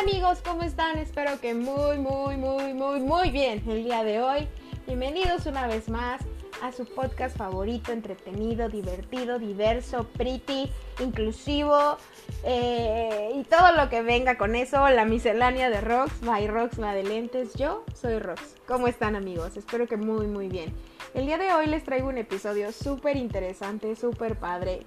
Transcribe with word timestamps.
amigos, 0.00 0.40
¿cómo 0.42 0.62
están? 0.62 0.96
Espero 0.96 1.38
que 1.42 1.52
muy, 1.52 1.98
muy, 1.98 2.38
muy, 2.38 2.72
muy, 2.72 3.00
muy 3.00 3.30
bien 3.30 3.62
el 3.68 3.84
día 3.84 4.02
de 4.02 4.22
hoy. 4.22 4.48
Bienvenidos 4.86 5.44
una 5.44 5.66
vez 5.66 5.90
más 5.90 6.22
a 6.62 6.72
su 6.72 6.86
podcast 6.86 7.36
favorito, 7.36 7.92
entretenido, 7.92 8.70
divertido, 8.70 9.38
diverso, 9.38 10.04
pretty, 10.04 10.70
inclusivo 11.00 11.98
eh, 12.44 13.30
y 13.34 13.44
todo 13.44 13.72
lo 13.72 13.90
que 13.90 14.00
venga 14.00 14.38
con 14.38 14.54
eso, 14.54 14.88
la 14.88 15.04
miscelánea 15.04 15.68
de 15.68 15.82
Rox, 15.82 16.22
by 16.22 16.46
Rox, 16.46 16.78
la 16.78 16.94
de 16.94 17.02
lentes. 17.02 17.52
Yo 17.54 17.84
soy 17.94 18.18
Rox. 18.20 18.54
¿Cómo 18.66 18.88
están 18.88 19.16
amigos? 19.16 19.58
Espero 19.58 19.86
que 19.86 19.98
muy, 19.98 20.26
muy 20.26 20.48
bien. 20.48 20.72
El 21.12 21.26
día 21.26 21.36
de 21.36 21.52
hoy 21.52 21.66
les 21.66 21.84
traigo 21.84 22.08
un 22.08 22.16
episodio 22.16 22.72
súper 22.72 23.18
interesante, 23.18 23.94
súper 23.96 24.38
padre. 24.38 24.86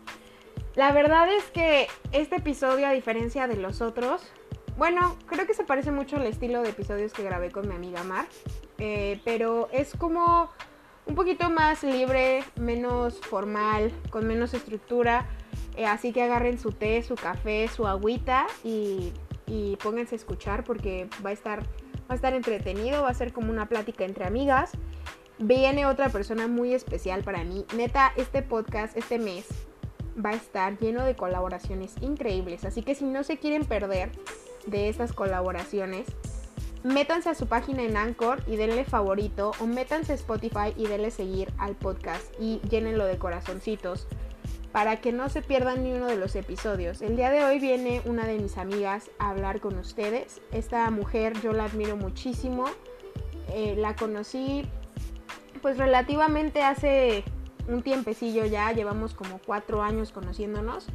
La 0.75 0.91
verdad 0.91 1.32
es 1.32 1.43
que 1.52 1.88
este 2.11 2.38
episodio, 2.38 2.88
a 2.88 2.92
diferencia 2.92 3.48
de 3.48 3.57
los 3.57 3.80
otros, 3.82 4.24
bueno, 4.77 5.15
creo 5.27 5.45
que 5.45 5.54
se 5.54 5.63
parece 5.63 5.91
mucho 5.91 6.18
al 6.18 6.25
estilo 6.25 6.61
de 6.61 6.69
episodios 6.69 7.13
que 7.13 7.23
grabé 7.23 7.51
con 7.51 7.68
mi 7.68 7.75
amiga 7.75 8.04
Mar, 8.04 8.25
eh, 8.77 9.19
pero 9.23 9.69
es 9.71 9.96
como 9.97 10.49
un 11.05 11.15
poquito 11.15 11.49
más 11.49 11.83
libre, 11.83 12.43
menos 12.55 13.19
formal, 13.19 13.91
con 14.09 14.25
menos 14.25 14.54
estructura. 14.54 15.27
Eh, 15.75 15.86
así 15.86 16.13
que 16.13 16.21
agarren 16.21 16.59
su 16.59 16.71
té, 16.71 17.01
su 17.04 17.15
café, 17.15 17.68
su 17.68 17.87
agüita 17.87 18.47
y, 18.63 19.11
y, 19.47 19.75
pónganse 19.77 20.15
a 20.15 20.18
escuchar 20.18 20.63
porque 20.63 21.10
va 21.25 21.32
a, 21.32 21.33
estar, 21.33 21.61
va 21.61 22.11
a 22.11 22.15
estar 22.15 22.33
entretenido, 22.33 23.04
va 23.04 23.10
a 23.10 23.13
ser 23.13 23.33
como 23.33 23.51
una 23.51 23.68
plática 23.68 24.05
entre 24.05 24.25
amigas. 24.25 24.71
Viene 25.39 25.87
otra 25.87 26.10
persona 26.10 26.47
muy 26.47 26.74
especial 26.74 27.24
para 27.24 27.43
mí. 27.43 27.65
Neta, 27.75 28.13
este 28.15 28.43
podcast, 28.43 28.96
este 28.96 29.18
mes, 29.18 29.47
va 30.24 30.29
a 30.29 30.35
estar 30.35 30.77
lleno 30.77 31.04
de 31.04 31.15
colaboraciones 31.15 31.96
increíbles. 32.02 32.66
Así 32.66 32.83
que 32.83 32.94
si 32.94 33.05
no 33.05 33.23
se 33.23 33.38
quieren 33.38 33.66
perder 33.66 34.11
de 34.67 34.89
estas 34.89 35.14
colaboraciones, 35.14 36.08
métanse 36.83 37.30
a 37.30 37.36
su 37.36 37.47
página 37.47 37.83
en 37.83 37.97
Anchor 37.97 38.44
y 38.47 38.56
denle 38.56 38.86
favorito 38.86 39.52
o 39.59 39.66
métanse 39.66 40.11
a 40.11 40.16
Spotify 40.16 40.73
y 40.75 40.88
denle 40.88 41.11
seguir 41.11 41.52
al 41.58 41.75
podcast 41.75 42.25
y 42.39 42.59
llénenlo 42.70 43.05
de 43.05 43.17
corazoncitos 43.17 44.08
para 44.72 45.00
que 45.02 45.11
no 45.11 45.30
se 45.30 45.42
pierdan 45.42 45.83
ni 45.83 45.94
uno 45.94 46.08
de 46.08 46.17
los 46.17 46.36
episodios. 46.36 47.02
El 47.02 47.16
día 47.16 47.30
de 47.30 47.45
hoy 47.45 47.59
viene 47.59 48.02
una 48.05 48.25
de 48.25 48.39
mis 48.39 48.58
amigas 48.58 49.11
a 49.20 49.30
hablar 49.30 49.61
con 49.61 49.78
ustedes. 49.78 50.42
Esta 50.52 50.89
mujer 50.89 51.39
yo 51.42 51.53
la 51.53 51.66
admiro 51.66 51.95
muchísimo. 51.95 52.66
Eh, 53.50 53.75
la 53.77 53.95
conocí 53.95 54.66
pues 55.61 55.77
relativamente 55.77 56.61
hace 56.64 57.23
un 57.67 57.83
tiempecillo 57.83 58.45
ya, 58.45 58.72
llevamos 58.73 59.14
como 59.14 59.39
cuatro 59.45 59.81
años 59.81 60.11
conociéndonos. 60.11 60.88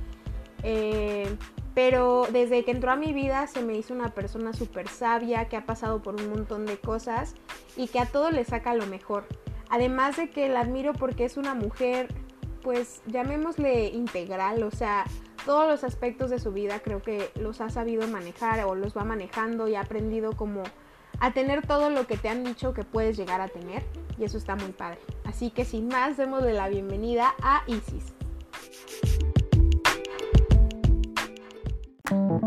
Eh, 0.62 1.36
pero 1.78 2.26
desde 2.32 2.64
que 2.64 2.72
entró 2.72 2.90
a 2.90 2.96
mi 2.96 3.12
vida 3.12 3.46
se 3.46 3.62
me 3.62 3.74
hizo 3.74 3.94
una 3.94 4.12
persona 4.12 4.52
súper 4.52 4.88
sabia, 4.88 5.48
que 5.48 5.56
ha 5.56 5.64
pasado 5.64 6.02
por 6.02 6.16
un 6.16 6.28
montón 6.28 6.66
de 6.66 6.76
cosas 6.76 7.36
y 7.76 7.86
que 7.86 8.00
a 8.00 8.06
todo 8.06 8.32
le 8.32 8.44
saca 8.44 8.74
lo 8.74 8.84
mejor. 8.88 9.26
Además 9.70 10.16
de 10.16 10.28
que 10.28 10.48
la 10.48 10.62
admiro 10.62 10.92
porque 10.92 11.24
es 11.24 11.36
una 11.36 11.54
mujer, 11.54 12.12
pues 12.62 13.00
llamémosle 13.06 13.90
integral, 13.90 14.64
o 14.64 14.72
sea, 14.72 15.04
todos 15.46 15.68
los 15.68 15.84
aspectos 15.84 16.30
de 16.30 16.40
su 16.40 16.50
vida 16.52 16.80
creo 16.80 17.00
que 17.00 17.30
los 17.36 17.60
ha 17.60 17.70
sabido 17.70 18.08
manejar 18.08 18.64
o 18.64 18.74
los 18.74 18.96
va 18.96 19.04
manejando 19.04 19.68
y 19.68 19.76
ha 19.76 19.82
aprendido 19.82 20.32
como 20.32 20.64
a 21.20 21.32
tener 21.32 21.64
todo 21.64 21.90
lo 21.90 22.08
que 22.08 22.16
te 22.16 22.28
han 22.28 22.42
dicho 22.42 22.74
que 22.74 22.82
puedes 22.82 23.16
llegar 23.16 23.40
a 23.40 23.46
tener 23.46 23.84
y 24.18 24.24
eso 24.24 24.36
está 24.36 24.56
muy 24.56 24.72
padre. 24.72 24.98
Así 25.24 25.50
que 25.50 25.64
sin 25.64 25.86
más, 25.86 26.16
démosle 26.16 26.54
la 26.54 26.68
bienvenida 26.68 27.36
a 27.40 27.62
Isis. 27.68 28.14
Hola, 32.10 32.40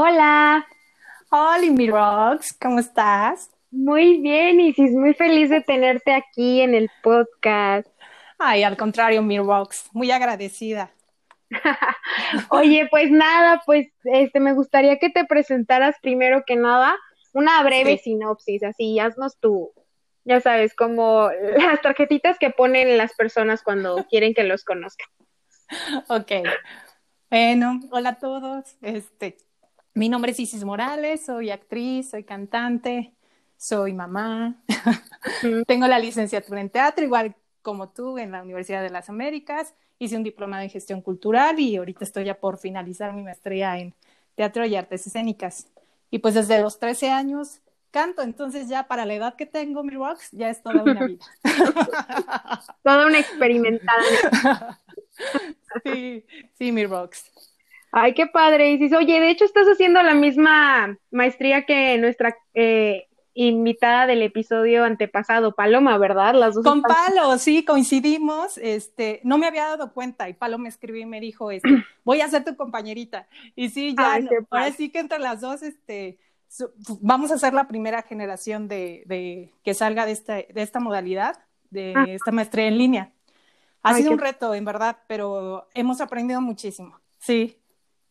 hola. 0.00 0.66
Hola, 1.30 1.58
mi 1.72 1.90
Rox, 1.90 2.56
¿cómo 2.60 2.78
estás? 2.78 3.50
Muy 3.72 4.18
bien, 4.20 4.60
Isis, 4.60 4.92
muy 4.92 5.12
feliz 5.14 5.50
de 5.50 5.60
tenerte 5.60 6.12
aquí 6.12 6.60
en 6.60 6.76
el 6.76 6.88
podcast. 7.02 7.88
Ay, 8.38 8.62
al 8.62 8.76
contrario, 8.76 9.22
mi 9.22 9.40
Rox, 9.40 9.88
muy 9.92 10.12
agradecida. 10.12 10.92
Oye, 12.50 12.86
pues 12.92 13.10
nada, 13.10 13.60
pues 13.66 13.88
este 14.04 14.38
me 14.38 14.52
gustaría 14.52 15.00
que 15.00 15.10
te 15.10 15.24
presentaras 15.24 15.96
primero 16.00 16.44
que 16.46 16.54
nada 16.54 16.96
una 17.32 17.60
breve 17.64 17.98
sinopsis, 17.98 18.62
así 18.62 19.00
haznos 19.00 19.36
tú, 19.40 19.72
ya 20.24 20.40
sabes, 20.40 20.74
como 20.74 21.30
las 21.56 21.80
tarjetitas 21.80 22.38
que 22.38 22.50
ponen 22.50 22.96
las 22.96 23.14
personas 23.14 23.62
cuando 23.62 24.06
quieren 24.10 24.34
que 24.34 24.44
los 24.44 24.64
conozcan. 24.64 25.08
Ok. 26.08 26.32
Bueno, 27.30 27.80
hola 27.90 28.10
a 28.10 28.18
todos. 28.18 28.76
Este, 28.80 29.36
mi 29.94 30.08
nombre 30.08 30.32
es 30.32 30.40
Isis 30.40 30.64
Morales, 30.64 31.26
soy 31.26 31.50
actriz, 31.50 32.10
soy 32.10 32.24
cantante, 32.24 33.12
soy 33.56 33.92
mamá. 33.92 34.62
Tengo 35.66 35.86
la 35.86 35.98
licenciatura 35.98 36.60
en 36.60 36.70
teatro, 36.70 37.04
igual 37.04 37.36
como 37.62 37.90
tú, 37.90 38.18
en 38.18 38.32
la 38.32 38.42
Universidad 38.42 38.82
de 38.82 38.90
las 38.90 39.08
Américas 39.08 39.74
hice 39.98 40.16
un 40.16 40.22
diplomado 40.22 40.62
en 40.62 40.70
gestión 40.70 41.02
cultural 41.02 41.58
y 41.58 41.76
ahorita 41.76 42.04
estoy 42.04 42.24
ya 42.24 42.38
por 42.38 42.58
finalizar 42.58 43.12
mi 43.12 43.22
maestría 43.22 43.78
en 43.78 43.94
teatro 44.34 44.64
y 44.64 44.76
artes 44.76 45.06
escénicas. 45.06 45.68
Y 46.10 46.20
pues 46.20 46.34
desde 46.34 46.60
los 46.60 46.78
13 46.78 47.10
años 47.10 47.60
canto, 47.90 48.22
entonces 48.22 48.68
ya 48.68 48.86
para 48.86 49.04
la 49.04 49.14
edad 49.14 49.36
que 49.36 49.46
tengo, 49.46 49.82
mi 49.82 49.94
rocks, 49.94 50.30
ya 50.32 50.50
es 50.50 50.62
toda 50.62 50.82
una 50.82 51.06
vida. 51.06 51.24
toda 52.82 53.06
una 53.06 53.18
experimentada. 53.18 54.80
sí, 55.84 56.24
sí, 56.54 56.72
mi 56.72 56.86
rocks. 56.86 57.30
Ay, 57.90 58.14
qué 58.14 58.26
padre, 58.26 58.72
Isis. 58.72 58.92
Oye, 58.92 59.18
de 59.20 59.30
hecho 59.30 59.44
estás 59.44 59.66
haciendo 59.66 60.02
la 60.02 60.14
misma 60.14 60.98
maestría 61.10 61.64
que 61.64 61.96
nuestra 61.96 62.36
eh, 62.52 63.08
invitada 63.32 64.06
del 64.06 64.22
episodio 64.22 64.84
antepasado, 64.84 65.54
Paloma, 65.54 65.96
¿verdad? 65.96 66.34
Las 66.34 66.54
dos 66.54 66.64
Con 66.64 66.82
Palo, 66.82 67.38
sí, 67.38 67.64
coincidimos. 67.64 68.58
Este, 68.58 69.20
no 69.22 69.38
me 69.38 69.46
había 69.46 69.66
dado 69.66 69.92
cuenta 69.92 70.28
y 70.28 70.34
Palo 70.34 70.58
me 70.58 70.68
escribió 70.68 71.02
y 71.02 71.06
me 71.06 71.20
dijo, 71.20 71.50
este, 71.50 71.68
voy 72.04 72.20
a 72.20 72.28
ser 72.28 72.44
tu 72.44 72.56
compañerita. 72.56 73.28
Y 73.54 73.70
sí, 73.70 73.94
ya, 73.96 74.20
ahora 74.50 74.72
sí 74.72 74.90
que 74.90 74.98
entre 74.98 75.20
las 75.20 75.40
dos, 75.40 75.62
este, 75.62 76.18
vamos 77.00 77.30
a 77.30 77.38
ser 77.38 77.54
la 77.54 77.68
primera 77.68 78.02
generación 78.02 78.68
de, 78.68 79.02
de 79.06 79.52
que 79.64 79.74
salga 79.74 80.06
de 80.06 80.12
esta, 80.12 80.34
de 80.34 80.62
esta 80.62 80.80
modalidad, 80.80 81.38
de 81.70 81.94
ah. 81.96 82.04
esta 82.08 82.32
maestría 82.32 82.66
en 82.66 82.78
línea. 82.78 83.12
Ha 83.82 83.94
sido 83.94 84.12
un 84.12 84.18
reto, 84.18 84.54
en 84.54 84.64
verdad, 84.64 84.98
pero 85.06 85.68
hemos 85.74 86.00
aprendido 86.00 86.40
muchísimo. 86.40 86.98
Sí. 87.18 87.56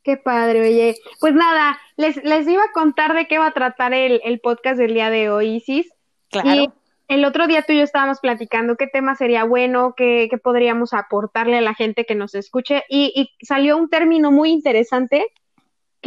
Qué 0.01 0.17
padre, 0.17 0.61
oye. 0.61 0.95
Pues 1.19 1.33
nada, 1.33 1.77
les, 1.97 2.23
les 2.23 2.47
iba 2.47 2.63
a 2.63 2.71
contar 2.71 3.13
de 3.13 3.27
qué 3.27 3.37
va 3.37 3.47
a 3.47 3.53
tratar 3.53 3.93
el, 3.93 4.21
el 4.23 4.39
podcast 4.39 4.77
del 4.77 4.93
día 4.93 5.09
de 5.09 5.29
hoy, 5.29 5.55
Isis. 5.55 5.93
Claro. 6.29 6.49
Y 6.49 6.69
el 7.09 7.25
otro 7.25 7.47
día 7.47 7.63
tú 7.63 7.73
y 7.73 7.77
yo 7.77 7.83
estábamos 7.83 8.19
platicando 8.19 8.77
qué 8.77 8.87
tema 8.87 9.15
sería 9.15 9.43
bueno, 9.43 9.93
qué, 9.95 10.27
qué 10.29 10.37
podríamos 10.37 10.93
aportarle 10.93 11.57
a 11.57 11.61
la 11.61 11.73
gente 11.73 12.05
que 12.05 12.15
nos 12.15 12.35
escuche. 12.35 12.83
Y, 12.89 13.11
y 13.15 13.45
salió 13.45 13.77
un 13.77 13.89
término 13.89 14.31
muy 14.31 14.51
interesante 14.51 15.27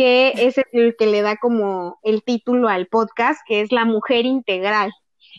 que 0.01 0.33
es 0.35 0.55
el 0.73 0.97
que 0.97 1.05
le 1.05 1.21
da 1.21 1.37
como 1.37 2.01
el 2.03 2.23
título 2.23 2.71
al 2.71 2.87
podcast, 2.87 3.43
que 3.47 3.61
es 3.61 3.71
la 3.71 3.85
mujer 3.85 4.25
integral. 4.25 4.91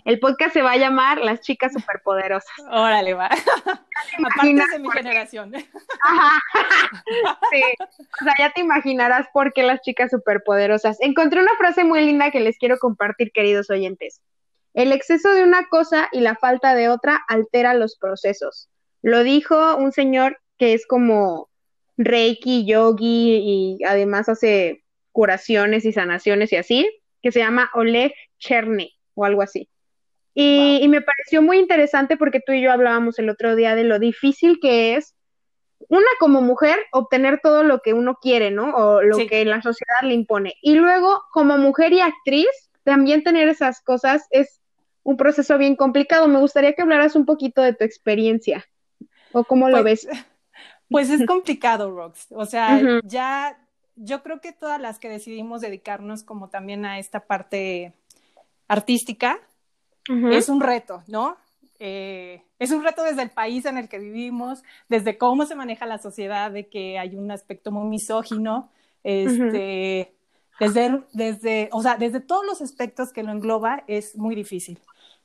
El 0.05 0.19
podcast 0.19 0.53
se 0.53 0.61
va 0.61 0.73
a 0.73 0.77
llamar 0.77 1.17
Las 1.17 1.41
chicas 1.41 1.73
superpoderosas. 1.73 2.51
Órale, 2.69 3.15
va. 3.15 3.25
Aparte 4.23 4.53
de 4.53 4.79
mi 4.79 4.91
generación. 4.91 5.51
Ajá. 5.55 6.39
Sí. 7.51 7.61
O 8.21 8.23
sea, 8.23 8.33
ya 8.37 8.51
te 8.51 8.61
imaginarás 8.61 9.25
por 9.33 9.51
qué 9.51 9.63
las 9.63 9.81
chicas 9.81 10.11
superpoderosas. 10.11 11.01
Encontré 11.01 11.41
una 11.41 11.55
frase 11.57 11.83
muy 11.83 12.05
linda 12.05 12.29
que 12.29 12.39
les 12.39 12.59
quiero 12.59 12.77
compartir, 12.77 13.31
queridos 13.31 13.71
oyentes. 13.71 14.21
El 14.75 14.91
exceso 14.91 15.31
de 15.31 15.41
una 15.41 15.69
cosa 15.69 16.07
y 16.11 16.19
la 16.19 16.35
falta 16.35 16.75
de 16.75 16.87
otra 16.87 17.19
altera 17.27 17.73
los 17.73 17.97
procesos. 17.97 18.69
Lo 19.01 19.23
dijo 19.23 19.75
un 19.77 19.91
señor 19.91 20.39
que 20.59 20.73
es 20.73 20.85
como 20.85 21.49
Reiki, 21.97 22.65
yogi 22.65 23.77
y 23.79 23.83
además 23.83 24.29
hace 24.29 24.83
curaciones 25.11 25.85
y 25.85 25.91
sanaciones 25.91 26.51
y 26.53 26.55
así, 26.55 26.89
que 27.21 27.31
se 27.31 27.39
llama 27.39 27.69
Oleg 27.73 28.13
Cherny 28.39 28.93
o 29.13 29.25
algo 29.25 29.41
así. 29.41 29.69
Y, 30.33 30.87
me 30.87 31.01
pareció 31.01 31.41
muy 31.41 31.59
interesante 31.59 32.15
porque 32.15 32.39
tú 32.39 32.53
y 32.53 32.61
yo 32.61 32.71
hablábamos 32.71 33.19
el 33.19 33.29
otro 33.29 33.55
día 33.55 33.75
de 33.75 33.83
lo 33.83 33.99
difícil 33.99 34.59
que 34.61 34.95
es, 34.95 35.13
una 35.89 36.07
como 36.19 36.41
mujer, 36.41 36.77
obtener 36.93 37.41
todo 37.43 37.63
lo 37.63 37.81
que 37.81 37.93
uno 37.93 38.17
quiere, 38.21 38.49
¿no? 38.49 38.73
O 38.75 39.01
lo 39.01 39.17
que 39.27 39.43
la 39.43 39.61
sociedad 39.61 40.01
le 40.03 40.13
impone. 40.13 40.55
Y 40.61 40.75
luego, 40.75 41.21
como 41.33 41.57
mujer 41.57 41.91
y 41.91 41.99
actriz, 41.99 42.47
también 42.83 43.23
tener 43.23 43.49
esas 43.49 43.81
cosas 43.81 44.25
es 44.29 44.61
un 45.03 45.17
proceso 45.17 45.57
bien 45.57 45.75
complicado. 45.75 46.27
Me 46.27 46.39
gustaría 46.39 46.73
que 46.73 46.81
hablaras 46.81 47.15
un 47.15 47.25
poquito 47.25 47.61
de 47.61 47.73
tu 47.73 47.83
experiencia 47.83 48.65
o 49.33 49.43
cómo 49.43 49.69
lo 49.69 49.81
pues, 49.81 50.05
ves. 50.05 50.07
Pues 50.91 51.09
es 51.09 51.25
complicado, 51.25 51.89
Rox. 51.89 52.27
O 52.29 52.45
sea, 52.45 52.79
ya 53.03 53.57
yo 53.95 54.21
creo 54.21 54.41
que 54.41 54.51
todas 54.51 54.79
las 54.79 54.99
que 54.99 55.09
decidimos 55.09 55.61
dedicarnos 55.61 56.23
como 56.23 56.49
también 56.49 56.85
a 56.85 56.99
esta 56.99 57.21
parte 57.21 57.93
artística, 58.67 59.39
es 60.07 60.49
un 60.49 60.61
reto, 60.61 61.03
¿no? 61.07 61.37
eh, 61.83 62.43
es 62.59 62.69
un 62.69 62.83
reto 62.83 63.03
desde 63.03 63.23
el 63.23 63.31
país 63.31 63.65
en 63.65 63.75
el 63.75 63.89
que 63.89 63.97
vivimos, 63.97 64.61
desde 64.87 65.17
cómo 65.17 65.47
se 65.47 65.55
maneja 65.55 65.87
la 65.87 65.97
sociedad, 65.97 66.51
de 66.51 66.67
que 66.67 66.99
hay 66.99 67.15
un 67.15 67.31
aspecto 67.31 67.71
muy 67.71 67.89
misógino, 67.89 68.69
este, 69.03 70.13
desde, 70.59 71.01
desde, 71.11 71.69
o 71.71 71.81
sea, 71.81 71.97
desde 71.97 72.19
todos 72.19 72.45
los 72.45 72.61
aspectos 72.61 73.11
que 73.11 73.23
lo 73.23 73.31
engloba, 73.31 73.83
es 73.87 74.15
muy 74.15 74.35
difícil. 74.35 74.79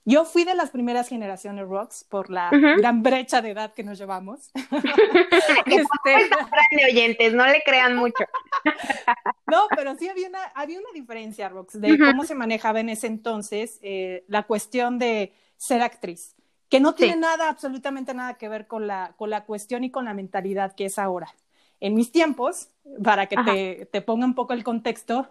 Yo 0.08 0.24
fui 0.24 0.44
de 0.44 0.54
las 0.54 0.70
primeras 0.70 1.08
generaciones 1.08 1.66
rocks 1.66 2.04
por 2.04 2.30
la 2.30 2.48
gran 2.50 3.02
brecha 3.02 3.42
de 3.42 3.50
edad 3.50 3.74
que 3.74 3.82
nos 3.82 3.98
llevamos. 3.98 4.52
este... 5.66 6.86
oyentes, 6.88 7.34
no 7.34 7.44
le 7.44 7.60
crean 7.64 7.96
mucho. 7.96 8.24
no, 9.50 9.66
pero 9.74 9.96
sí 9.96 10.08
había 10.08 10.28
una, 10.28 10.44
había 10.54 10.78
una 10.78 10.90
diferencia, 10.94 11.48
rocks, 11.48 11.80
de 11.80 11.98
cómo 11.98 12.24
se 12.24 12.36
manejaba 12.36 12.78
en 12.78 12.90
ese 12.90 13.08
entonces 13.08 13.80
eh, 13.82 14.24
la 14.28 14.44
cuestión 14.44 15.00
de 15.00 15.32
ser 15.56 15.82
actriz, 15.82 16.36
que 16.68 16.78
no 16.78 16.94
tiene 16.94 17.16
nada, 17.16 17.48
absolutamente 17.48 18.14
nada 18.14 18.34
que 18.34 18.48
ver 18.48 18.68
con 18.68 18.86
la, 18.86 19.14
con 19.16 19.28
la 19.28 19.44
cuestión 19.44 19.82
y 19.82 19.90
con 19.90 20.04
la 20.04 20.14
mentalidad 20.14 20.76
que 20.76 20.84
es 20.84 21.00
ahora. 21.00 21.34
En 21.80 21.94
mis 21.94 22.12
tiempos, 22.12 22.68
para 23.02 23.26
que 23.26 23.36
te, 23.44 23.86
te 23.86 24.02
ponga 24.02 24.24
un 24.24 24.36
poco 24.36 24.52
el 24.52 24.62
contexto, 24.62 25.26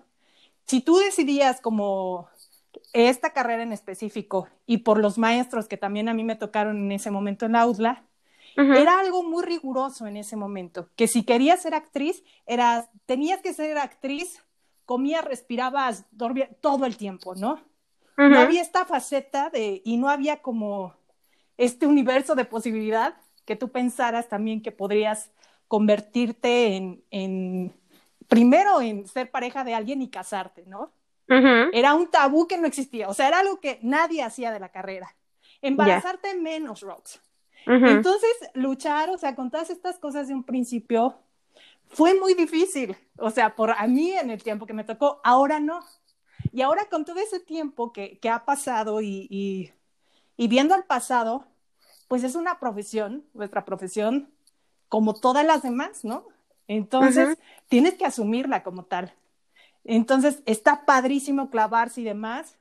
si 0.66 0.82
tú 0.82 0.98
decidías 0.98 1.62
como 1.62 2.28
esta 2.94 3.32
carrera 3.34 3.64
en 3.64 3.74
específico 3.74 4.48
y 4.66 4.80
por 4.80 5.00
los 5.00 5.18
maestros 5.18 5.68
que 5.68 5.78
también 5.78 6.10
a 6.10 6.14
mí 6.14 6.24
me 6.24 6.36
tocaron 6.36 6.78
en 6.78 6.92
ese 6.92 7.12
momento 7.12 7.46
en 7.46 7.54
la 7.54 7.68
UDLA, 7.68 8.06
era 8.72 9.00
algo 9.00 9.24
muy 9.24 9.44
riguroso 9.44 10.08
en 10.08 10.18
ese 10.18 10.36
momento, 10.36 10.90
que 10.96 11.08
si 11.08 11.24
querías 11.24 11.62
ser 11.62 11.74
actriz, 11.76 12.24
eras, 12.46 12.90
tenías 13.06 13.42
que 13.42 13.54
ser 13.54 13.78
actriz, 13.78 14.44
comías, 14.86 15.26
respirabas, 15.26 16.06
dormías 16.12 16.50
todo 16.62 16.86
el 16.86 16.98
tiempo, 16.98 17.36
¿no? 17.36 17.62
No 18.28 18.40
había 18.40 18.62
esta 18.62 18.86
faceta 18.86 19.50
de, 19.50 19.82
y 19.86 19.98
no 19.98 20.10
había 20.10 20.42
como 20.42 20.96
este 21.58 21.88
universo 21.88 22.36
de 22.36 22.46
posibilidad 22.46 23.16
que 23.46 23.56
tú 23.56 23.72
pensaras 23.72 24.28
también 24.30 24.62
que 24.62 24.72
podrías 24.72 25.32
convertirte 25.68 26.76
en, 26.76 27.04
en 27.12 27.74
primero 28.28 28.82
en 28.82 29.08
ser 29.08 29.32
pareja 29.32 29.64
de 29.64 29.76
alguien 29.76 30.02
y 30.02 30.10
casarte, 30.10 30.66
¿no? 30.66 30.92
Era 31.28 31.96
un 31.96 32.10
tabú 32.10 32.48
que 32.48 32.58
no 32.58 32.68
existía, 32.68 33.10
o 33.10 33.14
sea, 33.14 33.28
era 33.28 33.40
algo 33.40 33.60
que 33.60 33.80
nadie 33.82 34.22
hacía 34.22 34.52
de 34.52 34.60
la 34.60 34.70
carrera. 34.70 35.16
Embarazarte 35.62 36.36
menos, 36.36 36.82
Rox. 36.82 37.20
Entonces, 37.66 38.32
luchar, 38.54 39.10
o 39.10 39.18
sea, 39.18 39.36
con 39.36 39.50
todas 39.50 39.72
estas 39.72 39.98
cosas 39.98 40.28
de 40.28 40.36
un 40.36 40.44
principio, 40.44 41.16
fue 41.88 42.14
muy 42.20 42.34
difícil. 42.34 42.96
O 43.18 43.32
sea, 43.32 43.56
por 43.56 43.72
a 43.72 43.88
mí 43.88 44.12
en 44.12 44.30
el 44.30 44.44
tiempo 44.44 44.66
que 44.66 44.74
me 44.74 44.84
tocó, 44.84 45.20
ahora 45.24 45.60
no. 45.60 45.80
Y 46.52 46.62
ahora 46.62 46.86
con 46.90 47.06
todo 47.06 47.20
ese 47.20 47.40
tiempo 47.40 47.92
que, 47.92 48.20
que 48.20 48.30
ha 48.30 48.46
pasado 48.46 49.02
y, 49.02 49.28
y, 49.30 49.72
y, 50.38 50.48
viendo 50.48 50.76
al 50.76 50.86
pasado, 50.86 51.48
pues 52.08 52.24
es 52.24 52.36
una 52.36 52.60
profesión, 52.60 53.26
nuestra 53.34 53.66
profesión, 53.66 54.30
como 54.88 55.16
todas 55.16 55.46
las 55.46 55.64
demás, 55.64 56.06
¿no? 56.06 56.28
Entonces, 56.68 57.38
tienes 57.68 57.96
que 57.96 58.06
asumirla 58.06 58.64
como 58.64 58.86
tal. 58.86 59.14
Entonces, 59.86 60.42
está 60.46 60.86
padrísimo 60.86 61.50
clavarse 61.50 62.02
y 62.02 62.04
demás. 62.04 62.58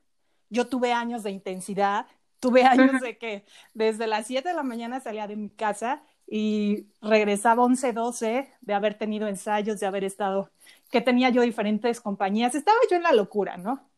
Yo 0.50 0.68
tuve 0.68 0.92
años 0.92 1.22
de 1.22 1.30
intensidad, 1.30 2.06
tuve 2.38 2.64
años 2.64 3.00
de 3.00 3.16
que 3.18 3.44
desde 3.72 4.06
las 4.06 4.26
7 4.26 4.50
de 4.50 4.54
la 4.54 4.62
mañana 4.62 5.00
salía 5.00 5.26
de 5.26 5.36
mi 5.36 5.48
casa 5.48 6.02
y 6.26 6.86
regresaba 7.00 7.64
11, 7.64 7.92
12 7.92 8.52
de 8.60 8.74
haber 8.74 8.94
tenido 8.94 9.26
ensayos, 9.26 9.80
de 9.80 9.86
haber 9.86 10.04
estado, 10.04 10.50
que 10.90 11.00
tenía 11.00 11.30
yo 11.30 11.42
diferentes 11.42 12.00
compañías. 12.00 12.54
Estaba 12.54 12.78
yo 12.90 12.96
en 12.96 13.02
la 13.02 13.12
locura, 13.12 13.56
¿no? 13.56 13.88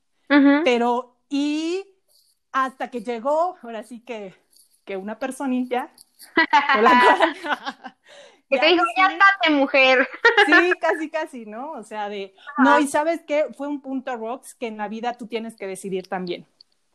Pero, 0.65 1.17
y 1.29 1.85
hasta 2.53 2.91
que 2.91 3.03
llegó, 3.03 3.57
ahora 3.63 3.83
sí 3.83 4.01
que, 4.01 4.35
que 4.85 4.97
una 4.97 5.19
personilla, 5.19 5.91
Que 8.49 8.59
te 8.59 8.67
dijo, 8.67 8.85
ya 8.97 9.09
estate, 9.09 9.51
mujer. 9.51 10.09
Sí, 10.47 10.73
casi, 10.81 11.11
casi, 11.11 11.47
¿no? 11.47 11.73
O 11.73 11.83
sea, 11.83 12.09
de, 12.09 12.35
no, 12.59 12.79
y 12.79 12.87
sabes 12.87 13.23
qué, 13.27 13.47
fue 13.57 13.67
un 13.67 13.81
punto, 13.81 14.17
Rox, 14.17 14.55
que 14.55 14.69
en 14.69 14.77
la 14.77 14.89
vida 14.89 15.15
tú 15.15 15.27
tienes 15.27 15.57
que 15.57 15.67
decidir 15.67 16.07
también. 16.07 16.47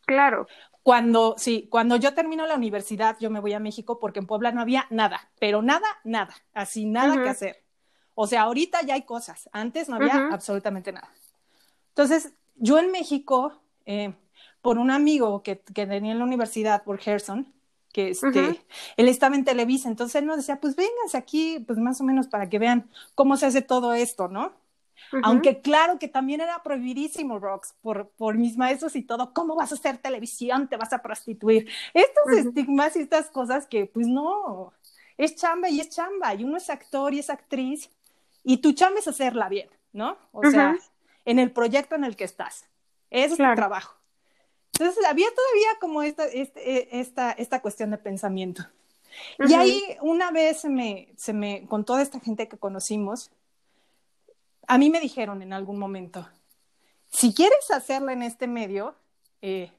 Claro. 0.06 0.48
Cuando, 0.84 1.36
sí, 1.38 1.68
cuando 1.70 1.98
yo 1.98 2.14
termino 2.14 2.48
la 2.48 2.56
universidad, 2.56 3.18
yo 3.20 3.30
me 3.30 3.40
voy 3.40 3.54
a 3.54 3.60
México 3.60 4.00
porque 4.00 4.20
en 4.20 4.28
Puebla 4.28 4.52
no 4.52 4.62
había 4.62 4.88
nada, 4.90 5.30
pero 5.40 5.62
nada, 5.62 5.88
nada, 6.04 6.34
así 6.54 6.86
nada 6.86 7.22
que 7.22 7.30
hacer. 7.30 7.64
O 8.16 8.28
sea, 8.28 8.44
ahorita 8.44 8.82
ya 8.84 8.96
hay 8.96 9.04
cosas, 9.04 9.50
antes 9.52 9.90
no 9.90 9.98
había 9.98 10.30
absolutamente 10.32 10.92
nada. 10.92 11.10
Entonces, 11.90 12.34
yo 12.56 12.80
en 12.80 12.92
México, 12.92 13.62
eh, 13.86 14.14
por 14.62 14.78
un 14.78 14.90
amigo 14.90 15.44
que, 15.44 15.60
que 15.60 15.86
tenía 15.86 16.14
en 16.14 16.20
la 16.20 16.26
universidad, 16.26 16.84
por 16.84 16.98
Gerson, 16.98 17.54
que 17.92 18.10
este, 18.10 18.64
él 18.98 19.08
estaba 19.08 19.36
en 19.36 19.46
Televisa, 19.46 19.90
entonces 19.90 20.16
él 20.16 20.26
nos 20.26 20.38
decía, 20.38 20.60
pues 20.60 20.76
vénganse 20.76 21.18
aquí, 21.18 21.60
pues 21.66 21.80
más 21.80 22.02
o 22.02 22.04
menos 22.04 22.28
para 22.28 22.50
que 22.50 22.60
vean 22.60 22.90
cómo 23.16 23.38
se 23.38 23.46
hace 23.46 23.62
todo 23.62 23.94
esto, 23.94 24.28
¿no? 24.28 24.54
Aunque 25.24 25.62
claro 25.62 26.00
que 26.00 26.08
también 26.08 26.42
era 26.42 26.64
prohibidísimo, 26.64 27.40
Rox, 27.40 27.74
por, 27.82 28.10
por 28.12 28.38
mis 28.38 28.58
maestros 28.58 28.96
y 28.96 29.02
todo, 29.02 29.34
¿cómo 29.34 29.56
vas 29.56 29.72
a 29.72 29.76
hacer 29.76 29.98
televisión? 29.98 30.70
¿Te 30.70 30.78
vas 30.78 30.94
a 30.94 31.02
prostituir? 31.02 31.68
Estos 31.94 32.46
estigmas 32.46 32.96
y 32.96 33.00
estas 33.00 33.30
cosas 33.30 33.68
que, 33.68 33.88
pues 33.88 34.08
no, 34.08 34.74
es 35.18 35.36
chamba 35.36 35.70
y 35.70 35.80
es 35.80 35.90
chamba, 35.90 36.34
y 36.34 36.44
uno 36.44 36.58
es 36.58 36.70
actor 36.70 37.14
y 37.14 37.20
es 37.20 37.30
actriz, 37.30 37.90
y 38.44 38.58
tu 38.58 38.74
chamba 38.74 39.00
es 39.00 39.08
hacerla 39.08 39.50
bien, 39.50 39.70
¿no? 39.92 40.18
O 40.32 40.50
sea, 40.50 40.78
en 41.26 41.40
el 41.40 41.52
proyecto 41.52 41.96
en 41.96 42.04
el 42.04 42.16
que 42.16 42.24
estás. 42.24 42.66
Ese 43.10 43.34
es 43.34 43.38
tu 43.38 43.56
trabajo. 43.56 44.01
Entonces 44.82 45.06
había 45.06 45.28
todavía 45.36 45.70
como 45.80 46.02
esta, 46.02 46.26
este, 46.26 46.78
e, 46.78 47.00
esta, 47.00 47.32
esta 47.34 47.62
cuestión 47.62 47.92
de 47.92 48.00
pensamiento. 48.00 48.64
Y 49.48 49.54
ahí 49.54 49.80
una 50.02 50.32
vez 50.32 50.62
se 50.62 50.70
me, 50.70 51.14
se 51.18 51.34
me, 51.34 51.68
con 51.68 51.86
toda 51.86 52.02
esta 52.02 52.20
gente 52.20 52.48
que 52.48 52.58
conocimos, 52.58 53.30
a 54.68 54.80
mí 54.80 54.90
me 54.90 55.00
dijeron 55.00 55.44
en 55.44 55.54
algún 55.54 55.78
momento, 55.78 56.28
si 57.10 57.32
quieres 57.34 57.70
hacerla 57.70 58.14
en 58.14 58.24
este 58.24 58.48
medio 58.48 58.96
eh, 59.44 59.72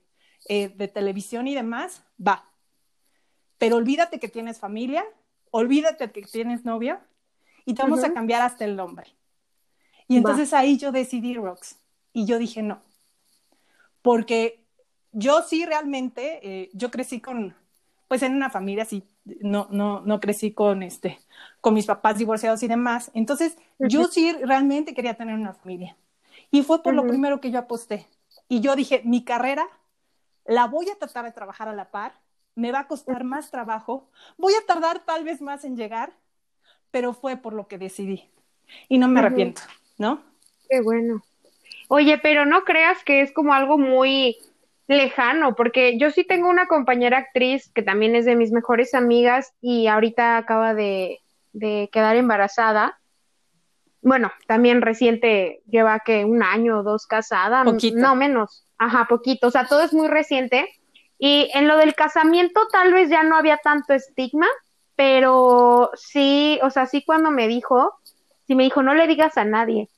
eh, 0.49 0.69
de 0.69 0.87
televisión 0.87 1.49
y 1.49 1.55
demás, 1.57 2.05
va. 2.25 2.49
Pero 3.59 3.77
olvídate 3.77 4.21
que 4.21 4.29
tienes 4.29 4.61
familia, 4.61 5.05
olvídate 5.51 6.13
que 6.13 6.23
tienes 6.23 6.65
novia 6.65 7.01
y 7.65 7.75
te 7.75 7.83
vamos 7.83 8.05
a 8.05 8.13
cambiar 8.13 8.43
hasta 8.43 8.65
el 8.65 8.77
nombre. 8.77 9.13
Y 10.07 10.17
entonces 10.17 10.53
ahí 10.53 10.79
yo 10.79 10.93
decidí 10.93 11.35
Rox 11.35 11.77
y 12.13 12.25
yo 12.25 12.39
dije 12.39 12.63
no, 12.63 12.83
porque 14.03 14.62
yo 15.13 15.43
sí 15.43 15.65
realmente, 15.65 16.41
eh, 16.43 16.71
yo 16.73 16.91
crecí 16.91 17.21
con, 17.21 17.55
pues 18.09 18.23
en 18.23 18.35
una 18.35 18.51
familia 18.51 18.83
así, 18.83 19.05
no, 19.41 19.69
no, 19.71 20.01
no 20.01 20.21
crecí 20.21 20.53
con 20.53 20.83
este, 20.83 21.19
con 21.61 21.75
mis 21.75 21.87
papás 21.87 22.19
divorciados 22.19 22.63
y 22.63 22.69
demás. 22.69 23.11
Entonces, 23.15 23.57
yo 23.79 24.05
sí 24.05 24.33
realmente 24.33 24.95
quería 24.95 25.15
tener 25.15 25.35
una 25.35 25.55
familia. 25.55 25.97
Y 26.51 26.63
fue 26.63 26.83
por 26.83 26.95
lo 26.95 27.07
primero 27.07 27.41
que 27.41 27.51
yo 27.51 27.59
aposté. 27.59 28.07
Y 28.49 28.61
yo 28.61 28.77
dije, 28.77 29.03
mi 29.05 29.25
carrera 29.25 29.67
la 30.45 30.67
voy 30.67 30.89
a 30.91 30.99
tratar 30.99 31.25
de 31.25 31.33
trabajar 31.33 31.69
a 31.69 31.73
la 31.73 31.91
par, 31.91 32.15
me 32.55 32.73
va 32.73 32.81
a 32.81 32.89
costar 32.89 33.25
más 33.25 33.51
trabajo, 33.51 34.11
voy 34.37 34.53
a 34.55 34.67
tardar 34.67 35.05
tal 35.05 35.25
vez 35.25 35.41
más 35.41 35.65
en 35.65 35.77
llegar, 35.77 36.13
pero 36.91 37.15
fue 37.15 37.37
por 37.37 37.55
lo 37.55 37.69
que 37.69 37.79
decidí. 37.79 38.29
Y 38.89 38.99
no 38.99 39.09
me 39.09 39.21
arrepiento, 39.21 39.63
¿no? 39.99 40.23
Qué 40.69 40.81
bueno. 40.81 41.23
Oye, 41.89 42.19
pero 42.19 42.47
no 42.47 42.65
creas 42.65 43.03
que 43.05 43.21
es 43.21 43.33
como 43.33 43.55
algo 43.55 43.79
muy 43.79 44.37
lejano, 44.89 45.55
porque 45.55 45.99
yo 45.99 46.11
sí 46.11 46.25
tengo 46.25 46.49
una 46.49 46.67
compañera 46.67 47.19
actriz 47.19 47.71
que 47.75 47.83
también 47.83 48.15
es 48.15 48.25
de 48.25 48.37
mis 48.37 48.53
mejores 48.53 48.95
amigas 48.95 49.53
y 49.61 49.87
ahorita 49.87 50.37
acaba 50.37 50.75
de, 50.75 51.21
quedar 51.93 52.17
embarazada. 52.17 52.99
Bueno, 54.01 54.33
también 54.47 54.83
reciente, 54.83 55.63
lleva 55.67 56.01
que 56.01 56.25
un 56.25 56.43
año 56.43 56.81
o 56.81 56.83
dos 56.83 57.07
casada, 57.07 57.65
no 57.65 58.15
menos, 58.17 58.67
ajá, 58.79 59.07
poquito, 59.09 59.47
o 59.47 59.51
sea, 59.51 59.67
todo 59.67 59.83
es 59.83 59.93
muy 59.93 60.09
reciente. 60.09 60.69
Y 61.19 61.51
en 61.55 61.69
lo 61.69 61.77
del 61.77 61.95
casamiento 61.95 62.67
tal 62.73 62.93
vez 62.93 63.09
ya 63.09 63.23
no 63.23 63.37
había 63.37 63.59
tanto 63.59 63.95
estigma, 63.95 64.49
pero 64.97 65.91
sí, 65.95 66.59
o 66.63 66.71
sea, 66.71 66.87
sí 66.87 67.05
cuando 67.05 67.31
me 67.31 67.47
dijo, 67.47 67.95
sí 68.47 68.57
me 68.57 68.65
dijo, 68.65 68.83
no 68.83 68.95
le 68.95 69.07
digas 69.07 69.37
a 69.37 69.45
nadie. 69.45 69.89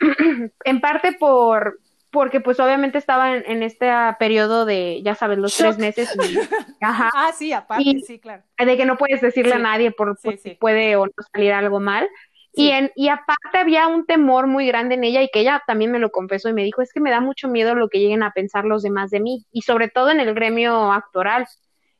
en 0.64 0.80
parte 0.80 1.12
por, 1.12 1.78
porque 2.12 2.40
pues 2.40 2.60
obviamente 2.60 2.98
estaba 2.98 3.34
en, 3.34 3.62
este 3.62 3.90
periodo 4.18 4.66
de, 4.66 5.00
ya 5.02 5.14
sabes, 5.14 5.38
los 5.38 5.56
tres 5.56 5.78
meses. 5.78 6.08
ajá. 6.80 7.10
Ah, 7.14 7.32
sí, 7.36 7.52
aparte, 7.54 8.00
sí, 8.06 8.20
claro. 8.20 8.42
De 8.58 8.76
que 8.76 8.84
no 8.84 8.98
puedes 8.98 9.22
decirle 9.22 9.54
a 9.54 9.58
nadie 9.58 9.90
por, 9.90 10.18
si 10.18 10.50
puede 10.56 10.94
o 10.94 11.06
no 11.06 11.12
salir 11.32 11.52
algo 11.52 11.80
mal. 11.80 12.08
Y, 12.52 12.68
en, 12.68 12.92
y 12.94 13.08
aparte 13.08 13.56
había 13.56 13.88
un 13.88 14.04
temor 14.04 14.46
muy 14.46 14.66
grande 14.66 14.94
en 14.94 15.04
ella 15.04 15.22
y 15.22 15.30
que 15.30 15.40
ella 15.40 15.62
también 15.66 15.90
me 15.90 15.98
lo 15.98 16.12
confesó 16.12 16.50
y 16.50 16.52
me 16.52 16.64
dijo, 16.64 16.82
es 16.82 16.92
que 16.92 17.00
me 17.00 17.10
da 17.10 17.20
mucho 17.20 17.48
miedo 17.48 17.74
lo 17.74 17.88
que 17.88 17.98
lleguen 17.98 18.22
a 18.22 18.32
pensar 18.32 18.66
los 18.66 18.82
demás 18.82 19.10
de 19.10 19.20
mí 19.20 19.46
y 19.50 19.62
sobre 19.62 19.88
todo 19.88 20.10
en 20.10 20.20
el 20.20 20.34
gremio 20.34 20.92
actoral. 20.92 21.46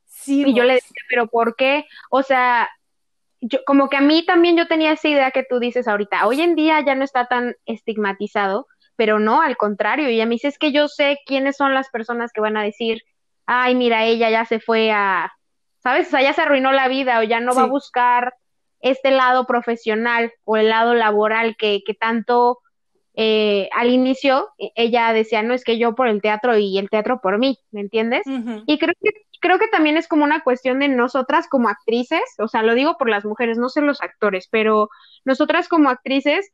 Sí, 0.04 0.44
y 0.46 0.52
yo 0.54 0.64
le 0.64 0.74
decía, 0.74 1.00
pero 1.08 1.26
¿por 1.26 1.56
qué? 1.56 1.86
O 2.10 2.22
sea, 2.22 2.68
yo, 3.40 3.60
como 3.64 3.88
que 3.88 3.96
a 3.96 4.02
mí 4.02 4.26
también 4.26 4.58
yo 4.58 4.68
tenía 4.68 4.92
esa 4.92 5.08
idea 5.08 5.30
que 5.30 5.42
tú 5.42 5.58
dices 5.58 5.88
ahorita, 5.88 6.26
hoy 6.26 6.42
en 6.42 6.54
día 6.54 6.84
ya 6.84 6.94
no 6.94 7.02
está 7.02 7.28
tan 7.28 7.56
estigmatizado, 7.64 8.66
pero 9.02 9.18
no, 9.18 9.42
al 9.42 9.56
contrario, 9.56 10.08
y 10.10 10.20
a 10.20 10.26
mí 10.26 10.38
sí 10.38 10.46
es 10.46 10.58
que 10.58 10.70
yo 10.70 10.86
sé 10.86 11.18
quiénes 11.26 11.56
son 11.56 11.74
las 11.74 11.90
personas 11.90 12.30
que 12.32 12.40
van 12.40 12.56
a 12.56 12.62
decir, 12.62 13.02
ay, 13.46 13.74
mira, 13.74 14.04
ella 14.04 14.30
ya 14.30 14.44
se 14.44 14.60
fue 14.60 14.92
a, 14.92 15.32
¿sabes? 15.80 16.06
O 16.06 16.10
sea, 16.10 16.22
ya 16.22 16.32
se 16.32 16.42
arruinó 16.42 16.70
la 16.70 16.86
vida 16.86 17.18
o 17.18 17.24
ya 17.24 17.40
no 17.40 17.52
va 17.52 17.62
a 17.62 17.66
buscar 17.66 18.32
este 18.78 19.10
lado 19.10 19.44
profesional 19.44 20.32
o 20.44 20.56
el 20.56 20.68
lado 20.68 20.94
laboral 20.94 21.56
que, 21.58 21.80
que 21.84 21.94
tanto 21.94 22.60
eh, 23.14 23.68
al 23.74 23.90
inicio 23.90 24.50
e, 24.56 24.70
ella 24.76 25.12
decía, 25.12 25.42
no, 25.42 25.52
es 25.52 25.64
que 25.64 25.78
yo 25.78 25.96
por 25.96 26.06
el 26.06 26.22
teatro 26.22 26.56
y 26.56 26.78
el 26.78 26.88
teatro 26.88 27.20
por 27.20 27.38
mí, 27.38 27.58
¿me 27.72 27.80
entiendes? 27.80 28.22
Y 28.66 28.78
creo 28.78 28.94
que, 29.02 29.10
creo 29.40 29.58
que 29.58 29.66
también 29.66 29.96
es 29.96 30.06
como 30.06 30.22
una 30.22 30.44
cuestión 30.44 30.78
de 30.78 30.86
nosotras 30.86 31.48
como 31.48 31.68
actrices, 31.68 32.22
o 32.38 32.46
sea, 32.46 32.62
lo 32.62 32.76
digo 32.76 32.96
por 32.98 33.08
las 33.08 33.24
mujeres, 33.24 33.58
no 33.58 33.68
sé 33.68 33.80
los 33.80 34.00
actores, 34.00 34.46
pero 34.48 34.90
nosotras 35.24 35.66
como 35.66 35.90
actrices 35.90 36.52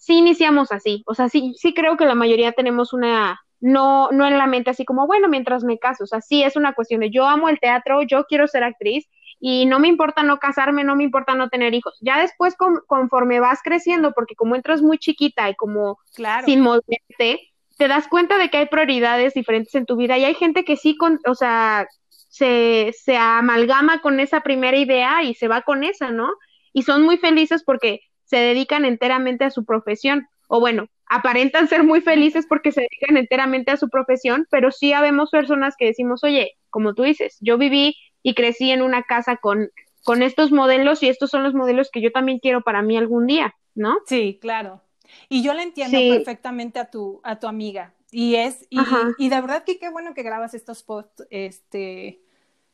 sí 0.00 0.14
iniciamos 0.16 0.72
así, 0.72 1.04
o 1.06 1.14
sea, 1.14 1.28
sí, 1.28 1.54
sí 1.56 1.74
creo 1.74 1.96
que 1.98 2.06
la 2.06 2.14
mayoría 2.14 2.52
tenemos 2.52 2.94
una, 2.94 3.38
no, 3.60 4.10
no 4.10 4.26
en 4.26 4.38
la 4.38 4.46
mente 4.46 4.70
así 4.70 4.86
como, 4.86 5.06
bueno, 5.06 5.28
mientras 5.28 5.62
me 5.62 5.78
caso, 5.78 6.04
o 6.04 6.06
sea, 6.06 6.22
sí 6.22 6.42
es 6.42 6.56
una 6.56 6.72
cuestión 6.72 7.00
de 7.02 7.10
yo 7.10 7.28
amo 7.28 7.50
el 7.50 7.60
teatro, 7.60 8.02
yo 8.02 8.24
quiero 8.24 8.48
ser 8.48 8.64
actriz 8.64 9.06
y 9.38 9.66
no 9.66 9.78
me 9.78 9.88
importa 9.88 10.22
no 10.22 10.38
casarme, 10.38 10.84
no 10.84 10.96
me 10.96 11.04
importa 11.04 11.34
no 11.34 11.50
tener 11.50 11.74
hijos. 11.74 11.98
Ya 12.00 12.18
después 12.18 12.56
conforme 12.86 13.40
vas 13.40 13.60
creciendo, 13.62 14.12
porque 14.12 14.34
como 14.34 14.56
entras 14.56 14.82
muy 14.82 14.98
chiquita 14.98 15.48
y 15.50 15.54
como 15.54 15.98
sin 16.44 16.60
moverte, 16.60 17.52
te 17.76 17.88
das 17.88 18.08
cuenta 18.08 18.38
de 18.38 18.48
que 18.48 18.56
hay 18.56 18.66
prioridades 18.66 19.34
diferentes 19.34 19.74
en 19.74 19.86
tu 19.86 19.96
vida 19.96 20.16
y 20.16 20.24
hay 20.24 20.34
gente 20.34 20.64
que 20.64 20.76
sí, 20.76 20.96
con, 20.96 21.20
o 21.26 21.34
sea, 21.34 21.86
se, 22.08 22.94
se 22.98 23.18
amalgama 23.18 24.00
con 24.00 24.18
esa 24.18 24.40
primera 24.40 24.78
idea 24.78 25.22
y 25.22 25.34
se 25.34 25.48
va 25.48 25.60
con 25.62 25.84
esa, 25.84 26.10
¿no? 26.10 26.30
Y 26.72 26.82
son 26.82 27.02
muy 27.02 27.18
felices 27.18 27.64
porque 27.64 28.00
se 28.30 28.36
dedican 28.36 28.84
enteramente 28.84 29.44
a 29.44 29.50
su 29.50 29.64
profesión. 29.64 30.28
O 30.46 30.60
bueno, 30.60 30.86
aparentan 31.06 31.68
ser 31.68 31.82
muy 31.82 32.00
felices 32.00 32.46
porque 32.48 32.70
se 32.70 32.82
dedican 32.82 33.16
enteramente 33.16 33.72
a 33.72 33.76
su 33.76 33.88
profesión, 33.88 34.46
pero 34.50 34.70
sí 34.70 34.92
habemos 34.92 35.30
personas 35.30 35.74
que 35.76 35.86
decimos, 35.86 36.22
oye, 36.22 36.52
como 36.70 36.94
tú 36.94 37.02
dices, 37.02 37.36
yo 37.40 37.58
viví 37.58 37.96
y 38.22 38.34
crecí 38.34 38.70
en 38.70 38.82
una 38.82 39.02
casa 39.02 39.36
con, 39.36 39.70
con 40.04 40.22
estos 40.22 40.52
modelos 40.52 41.02
y 41.02 41.08
estos 41.08 41.30
son 41.30 41.42
los 41.42 41.54
modelos 41.54 41.90
que 41.92 42.00
yo 42.00 42.12
también 42.12 42.38
quiero 42.38 42.62
para 42.62 42.82
mí 42.82 42.96
algún 42.96 43.26
día, 43.26 43.54
¿no? 43.74 43.98
Sí, 44.06 44.38
claro. 44.40 44.80
Y 45.28 45.42
yo 45.42 45.52
le 45.54 45.64
entiendo 45.64 45.98
perfectamente 45.98 46.78
a 46.78 46.88
tu, 46.88 47.20
a 47.24 47.40
tu 47.40 47.48
amiga. 47.48 47.94
Y 48.12 48.36
es, 48.36 48.66
y, 48.70 48.78
y, 49.18 49.28
de 49.28 49.40
verdad 49.40 49.64
que 49.64 49.78
qué 49.78 49.88
bueno 49.88 50.14
que 50.14 50.22
grabas 50.22 50.54
estos 50.54 50.82
post, 50.82 51.20
este, 51.30 52.20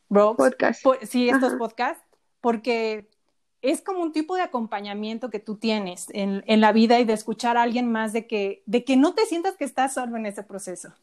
podcasts. 0.07 0.87
sí, 1.03 1.29
estos 1.29 1.53
podcasts, 1.55 2.03
porque 2.41 3.07
es 3.61 3.81
como 3.81 4.01
un 4.01 4.11
tipo 4.11 4.35
de 4.35 4.41
acompañamiento 4.41 5.29
que 5.29 5.39
tú 5.39 5.55
tienes 5.55 6.07
en, 6.11 6.43
en, 6.47 6.61
la 6.61 6.71
vida 6.71 6.99
y 6.99 7.05
de 7.05 7.13
escuchar 7.13 7.57
a 7.57 7.63
alguien 7.63 7.91
más 7.91 8.13
de 8.13 8.27
que, 8.27 8.63
de 8.65 8.83
que 8.83 8.97
no 8.97 9.13
te 9.13 9.25
sientas 9.25 9.55
que 9.55 9.65
estás 9.65 9.93
solo 9.93 10.15
en 10.17 10.25
ese 10.25 10.43
proceso. 10.43 10.93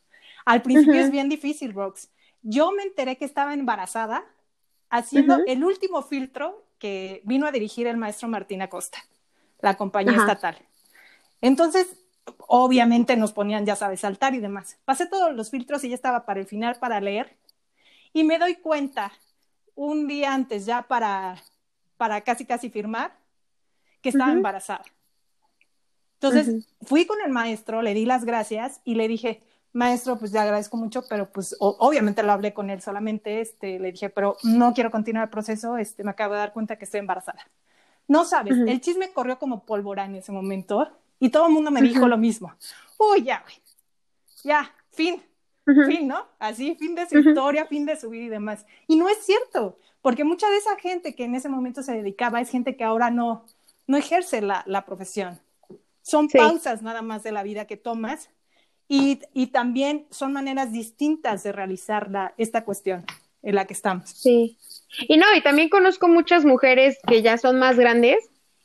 Al 0.44 0.62
principio 0.62 1.00
es 1.00 1.10
bien 1.10 1.28
difícil, 1.28 1.72
Rox. 1.72 2.08
Yo 2.42 2.70
me 2.72 2.82
enteré 2.82 3.16
que 3.16 3.24
estaba 3.24 3.54
embarazada 3.54 4.24
haciendo 4.90 5.38
el 5.46 5.64
último 5.64 6.02
filtro 6.02 6.64
que 6.78 7.22
vino 7.24 7.46
a 7.46 7.52
dirigir 7.52 7.86
el 7.86 7.96
maestro 7.96 8.28
Martín 8.28 8.62
Acosta, 8.62 8.98
la 9.60 9.76
compañía 9.76 10.16
estatal. 10.16 10.58
Entonces, 11.40 11.96
obviamente 12.46 13.16
nos 13.16 13.32
ponían, 13.32 13.66
ya 13.66 13.76
sabes, 13.76 14.00
saltar 14.00 14.34
y 14.34 14.38
demás. 14.38 14.78
Pasé 14.84 15.06
todos 15.06 15.34
los 15.34 15.50
filtros 15.50 15.82
y 15.84 15.88
ya 15.88 15.94
estaba 15.94 16.26
para 16.26 16.40
el 16.40 16.46
final 16.46 16.76
para 16.78 17.00
leer 17.00 17.36
y 18.12 18.24
me 18.24 18.38
doy 18.38 18.56
cuenta 18.56 19.12
un 19.74 20.06
día 20.06 20.32
antes 20.32 20.66
ya 20.66 20.82
para, 20.82 21.42
para 21.96 22.20
casi 22.22 22.44
casi 22.44 22.70
firmar 22.70 23.16
que 24.00 24.10
estaba 24.10 24.32
embarazada. 24.32 24.84
Entonces 26.14 26.66
fui 26.82 27.06
con 27.06 27.18
el 27.24 27.30
maestro, 27.30 27.82
le 27.82 27.94
di 27.94 28.06
las 28.06 28.24
gracias 28.24 28.80
y 28.84 28.94
le 28.94 29.08
dije, 29.08 29.42
maestro, 29.72 30.18
pues 30.18 30.32
le 30.32 30.38
agradezco 30.38 30.76
mucho, 30.76 31.04
pero 31.08 31.30
pues 31.30 31.54
obviamente 31.58 32.22
lo 32.22 32.32
hablé 32.32 32.54
con 32.54 32.70
él 32.70 32.80
solamente, 32.80 33.40
este, 33.40 33.78
le 33.78 33.92
dije, 33.92 34.08
pero 34.08 34.36
no 34.42 34.72
quiero 34.72 34.90
continuar 34.90 35.24
el 35.24 35.30
proceso, 35.30 35.76
este, 35.76 36.04
me 36.04 36.10
acabo 36.10 36.34
de 36.34 36.40
dar 36.40 36.52
cuenta 36.52 36.76
que 36.76 36.84
estoy 36.84 37.00
embarazada. 37.00 37.46
No 38.06 38.24
sabes, 38.24 38.56
el 38.56 38.80
chisme 38.80 39.12
corrió 39.12 39.38
como 39.38 39.64
pólvora 39.64 40.04
en 40.04 40.14
ese 40.14 40.30
momento 40.32 40.90
y 41.18 41.30
todo 41.30 41.46
el 41.46 41.52
mundo 41.52 41.70
me 41.70 41.82
dijo 41.82 42.06
lo 42.06 42.16
mismo. 42.16 42.54
Uy, 42.98 43.24
ya, 43.24 43.42
güey, 43.42 43.56
ya, 44.44 44.70
fin, 44.90 45.22
fin, 45.64 46.08
¿no? 46.08 46.26
Así, 46.38 46.76
fin 46.76 46.94
de 46.94 47.08
su 47.08 47.18
historia, 47.18 47.66
fin 47.66 47.86
de 47.86 47.96
su 47.96 48.10
vida 48.10 48.24
y 48.24 48.28
demás. 48.28 48.66
Y 48.86 48.96
no 48.96 49.08
es 49.08 49.18
cierto, 49.18 49.78
porque 50.02 50.24
mucha 50.24 50.48
de 50.50 50.58
esa 50.58 50.76
gente 50.76 51.14
que 51.14 51.24
en 51.24 51.34
ese 51.34 51.48
momento 51.48 51.82
se 51.82 51.92
dedicaba 51.92 52.40
es 52.40 52.50
gente 52.50 52.76
que 52.76 52.84
ahora 52.84 53.10
no, 53.10 53.44
no 53.86 53.96
ejerce 53.96 54.40
la, 54.40 54.62
la 54.66 54.84
profesión. 54.84 55.38
Son 56.02 56.28
pausas 56.28 56.82
nada 56.82 57.00
más 57.00 57.22
de 57.22 57.32
la 57.32 57.42
vida 57.42 57.66
que 57.66 57.78
tomas 57.78 58.28
y, 58.88 59.20
y, 59.32 59.46
también 59.46 60.06
son 60.10 60.34
maneras 60.34 60.70
distintas 60.70 61.42
de 61.42 61.52
realizar 61.52 62.10
la, 62.10 62.34
esta 62.36 62.64
cuestión 62.64 63.06
en 63.42 63.54
la 63.54 63.66
que 63.66 63.72
estamos. 63.72 64.10
Sí. 64.10 64.58
Y 65.08 65.16
no, 65.16 65.26
y 65.34 65.42
también 65.42 65.70
conozco 65.70 66.06
muchas 66.06 66.44
mujeres 66.44 66.98
que 67.06 67.22
ya 67.22 67.38
son 67.38 67.58
más 67.58 67.78
grandes 67.78 68.18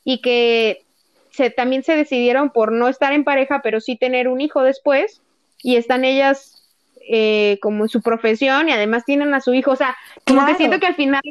y 0.03 0.21
que 0.21 0.85
se, 1.31 1.49
también 1.49 1.83
se 1.83 1.95
decidieron 1.95 2.49
por 2.49 2.73
no 2.73 2.89
estar 2.89 3.13
en 3.13 3.23
pareja, 3.23 3.61
pero 3.63 3.79
sí 3.79 3.95
tener 3.95 4.27
un 4.27 4.41
hijo 4.41 4.61
después, 4.61 5.21
y 5.61 5.77
están 5.77 6.03
ellas 6.03 6.58
eh, 7.07 7.57
como 7.61 7.85
en 7.85 7.89
su 7.89 8.01
profesión 8.01 8.69
y 8.69 8.71
además 8.71 9.05
tienen 9.05 9.33
a 9.33 9.41
su 9.41 9.53
hijo, 9.53 9.71
o 9.71 9.75
sea, 9.75 9.95
como 10.25 10.45
que 10.45 10.55
siento 10.55 10.79
que 10.79 10.87
al 10.87 10.95
final 10.95 11.21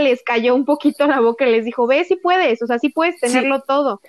les 0.00 0.22
cayó 0.22 0.54
un 0.54 0.64
poquito 0.64 1.06
la 1.06 1.20
boca 1.20 1.46
y 1.46 1.52
les 1.52 1.64
dijo, 1.64 1.86
ve 1.86 2.04
si 2.04 2.16
puedes, 2.16 2.62
o 2.62 2.66
sea, 2.66 2.78
sí 2.78 2.88
puedes 2.88 3.18
tenerlo 3.20 3.60
todo. 3.62 4.00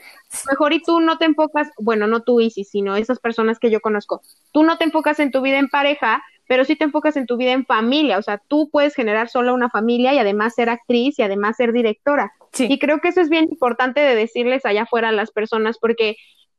Mejor 0.50 0.74
y 0.74 0.82
tú 0.82 1.00
no 1.00 1.18
te 1.18 1.26
enfocas, 1.26 1.70
bueno, 1.78 2.08
no 2.08 2.22
tú 2.24 2.42
Isis, 2.42 2.70
sino 2.70 2.96
esas 2.96 3.20
personas 3.20 3.60
que 3.60 3.72
yo 3.72 3.80
conozco, 3.80 4.22
tú 4.52 4.64
no 4.64 4.78
te 4.78 4.86
enfocas 4.86 5.20
en 5.20 5.32
tu 5.32 5.42
vida 5.42 5.58
en 5.58 5.70
pareja, 5.70 6.24
pero 6.48 6.64
sí 6.64 6.76
te 6.76 6.84
enfocas 6.84 7.18
en 7.18 7.26
tu 7.26 7.38
vida 7.38 7.52
en 7.52 7.66
familia, 7.66 8.18
o 8.18 8.22
sea, 8.22 8.42
tú 8.48 8.70
puedes 8.72 8.94
generar 8.96 9.30
solo 9.30 9.54
una 9.54 9.70
familia 9.70 10.14
y 10.14 10.20
además 10.20 10.56
ser 10.56 10.70
actriz 10.70 11.18
y 11.20 11.24
además 11.24 11.58
ser 11.58 11.72
directora. 11.72 12.34
Y 12.58 12.80
creo 12.80 13.00
que 13.00 13.10
eso 13.10 13.20
es 13.20 13.30
bien 13.30 13.46
importante 13.50 14.00
de 14.00 14.16
decirles 14.16 14.66
allá 14.66 14.84
afuera 14.84 15.10
a 15.10 15.12
las 15.12 15.32
personas, 15.32 15.78
porque 15.78 16.16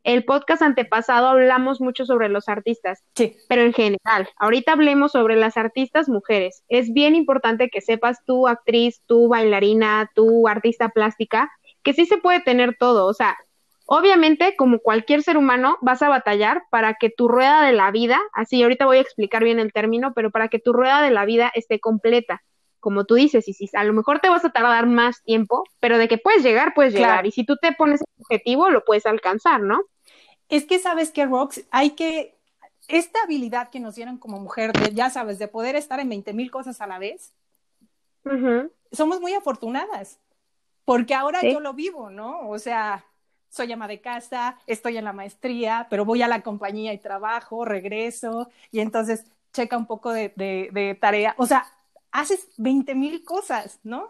el 0.06 0.24
podcast 0.24 0.62
antepasado 0.62 1.26
hablamos 1.26 1.80
mucho 1.80 2.06
sobre 2.06 2.28
los 2.28 2.48
artistas, 2.48 3.02
sí. 3.16 3.36
pero 3.48 3.62
en 3.62 3.72
general, 3.72 4.28
ahorita 4.36 4.70
hablemos 4.70 5.10
sobre 5.10 5.34
las 5.34 5.56
artistas 5.56 6.08
mujeres. 6.08 6.62
Es 6.68 6.92
bien 6.92 7.16
importante 7.16 7.68
que 7.68 7.80
sepas 7.80 8.24
tú, 8.24 8.46
actriz, 8.46 9.02
tú, 9.06 9.26
bailarina, 9.26 10.08
tú, 10.14 10.46
artista 10.46 10.90
plástica, 10.90 11.50
que 11.82 11.92
sí 11.92 12.06
se 12.06 12.18
puede 12.18 12.38
tener 12.38 12.76
todo. 12.78 13.04
O 13.06 13.14
sea, 13.14 13.36
obviamente, 13.84 14.54
como 14.54 14.78
cualquier 14.78 15.24
ser 15.24 15.36
humano, 15.36 15.76
vas 15.82 16.02
a 16.02 16.08
batallar 16.08 16.62
para 16.70 16.94
que 16.94 17.10
tu 17.10 17.26
rueda 17.26 17.64
de 17.64 17.72
la 17.72 17.90
vida, 17.90 18.20
así 18.32 18.62
ahorita 18.62 18.86
voy 18.86 18.98
a 18.98 19.02
explicar 19.02 19.42
bien 19.42 19.58
el 19.58 19.72
término, 19.72 20.12
pero 20.14 20.30
para 20.30 20.46
que 20.46 20.60
tu 20.60 20.72
rueda 20.72 21.02
de 21.02 21.10
la 21.10 21.24
vida 21.24 21.50
esté 21.52 21.80
completa. 21.80 22.44
Como 22.78 23.06
tú 23.06 23.16
dices, 23.16 23.48
y 23.48 23.54
si 23.54 23.68
a 23.74 23.82
lo 23.82 23.92
mejor 23.92 24.20
te 24.20 24.28
vas 24.28 24.44
a 24.44 24.50
tardar 24.50 24.86
más 24.86 25.24
tiempo, 25.24 25.64
pero 25.80 25.98
de 25.98 26.06
que 26.06 26.18
puedes 26.18 26.44
llegar, 26.44 26.74
puedes 26.74 26.94
llegar. 26.94 27.26
Y 27.26 27.32
si 27.32 27.44
tú 27.44 27.56
te 27.60 27.72
pones 27.72 28.02
el 28.02 28.22
objetivo, 28.22 28.70
lo 28.70 28.84
puedes 28.84 29.04
alcanzar, 29.04 29.60
¿no? 29.60 29.80
Es 30.48 30.64
que 30.64 30.78
sabes 30.78 31.10
que, 31.10 31.26
Rox, 31.26 31.62
hay 31.70 31.90
que, 31.90 32.34
esta 32.88 33.18
habilidad 33.24 33.70
que 33.70 33.80
nos 33.80 33.96
dieron 33.96 34.18
como 34.18 34.38
mujer, 34.38 34.72
ya 34.94 35.10
sabes, 35.10 35.38
de 35.38 35.48
poder 35.48 35.76
estar 35.76 35.98
en 36.00 36.08
20 36.08 36.32
mil 36.32 36.50
cosas 36.50 36.80
a 36.80 36.86
la 36.86 36.98
vez, 36.98 37.32
somos 38.90 39.20
muy 39.20 39.34
afortunadas, 39.34 40.18
porque 40.84 41.14
ahora 41.14 41.40
yo 41.42 41.60
lo 41.60 41.74
vivo, 41.74 42.10
¿no? 42.10 42.48
O 42.48 42.58
sea, 42.58 43.04
soy 43.48 43.72
ama 43.72 43.88
de 43.88 44.00
casa, 44.00 44.58
estoy 44.66 44.96
en 44.96 45.04
la 45.04 45.12
maestría, 45.12 45.86
pero 45.90 46.04
voy 46.04 46.22
a 46.22 46.28
la 46.28 46.42
compañía 46.42 46.92
y 46.92 46.98
trabajo, 46.98 47.64
regreso, 47.64 48.50
y 48.70 48.80
entonces 48.80 49.24
checa 49.52 49.76
un 49.76 49.86
poco 49.86 50.12
de, 50.12 50.32
de, 50.36 50.98
tarea. 51.00 51.34
O 51.38 51.46
sea, 51.46 51.66
haces 52.12 52.48
20 52.58 52.94
mil 52.94 53.24
cosas, 53.24 53.80
¿no? 53.82 54.08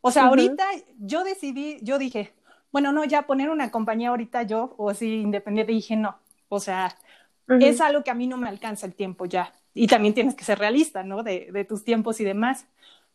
O 0.00 0.10
sea, 0.10 0.26
ahorita 0.26 0.64
yo 0.98 1.24
decidí, 1.24 1.78
yo 1.82 1.98
dije, 1.98 2.32
bueno, 2.76 2.92
no, 2.92 3.04
ya 3.06 3.26
poner 3.26 3.48
una 3.50 3.70
compañía 3.70 4.10
ahorita 4.10 4.42
yo, 4.42 4.74
o 4.76 4.90
así 4.90 5.14
independiente, 5.22 5.72
dije 5.72 5.96
no, 5.96 6.18
o 6.50 6.60
sea, 6.60 6.94
es 7.58 7.80
algo 7.80 8.04
que 8.04 8.10
a 8.10 8.14
mí 8.14 8.26
no 8.26 8.36
me 8.36 8.48
alcanza 8.50 8.86
el 8.86 8.94
tiempo 8.94 9.24
ya. 9.26 9.54
Y 9.74 9.86
también 9.88 10.12
tienes 10.14 10.34
que 10.34 10.44
ser 10.44 10.58
realista, 10.58 11.02
¿no? 11.04 11.22
De, 11.22 11.48
de 11.52 11.64
tus 11.64 11.84
tiempos 11.84 12.20
y 12.20 12.24
demás. 12.24 12.66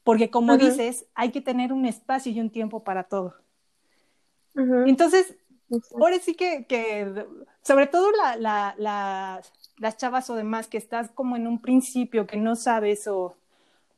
Porque 0.03 0.31
como 0.31 0.57
dices, 0.57 1.05
hay 1.15 1.31
que 1.31 1.41
tener 1.41 1.73
un 1.73 1.85
espacio 1.85 2.31
y 2.31 2.39
un 2.41 2.49
tiempo 2.51 2.83
para 2.83 3.03
todo. 3.05 3.35
Entonces, 4.83 5.35
ahora 5.99 6.19
sí 6.19 6.35
que, 6.35 6.65
que 6.67 7.25
sobre 7.63 7.87
todo 7.87 8.11
la, 8.13 8.35
la, 8.37 8.75
la, 8.77 9.41
las 9.77 9.97
chavas 9.97 10.29
o 10.29 10.35
demás 10.35 10.67
que 10.67 10.77
estás 10.77 11.11
como 11.11 11.35
en 11.35 11.47
un 11.47 11.61
principio 11.61 12.27
que 12.27 12.37
no 12.37 12.55
sabes 12.55 13.07
o, 13.07 13.37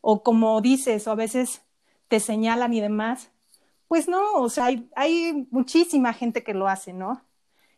o 0.02 0.24
como 0.24 0.62
dices 0.62 1.08
o 1.08 1.14
a 1.14 1.16
veces 1.16 1.64
te 2.10 2.22
señalan 2.22 2.74
y 2.74 2.82
demás, 2.82 3.32
pues 3.94 4.08
no, 4.08 4.34
o 4.38 4.50
sea, 4.50 4.70
hay, 4.96 5.48
muchísima 5.52 6.14
gente 6.14 6.44
que 6.44 6.56
lo 6.56 6.68
hace, 6.68 6.94
¿no? 6.94 7.22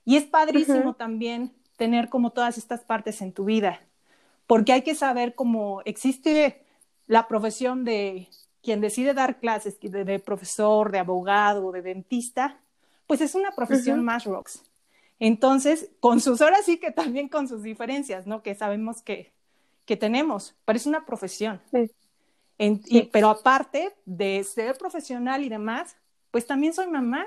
Y 0.06 0.16
es 0.16 0.24
padrísimo 0.24 0.94
también 0.94 1.52
tener 1.76 2.08
como 2.08 2.30
todas 2.30 2.58
estas 2.58 2.86
partes 2.86 3.22
en 3.22 3.34
tu 3.34 3.44
vida, 3.44 3.82
porque 4.48 4.72
hay 4.72 4.82
que 4.82 4.96
saber 4.96 5.36
cómo 5.36 5.82
existe 5.84 6.64
la 7.06 7.28
profesión 7.28 7.84
de 7.84 8.30
quien 8.64 8.80
decide 8.80 9.14
dar 9.14 9.42
clases, 9.42 9.78
de, 9.82 10.20
profesor, 10.20 10.90
de 10.90 11.00
abogado, 11.00 11.74
de 11.74 11.82
dentista, 11.82 12.62
pues 13.08 13.20
es 13.20 13.36
una 13.36 13.52
profesión 13.52 14.02
más 14.02 14.24
rocks. 14.24 14.64
Entonces, 15.20 15.90
con 16.00 16.22
sus 16.22 16.40
horas 16.40 16.62
sí 16.64 16.78
que 16.78 16.92
también 16.92 17.28
con 17.28 17.50
sus 17.50 17.62
diferencias, 17.62 18.26
¿no? 18.26 18.42
Que 18.42 18.56
sabemos 18.56 19.02
que, 19.02 19.34
que 19.86 19.98
tenemos, 19.98 20.56
pero 20.64 20.78
es 20.78 20.86
una 20.86 21.06
profesión. 21.06 21.60
pero 23.12 23.30
aparte 23.32 23.94
de 24.06 24.46
ser 24.46 24.78
profesional 24.78 25.44
y 25.44 25.50
demás, 25.50 25.98
pues 26.36 26.48
también 26.48 26.74
soy 26.74 26.88
mamá. 26.88 27.26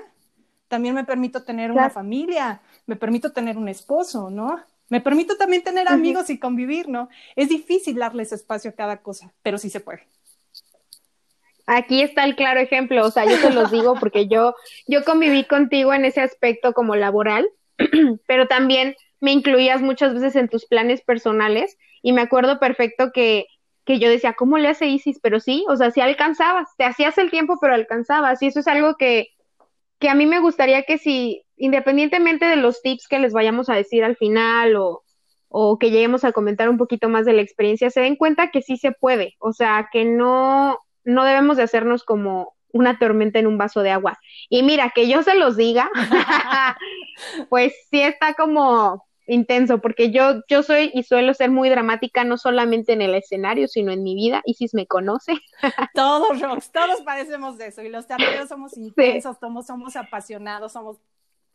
También 0.67 0.93
me 0.93 1.03
permito 1.03 1.41
tener 1.41 1.71
una 1.71 1.89
familia, 1.89 2.61
me 2.85 2.95
permito 2.95 3.31
tener 3.31 3.57
un 3.57 3.67
esposo, 3.67 4.29
¿no? 4.29 4.63
Me 4.87 5.01
permito 5.01 5.35
también 5.35 5.63
tener 5.63 5.87
amigos 5.87 6.29
y 6.29 6.37
convivir, 6.37 6.87
¿no? 6.87 7.09
Es 7.35 7.49
difícil 7.49 7.95
darles 7.95 8.31
espacio 8.33 8.69
a 8.69 8.75
cada 8.75 8.97
cosa, 8.97 9.33
pero 9.41 9.57
sí 9.57 9.71
se 9.71 9.79
puede. 9.79 10.03
Aquí 11.65 12.03
está 12.03 12.23
el 12.23 12.35
claro 12.35 12.59
ejemplo, 12.59 13.03
o 13.03 13.09
sea, 13.09 13.25
yo 13.25 13.41
te 13.41 13.51
los 13.51 13.71
digo 13.71 13.95
porque 13.99 14.27
yo, 14.27 14.53
yo 14.85 15.03
conviví 15.03 15.43
contigo 15.43 15.91
en 15.91 16.05
ese 16.05 16.21
aspecto 16.21 16.73
como 16.73 16.95
laboral, 16.95 17.49
pero 18.27 18.47
también 18.47 18.95
me 19.21 19.31
incluías 19.31 19.81
muchas 19.81 20.13
veces 20.13 20.35
en 20.35 20.49
tus 20.49 20.67
planes 20.67 21.01
personales 21.01 21.79
y 22.03 22.13
me 22.13 22.21
acuerdo 22.21 22.59
perfecto 22.59 23.11
que, 23.11 23.47
que 23.85 23.99
yo 23.99 24.09
decía, 24.09 24.33
¿cómo 24.33 24.57
le 24.57 24.67
hace 24.67 24.87
Isis? 24.87 25.19
Pero 25.21 25.39
sí, 25.39 25.65
o 25.69 25.75
sea, 25.75 25.91
sí 25.91 26.01
alcanzabas, 26.01 26.69
te 26.77 26.85
hacías 26.85 27.17
el 27.17 27.31
tiempo, 27.31 27.57
pero 27.59 27.73
alcanzabas 27.73 28.41
y 28.41 28.47
eso 28.47 28.59
es 28.59 28.67
algo 28.67 28.95
que, 28.95 29.29
que 29.99 30.09
a 30.09 30.15
mí 30.15 30.25
me 30.25 30.39
gustaría 30.39 30.83
que 30.83 30.97
si, 30.97 31.43
independientemente 31.57 32.45
de 32.45 32.55
los 32.55 32.81
tips 32.81 33.07
que 33.07 33.19
les 33.19 33.33
vayamos 33.33 33.69
a 33.69 33.75
decir 33.75 34.03
al 34.03 34.15
final 34.15 34.75
o, 34.75 35.03
o 35.49 35.79
que 35.79 35.91
lleguemos 35.91 36.23
a 36.23 36.31
comentar 36.31 36.69
un 36.69 36.77
poquito 36.77 37.09
más 37.09 37.25
de 37.25 37.33
la 37.33 37.41
experiencia, 37.41 37.89
se 37.89 38.01
den 38.01 38.15
cuenta 38.15 38.51
que 38.51 38.61
sí 38.61 38.77
se 38.77 38.91
puede, 38.91 39.35
o 39.39 39.51
sea, 39.51 39.89
que 39.91 40.05
no, 40.05 40.79
no 41.03 41.25
debemos 41.25 41.57
de 41.57 41.63
hacernos 41.63 42.03
como 42.03 42.55
una 42.71 42.99
tormenta 42.99 43.39
en 43.39 43.47
un 43.47 43.57
vaso 43.57 43.81
de 43.81 43.91
agua. 43.91 44.19
Y 44.47 44.63
mira, 44.63 44.91
que 44.93 45.07
yo 45.07 45.23
se 45.23 45.35
los 45.35 45.57
diga, 45.57 45.89
pues 47.49 47.73
sí 47.89 48.01
está 48.01 48.35
como 48.35 49.08
intenso, 49.29 49.79
porque 49.79 50.11
yo, 50.11 50.41
yo 50.47 50.63
soy 50.63 50.91
y 50.93 51.03
suelo 51.03 51.33
ser 51.33 51.51
muy 51.51 51.69
dramática, 51.69 52.23
no 52.23 52.37
solamente 52.37 52.93
en 52.93 53.01
el 53.01 53.15
escenario, 53.15 53.67
sino 53.67 53.91
en 53.91 54.03
mi 54.03 54.15
vida. 54.15 54.41
y 54.45 54.55
si 54.55 54.67
me 54.73 54.87
conoce. 54.87 55.33
todos, 55.93 56.39
Rox, 56.41 56.71
todos 56.71 57.01
parecemos 57.01 57.57
de 57.57 57.67
eso. 57.67 57.81
Y 57.81 57.89
los 57.89 58.07
teatreros 58.07 58.49
somos 58.49 58.75
intensos, 58.77 59.37
somos, 59.39 59.67
somos 59.67 59.95
apasionados, 59.95 60.73
somos 60.73 60.97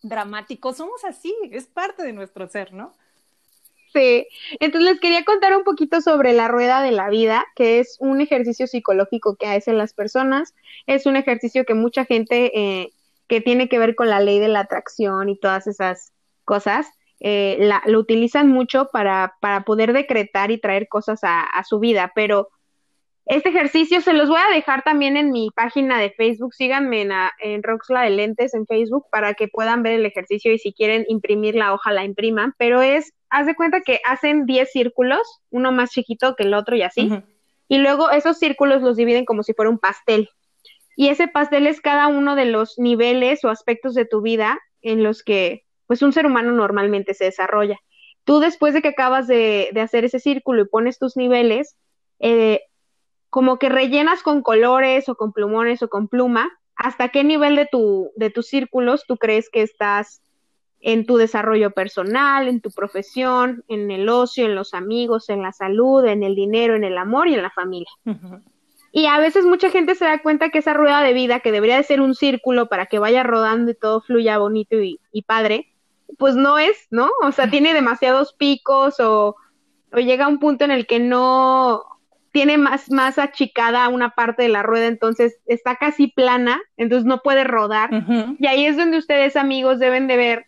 dramáticos, 0.03 0.77
somos 0.77 1.05
así, 1.05 1.35
es 1.51 1.67
parte 1.67 2.03
de 2.03 2.13
nuestro 2.13 2.49
ser, 2.49 2.73
¿no? 2.73 2.93
Sí, 3.95 4.27
entonces 4.59 4.91
les 4.91 5.01
quería 5.01 5.25
contar 5.25 5.57
un 5.57 5.63
poquito 5.63 6.01
sobre 6.01 6.33
la 6.33 6.49
rueda 6.49 6.83
de 6.83 6.91
la 6.91 7.09
vida, 7.09 7.47
que 7.55 7.79
es 7.79 7.97
un 8.01 8.21
ejercicio 8.21 8.67
psicológico 8.67 9.37
que 9.37 9.47
hacen 9.47 9.79
las 9.79 9.95
personas. 9.95 10.53
Es 10.87 11.07
un 11.07 11.15
ejercicio 11.15 11.65
que 11.65 11.75
mucha 11.75 12.05
gente 12.05 12.51
eh, 12.59 12.93
que 13.29 13.41
tiene 13.41 13.69
que 13.69 13.79
ver 13.79 13.95
con 13.95 14.11
la 14.11 14.19
ley 14.21 14.41
de 14.41 14.49
la 14.49 14.61
atracción 14.61 15.29
y 15.29 15.39
todas 15.39 15.69
esas 15.69 16.13
cosas, 16.45 16.89
eh, 17.27 17.57
la, 17.59 17.83
lo 17.87 18.01
utilizan 18.01 18.51
mucho 18.51 18.91
para, 18.93 19.37
para 19.41 19.65
poder 19.65 19.95
decretar 19.95 20.51
y 20.51 20.59
traer 20.59 20.89
cosas 20.89 21.25
a, 21.25 21.41
a 21.41 21.65
su 21.65 21.79
vida, 21.79 22.13
pero 22.15 22.51
este 23.25 23.49
ejercicio 23.49 24.03
se 24.03 24.13
los 24.13 24.29
voy 24.29 24.41
a 24.47 24.55
dejar 24.55 24.83
también 24.83 25.17
en 25.17 25.31
mi 25.31 25.49
página 25.57 25.99
de 25.99 26.11
Facebook. 26.11 26.53
Síganme 26.53 27.01
en, 27.01 27.13
en 27.41 27.63
Roxla 27.63 28.03
de 28.03 28.11
Lentes 28.11 28.53
en 28.53 28.67
Facebook 28.67 29.07
para 29.11 29.33
que 29.33 29.49
puedan 29.49 29.83
ver 29.83 29.95
el 29.95 30.05
ejercicio 30.05 30.53
y 30.53 30.59
si 30.59 30.75
quieren 30.75 31.07
imprimir 31.09 31.55
la 31.55 31.73
hoja 31.73 31.93
la 31.93 32.05
impriman. 32.05 32.53
Pero 32.59 32.83
es, 32.83 33.15
haz 33.31 33.47
de 33.47 33.55
cuenta 33.55 33.81
que 33.81 34.01
hacen 34.05 34.45
10 34.45 34.71
círculos, 34.71 35.41
uno 35.49 35.73
más 35.73 35.93
chiquito 35.93 36.37
que 36.37 36.43
el 36.43 36.53
otro 36.53 36.77
y 36.77 36.83
así. 36.83 37.11
Y 37.69 37.79
luego 37.79 38.11
esos 38.11 38.39
círculos 38.39 38.83
los 38.83 38.99
dividen 38.99 39.25
como 39.25 39.43
si 39.43 39.55
fuera 39.55 39.71
un 39.71 39.79
pastel. 39.79 40.29
Y 40.95 41.09
ese 41.09 41.27
pastel 41.27 41.67
es 41.67 41.81
cada 41.81 42.09
uno 42.09 42.37
de 42.37 42.45
los 42.45 42.79
niveles 42.79 43.43
o 43.45 43.49
aspectos 43.49 43.95
de 43.95 44.05
tu 44.05 44.21
vida 44.21 44.61
en 44.83 45.03
los 45.03 45.23
que 45.23 45.64
pues 45.87 46.03
un 46.03 46.13
ser 46.13 46.27
humano 46.27 46.53
normalmente 46.53 47.15
se 47.15 47.25
desarrolla. 47.25 47.79
Tú 48.25 48.41
después 48.41 48.75
de 48.75 48.83
que 48.83 48.89
acabas 48.89 49.27
de, 49.27 49.71
de 49.73 49.81
hacer 49.81 50.05
ese 50.05 50.19
círculo 50.19 50.63
y 50.63 50.69
pones 50.69 50.99
tus 50.99 51.17
niveles, 51.17 51.77
eh, 52.21 52.63
como 53.31 53.59
que 53.59 53.69
rellenas 53.69 54.23
con 54.23 54.43
colores 54.43 55.09
o 55.09 55.17
con 55.17 55.33
plumones 55.33 55.83
o 55.83 55.89
con 55.89 56.09
pluma, 56.09 56.51
hasta 56.77 57.09
qué 57.09 57.25
nivel 57.25 57.57
de, 57.57 57.67
tu, 57.67 58.11
de 58.17 58.31
tus 58.31 58.47
círculos 58.47 59.05
tú 59.07 59.17
crees 59.17 59.51
que 59.51 59.63
estás 59.63 60.23
en 60.81 61.07
tu 61.07 61.17
desarrollo 61.17 61.71
personal, 61.71 62.47
en 62.47 62.61
tu 62.61 62.71
profesión, 62.71 63.65
en 63.69 63.91
el 63.91 64.09
ocio, 64.09 64.45
en 64.45 64.55
los 64.55 64.75
amigos, 64.75 65.31
en 65.31 65.43
la 65.43 65.53
salud, 65.53 66.05
en 66.05 66.23
el 66.23 66.35
dinero, 66.35 66.77
en 66.77 66.85
el 66.85 66.99
amor 66.99 67.27
y 67.29 67.35
en 67.35 67.43
la 67.43 67.51
familia. 67.51 67.91
Y 68.93 69.07
a 69.07 69.19
veces 69.19 69.45
mucha 69.45 69.71
gente 69.71 69.95
se 69.95 70.05
da 70.05 70.23
cuenta 70.23 70.51
que 70.51 70.59
esa 70.59 70.75
rueda 70.75 71.03
de 71.03 71.15
vida, 71.15 71.41
que 71.41 71.53
debería 71.53 71.77
de 71.77 71.83
ser 71.83 72.01
un 72.01 72.15
círculo 72.15 72.69
para 72.69 72.87
que 72.87 72.99
vaya 72.99 73.23
rodando 73.23 73.71
y 73.71 73.75
todo 73.75 74.03
fluya 74.03 74.39
bonito 74.39 74.77
y, 74.77 75.01
y 75.11 75.23
padre, 75.23 75.74
pues 76.19 76.35
no 76.37 76.59
es, 76.59 76.87
¿no? 76.91 77.11
O 77.23 77.33
sea, 77.33 77.51
tiene 77.51 77.75
demasiados 77.75 78.33
picos 78.35 79.01
o, 79.01 79.37
o 79.93 79.99
llega 79.99 80.27
a 80.27 80.29
un 80.29 80.39
punto 80.39 80.65
en 80.65 80.71
el 80.71 80.87
que 80.87 81.01
no, 81.01 81.85
tiene 82.35 82.59
más, 82.59 82.91
más 82.91 83.17
achicada 83.19 83.89
una 83.89 84.11
parte 84.11 84.43
de 84.43 84.49
la 84.49 84.65
rueda, 84.65 84.89
entonces 84.89 85.39
está 85.47 85.77
casi 85.77 86.09
plana, 86.09 86.61
entonces 86.77 87.07
no 87.07 87.23
puede 87.23 87.45
rodar. 87.45 87.91
Y 88.41 88.47
ahí 88.49 88.67
es 88.67 88.77
donde 88.77 88.99
ustedes, 88.99 89.37
amigos, 89.37 89.79
deben 89.79 90.09
de 90.09 90.17
ver 90.17 90.47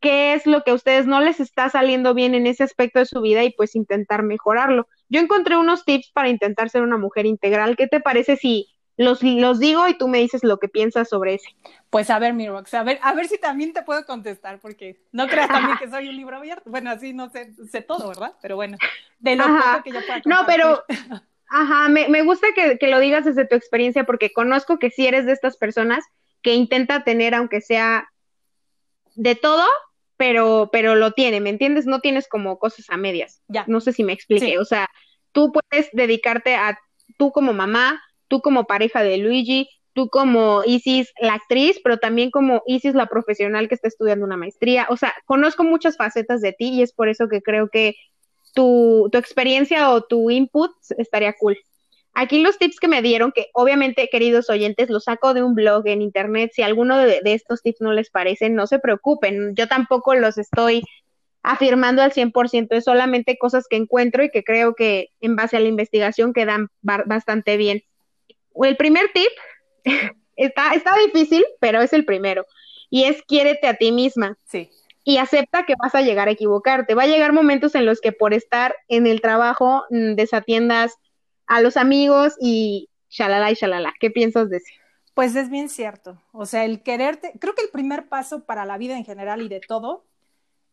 qué 0.00 0.32
es 0.32 0.44
lo 0.44 0.62
que 0.62 0.72
a 0.72 0.74
ustedes 0.74 1.06
no 1.06 1.20
les 1.20 1.38
está 1.38 1.68
saliendo 1.68 2.14
bien 2.14 2.34
en 2.34 2.48
ese 2.48 2.64
aspecto 2.64 2.98
de 2.98 3.06
su 3.06 3.20
vida 3.20 3.44
y 3.44 3.52
pues 3.52 3.76
intentar 3.76 4.24
mejorarlo. 4.24 4.88
Yo 5.08 5.20
encontré 5.20 5.56
unos 5.56 5.84
tips 5.84 6.10
para 6.10 6.30
intentar 6.30 6.68
ser 6.68 6.82
una 6.82 6.96
mujer 6.96 7.26
integral. 7.26 7.76
¿Qué 7.76 7.86
te 7.86 8.00
parece 8.00 8.34
si 8.34 8.66
los, 9.00 9.22
los 9.22 9.58
digo 9.58 9.88
y 9.88 9.96
tú 9.96 10.08
me 10.08 10.18
dices 10.18 10.44
lo 10.44 10.58
que 10.58 10.68
piensas 10.68 11.08
sobre 11.08 11.34
ese? 11.34 11.48
Pues 11.88 12.10
a 12.10 12.18
ver, 12.18 12.34
mi 12.34 12.46
Rox, 12.46 12.74
a 12.74 12.82
ver, 12.82 12.98
a 13.02 13.14
ver 13.14 13.28
si 13.28 13.38
también 13.38 13.72
te 13.72 13.82
puedo 13.82 14.04
contestar, 14.04 14.60
porque 14.60 15.00
no 15.10 15.26
creas 15.26 15.48
también 15.48 15.78
que 15.78 15.88
soy 15.88 16.10
un 16.10 16.16
libro 16.16 16.36
abierto. 16.36 16.68
Bueno, 16.68 16.90
así 16.90 17.14
no 17.14 17.30
sé, 17.30 17.54
sé 17.70 17.80
todo, 17.80 18.08
¿verdad? 18.08 18.34
Pero 18.42 18.56
bueno, 18.56 18.76
de 19.18 19.36
lo 19.36 19.44
que 19.82 19.90
yo 19.90 20.00
pueda 20.06 20.20
No, 20.26 20.44
pero, 20.46 20.84
ajá, 21.48 21.88
me, 21.88 22.08
me 22.08 22.20
gusta 22.20 22.48
que, 22.54 22.76
que, 22.76 22.88
lo 22.88 22.98
digas 22.98 23.24
desde 23.24 23.46
tu 23.46 23.54
experiencia, 23.54 24.04
porque 24.04 24.34
conozco 24.34 24.78
que 24.78 24.90
si 24.90 25.06
eres 25.06 25.24
de 25.24 25.32
estas 25.32 25.56
personas 25.56 26.04
que 26.42 26.52
intenta 26.52 27.02
tener, 27.02 27.34
aunque 27.34 27.62
sea 27.62 28.06
de 29.14 29.34
todo, 29.34 29.64
pero, 30.18 30.68
pero 30.70 30.94
lo 30.94 31.12
tiene, 31.12 31.40
¿me 31.40 31.48
entiendes? 31.48 31.86
No 31.86 32.00
tienes 32.00 32.28
como 32.28 32.58
cosas 32.58 32.84
a 32.90 32.98
medias. 32.98 33.40
Ya. 33.48 33.64
No 33.66 33.80
sé 33.80 33.94
si 33.94 34.04
me 34.04 34.12
expliqué. 34.12 34.58
O 34.58 34.66
sea, 34.66 34.90
tú 35.32 35.52
puedes 35.52 35.88
dedicarte 35.94 36.54
a 36.54 36.78
tú 37.16 37.32
como 37.32 37.54
mamá, 37.54 38.02
tú 38.30 38.40
como 38.40 38.64
pareja 38.64 39.02
de 39.02 39.18
Luigi, 39.18 39.68
tú 39.92 40.08
como 40.08 40.62
Isis 40.64 41.12
la 41.20 41.34
actriz, 41.34 41.80
pero 41.82 41.98
también 41.98 42.30
como 42.30 42.62
Isis 42.66 42.94
la 42.94 43.06
profesional 43.06 43.68
que 43.68 43.74
está 43.74 43.88
estudiando 43.88 44.24
una 44.24 44.36
maestría. 44.36 44.86
O 44.88 44.96
sea, 44.96 45.12
conozco 45.26 45.64
muchas 45.64 45.96
facetas 45.96 46.40
de 46.40 46.52
ti 46.52 46.68
y 46.68 46.82
es 46.82 46.92
por 46.92 47.08
eso 47.08 47.28
que 47.28 47.42
creo 47.42 47.68
que 47.68 47.96
tu, 48.54 49.08
tu 49.12 49.18
experiencia 49.18 49.90
o 49.90 50.02
tu 50.02 50.30
input 50.30 50.70
estaría 50.96 51.34
cool. 51.34 51.58
Aquí 52.14 52.40
los 52.40 52.58
tips 52.58 52.80
que 52.80 52.88
me 52.88 53.02
dieron, 53.02 53.32
que 53.32 53.46
obviamente, 53.52 54.08
queridos 54.10 54.48
oyentes, 54.48 54.90
los 54.90 55.04
saco 55.04 55.34
de 55.34 55.42
un 55.42 55.54
blog 55.54 55.86
en 55.86 56.02
internet. 56.02 56.52
Si 56.54 56.62
alguno 56.62 56.96
de, 56.98 57.20
estos 57.24 57.62
tips 57.62 57.80
no 57.80 57.92
les 57.92 58.10
parecen, 58.10 58.54
no 58.54 58.66
se 58.66 58.78
preocupen. 58.78 59.54
Yo 59.54 59.68
tampoco 59.68 60.14
los 60.14 60.38
estoy 60.38 60.82
afirmando 61.42 62.02
al 62.02 62.12
100%, 62.12 62.68
es 62.76 62.84
solamente 62.84 63.38
cosas 63.38 63.66
que 63.68 63.76
encuentro 63.76 64.22
y 64.22 64.30
que 64.30 64.44
creo 64.44 64.74
que 64.74 65.08
en 65.20 65.36
base 65.36 65.56
a 65.56 65.60
la 65.60 65.68
investigación 65.68 66.32
quedan 66.32 66.68
bastante 66.82 67.56
bien. 67.56 67.82
El 68.54 68.76
primer 68.76 69.10
tip 69.12 69.30
está, 70.36 70.74
está 70.74 70.96
difícil, 70.96 71.44
pero 71.60 71.80
es 71.80 71.92
el 71.92 72.04
primero. 72.04 72.46
Y 72.88 73.04
es 73.04 73.22
quiérete 73.22 73.66
a 73.68 73.74
ti 73.74 73.92
misma. 73.92 74.36
Sí. 74.46 74.70
Y 75.04 75.18
acepta 75.18 75.64
que 75.64 75.74
vas 75.76 75.94
a 75.94 76.02
llegar 76.02 76.28
a 76.28 76.32
equivocarte. 76.32 76.94
Va 76.94 77.04
a 77.04 77.08
llegar 77.08 77.32
momentos 77.32 77.74
en 77.74 77.86
los 77.86 78.00
que 78.00 78.12
por 78.12 78.34
estar 78.34 78.74
en 78.88 79.06
el 79.06 79.20
trabajo 79.20 79.84
mm, 79.90 80.14
desatiendas 80.14 80.96
a 81.46 81.60
los 81.60 81.76
amigos 81.76 82.36
y 82.40 82.88
shalala 83.08 83.50
y 83.50 83.54
shalala. 83.54 83.94
¿Qué 83.98 84.10
piensas 84.10 84.50
de 84.50 84.58
eso? 84.58 84.72
Pues 85.14 85.34
es 85.34 85.50
bien 85.50 85.68
cierto. 85.68 86.20
O 86.32 86.46
sea, 86.46 86.64
el 86.64 86.82
quererte, 86.82 87.32
creo 87.40 87.54
que 87.54 87.62
el 87.62 87.70
primer 87.70 88.08
paso 88.08 88.44
para 88.44 88.64
la 88.64 88.78
vida 88.78 88.96
en 88.96 89.04
general 89.04 89.42
y 89.42 89.48
de 89.48 89.60
todo 89.60 90.04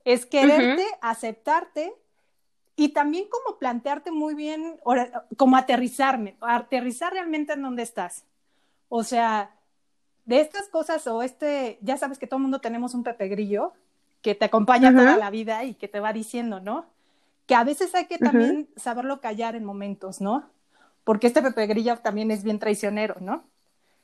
es 0.06 0.26
quererte, 0.26 0.86
aceptarte 1.02 1.94
y 2.80 2.90
también 2.90 3.26
como 3.28 3.58
plantearte 3.58 4.12
muy 4.12 4.36
bien, 4.36 4.80
como 5.36 5.58
aterrizarme, 5.58 6.38
aterrizar 6.40 7.12
realmente 7.12 7.54
en 7.54 7.64
dónde 7.64 7.82
estás. 7.82 8.24
O 8.88 9.04
sea, 9.04 9.56
de 10.26 10.42
estas 10.42 10.70
cosas 10.70 11.08
o 11.08 11.24
este, 11.24 11.80
ya 11.82 11.98
sabes 11.98 12.20
que 12.20 12.28
todo 12.28 12.38
el 12.38 12.44
mundo 12.44 12.62
tenemos 12.62 12.94
un 12.94 13.04
Pepe 13.04 13.30
Grillo 13.30 13.74
que 14.22 14.36
te 14.36 14.46
acompaña 14.46 14.92
toda 14.92 15.18
la 15.18 15.32
vida 15.32 15.64
y 15.64 15.74
que 15.74 15.88
te 15.88 16.00
va 16.00 16.14
diciendo, 16.14 16.60
¿no? 16.60 16.86
Que 17.48 17.56
a 17.56 17.64
veces 17.64 17.96
hay 17.96 18.06
que 18.06 18.20
también 18.20 18.70
saberlo 18.76 19.22
callar 19.22 19.56
en 19.56 19.66
momentos, 19.66 20.22
¿no? 20.22 20.48
Porque 21.04 21.28
este 21.28 21.42
Pepe 21.42 21.66
Grillo 21.66 21.98
también 21.98 22.30
es 22.30 22.44
bien 22.44 22.60
traicionero, 22.60 23.16
¿no? 23.20 23.44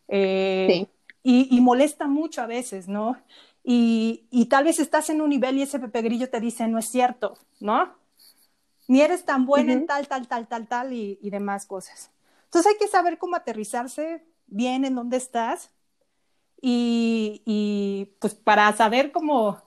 Eh, 0.08 0.68
sí. 0.70 0.88
Y, 1.22 1.56
y, 1.56 1.62
molesta 1.62 2.08
mucho 2.08 2.42
a 2.42 2.48
veces, 2.48 2.88
¿no? 2.88 3.18
Y, 3.64 4.26
y, 4.32 4.48
tal 4.48 4.66
vez 4.66 4.80
estás 4.80 5.10
en 5.10 5.22
un 5.22 5.30
nivel 5.30 5.58
y 5.58 5.62
ese 5.62 5.80
Pepe 5.80 6.02
Grillo 6.02 6.30
te 6.30 6.42
dice, 6.42 6.68
no 6.68 6.80
es 6.80 6.90
cierto, 6.90 7.38
¿no? 7.62 8.03
Ni 8.88 9.02
eres 9.02 9.26
tan 9.26 9.46
buena 9.46 9.74
en 9.74 9.86
tal, 9.86 10.08
tal, 10.08 10.28
tal, 10.28 10.48
tal, 10.48 10.68
tal 10.68 10.94
y, 10.94 11.18
y 11.22 11.30
demás 11.30 11.66
cosas. 11.66 12.12
Entonces 12.46 12.72
hay 12.72 12.78
que 12.78 12.88
saber 12.88 13.18
cómo 13.18 13.36
aterrizarse, 13.36 14.24
bien 14.48 14.86
en 14.86 14.96
dónde 14.96 15.18
estás 15.18 15.72
y, 16.62 17.42
y, 17.46 18.16
pues 18.20 18.36
para 18.36 18.72
saber 18.74 19.12
cómo 19.12 19.62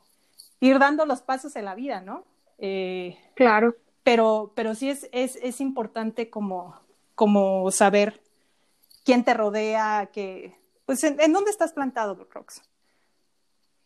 ir 0.61 0.79
dando 0.79 1.05
los 1.05 1.21
pasos 1.21 1.55
en 1.57 1.67
la 1.67 1.75
vida, 1.75 2.01
¿no? 2.01 2.25
Eh, 2.59 3.19
claro. 3.35 3.77
Pero, 4.03 4.53
pero 4.55 4.75
sí 4.75 4.89
es, 4.89 5.09
es, 5.13 5.37
es 5.43 5.61
importante 5.61 6.31
como, 6.31 6.81
como 7.15 7.71
saber 7.71 8.23
quién 9.05 9.25
te 9.25 9.35
rodea, 9.35 10.11
que, 10.13 10.57
pues, 10.87 11.05
¿en, 11.05 11.33
dónde 11.33 11.51
estás 11.51 11.73
plantado, 11.73 12.27
Rox? 12.31 12.63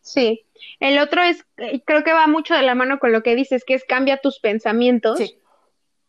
Sí, 0.03 0.47
el 0.79 0.99
otro 0.99 1.23
es, 1.23 1.45
eh, 1.59 1.83
creo 1.85 2.03
que 2.05 2.13
va 2.13 2.27
mucho 2.27 2.55
de 2.55 2.63
la 2.63 2.75
mano 2.75 2.99
con 2.99 3.13
lo 3.13 3.23
que 3.23 3.37
dices, 3.37 3.65
que 3.65 3.75
es 3.75 3.85
cambia 3.85 4.21
tus 4.21 4.41
pensamientos 4.41 5.21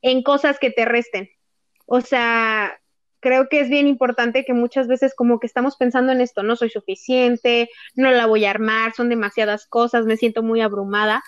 en 0.01 0.23
cosas 0.23 0.59
que 0.59 0.71
te 0.71 0.85
resten. 0.85 1.29
O 1.85 2.01
sea, 2.01 2.79
creo 3.19 3.47
que 3.49 3.61
es 3.61 3.69
bien 3.69 3.87
importante 3.87 4.43
que 4.43 4.53
muchas 4.53 4.87
veces 4.87 5.13
como 5.15 5.39
que 5.39 5.47
estamos 5.47 5.77
pensando 5.77 6.11
en 6.11 6.21
esto, 6.21 6.43
no 6.43 6.55
soy 6.55 6.69
suficiente, 6.69 7.69
no 7.95 8.11
la 8.11 8.25
voy 8.25 8.45
a 8.45 8.49
armar, 8.49 8.93
son 8.93 9.09
demasiadas 9.09 9.67
cosas, 9.67 10.05
me 10.05 10.17
siento 10.17 10.43
muy 10.43 10.61
abrumada. 10.61 11.23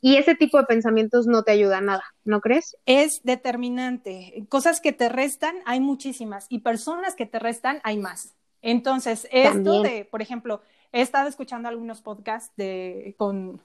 Y 0.00 0.16
ese 0.16 0.36
tipo 0.36 0.58
de 0.58 0.64
pensamientos 0.64 1.26
no 1.26 1.42
te 1.42 1.50
ayuda 1.50 1.78
a 1.78 1.80
nada, 1.80 2.04
¿no 2.24 2.40
crees? 2.40 2.76
Es 2.86 3.20
determinante. 3.24 4.44
Cosas 4.48 4.80
que 4.80 4.92
te 4.92 5.08
restan, 5.08 5.56
hay 5.64 5.80
muchísimas. 5.80 6.46
Y 6.48 6.60
personas 6.60 7.16
que 7.16 7.26
te 7.26 7.40
restan, 7.40 7.80
hay 7.82 7.96
más. 7.96 8.36
Entonces, 8.62 9.26
esto 9.32 9.82
de, 9.82 10.04
por 10.04 10.22
ejemplo, 10.22 10.62
he 10.92 11.00
estado 11.00 11.28
escuchando 11.28 11.68
algunos 11.68 12.00
podcasts 12.00 12.52
de, 12.56 13.14
con, 13.18 13.62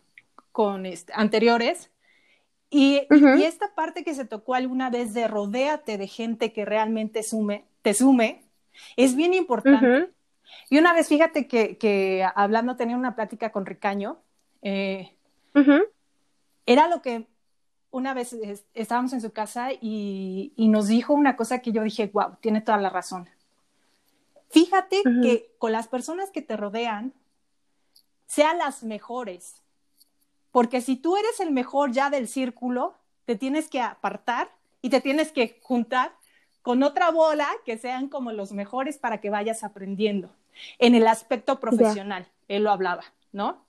con 0.51 0.85
este, 0.85 1.13
anteriores 1.15 1.91
y, 2.69 3.01
y, 3.11 3.43
esta 3.43 3.75
parte 3.75 4.03
que 4.03 4.15
se 4.15 4.25
tocó 4.25 4.55
alguna 4.55 4.89
vez 4.89 5.13
de 5.13 5.27
rodéate 5.27 5.99
de 5.99 6.07
gente 6.07 6.53
que 6.53 6.65
realmente 6.65 7.21
sume, 7.21 7.65
te 7.83 7.93
sume, 7.93 8.41
es 8.97 9.15
bien 9.15 9.35
importante. 9.35 10.09
Y 10.71 10.79
una 10.79 10.91
vez, 10.91 11.07
fíjate 11.07 11.47
que, 11.47 11.77
que, 11.77 12.25
hablando, 12.35 12.75
tenía 12.75 12.97
una 12.97 13.13
plática 13.13 13.51
con 13.51 13.67
Ricaño, 13.67 14.17
eh, 14.63 15.15
era 16.65 16.87
lo 16.87 17.03
que 17.03 17.27
una 17.91 18.15
vez 18.15 18.35
estábamos 18.73 19.13
en 19.13 19.21
su 19.21 19.31
casa 19.31 19.71
y, 19.71 20.51
y, 20.55 20.67
nos 20.67 20.87
dijo 20.87 21.13
una 21.13 21.35
cosa 21.35 21.59
que 21.59 21.71
yo 21.71 21.83
dije, 21.83 22.09
wow, 22.11 22.37
tiene 22.41 22.61
toda 22.61 22.79
la 22.79 22.89
razón. 22.89 23.29
Fíjate 24.53 25.01
que 25.23 25.55
con 25.57 25.71
las 25.71 25.87
personas 25.87 26.29
que 26.29 26.43
te 26.43 26.55
rodean, 26.55 27.13
sean 28.27 28.59
las 28.59 28.83
mejores. 28.83 29.61
Porque 30.51 30.81
si 30.81 30.95
tú 30.95 31.17
eres 31.17 31.39
el 31.39 31.51
mejor 31.51 31.91
ya 31.91 32.11
del 32.11 32.27
círculo, 32.27 32.95
te 33.25 33.35
tienes 33.35 33.67
que 33.67 33.81
apartar 33.81 34.51
y 34.81 34.89
te 34.89 35.01
tienes 35.01 35.31
que 35.31 35.59
juntar 35.63 36.13
con 36.61 36.83
otra 36.83 37.09
bola 37.09 37.47
que 37.65 37.77
sean 37.77 38.07
como 38.09 38.31
los 38.31 38.51
mejores 38.51 38.97
para 38.97 39.19
que 39.19 39.31
vayas 39.31 39.63
aprendiendo 39.63 40.29
en 40.77 40.93
el 40.93 41.07
aspecto 41.07 41.59
profesional. 41.59 42.27
Él 42.47 42.63
lo 42.63 42.71
hablaba, 42.71 43.03
¿no? 43.31 43.65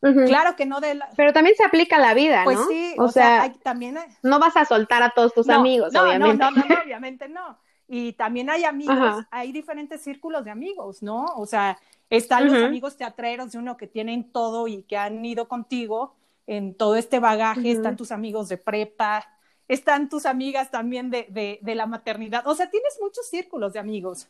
Claro 0.00 0.56
que 0.56 0.66
no 0.66 0.80
de 0.80 0.96
la... 0.96 1.08
Pero 1.16 1.32
también 1.32 1.56
se 1.56 1.64
aplica 1.64 1.96
a 1.96 2.00
la 2.00 2.12
vida, 2.12 2.42
pues 2.44 2.58
¿no? 2.58 2.66
Pues 2.66 2.76
sí, 2.76 2.94
o, 2.98 3.08
sea, 3.08 3.52
también... 3.62 3.98
No 4.22 4.40
vas 4.40 4.56
a 4.56 4.64
soltar 4.64 5.02
a 5.02 5.10
todos 5.10 5.32
tus 5.32 5.48
amigos, 5.48 5.92
no, 5.92 6.02
obviamente. 6.02 6.36
No, 6.36 6.50
no, 6.50 6.64
no, 6.64 6.82
obviamente 6.82 7.28
no. 7.28 7.58
Y 7.94 8.14
también 8.14 8.48
hay 8.48 8.64
amigos, 8.64 9.26
hay 9.30 9.52
diferentes 9.52 10.00
círculos 10.00 10.46
de 10.46 10.50
amigos, 10.50 11.02
¿no? 11.02 11.26
O 11.36 11.44
sea, 11.44 11.78
están 12.08 12.46
los 12.46 12.62
amigos 12.62 12.96
teatreros 12.96 13.52
de 13.52 13.58
uno 13.58 13.76
que 13.76 13.86
tienen 13.86 14.32
todo 14.32 14.66
y 14.66 14.84
que 14.84 14.96
han 14.96 15.22
ido 15.22 15.46
contigo 15.46 16.14
en 16.46 16.74
todo 16.74 16.96
este 16.96 17.18
bagaje, 17.18 17.70
están 17.70 17.98
tus 17.98 18.10
amigos 18.10 18.48
de 18.48 18.56
prepa, 18.56 19.28
están 19.68 20.08
tus 20.08 20.24
amigas 20.24 20.70
también 20.70 21.10
de, 21.10 21.58
de, 21.60 21.74
la 21.74 21.84
maternidad, 21.84 22.46
o 22.46 22.54
sea, 22.54 22.70
tienes 22.70 22.96
muchos 22.98 23.28
círculos 23.28 23.74
de 23.74 23.80
amigos. 23.80 24.26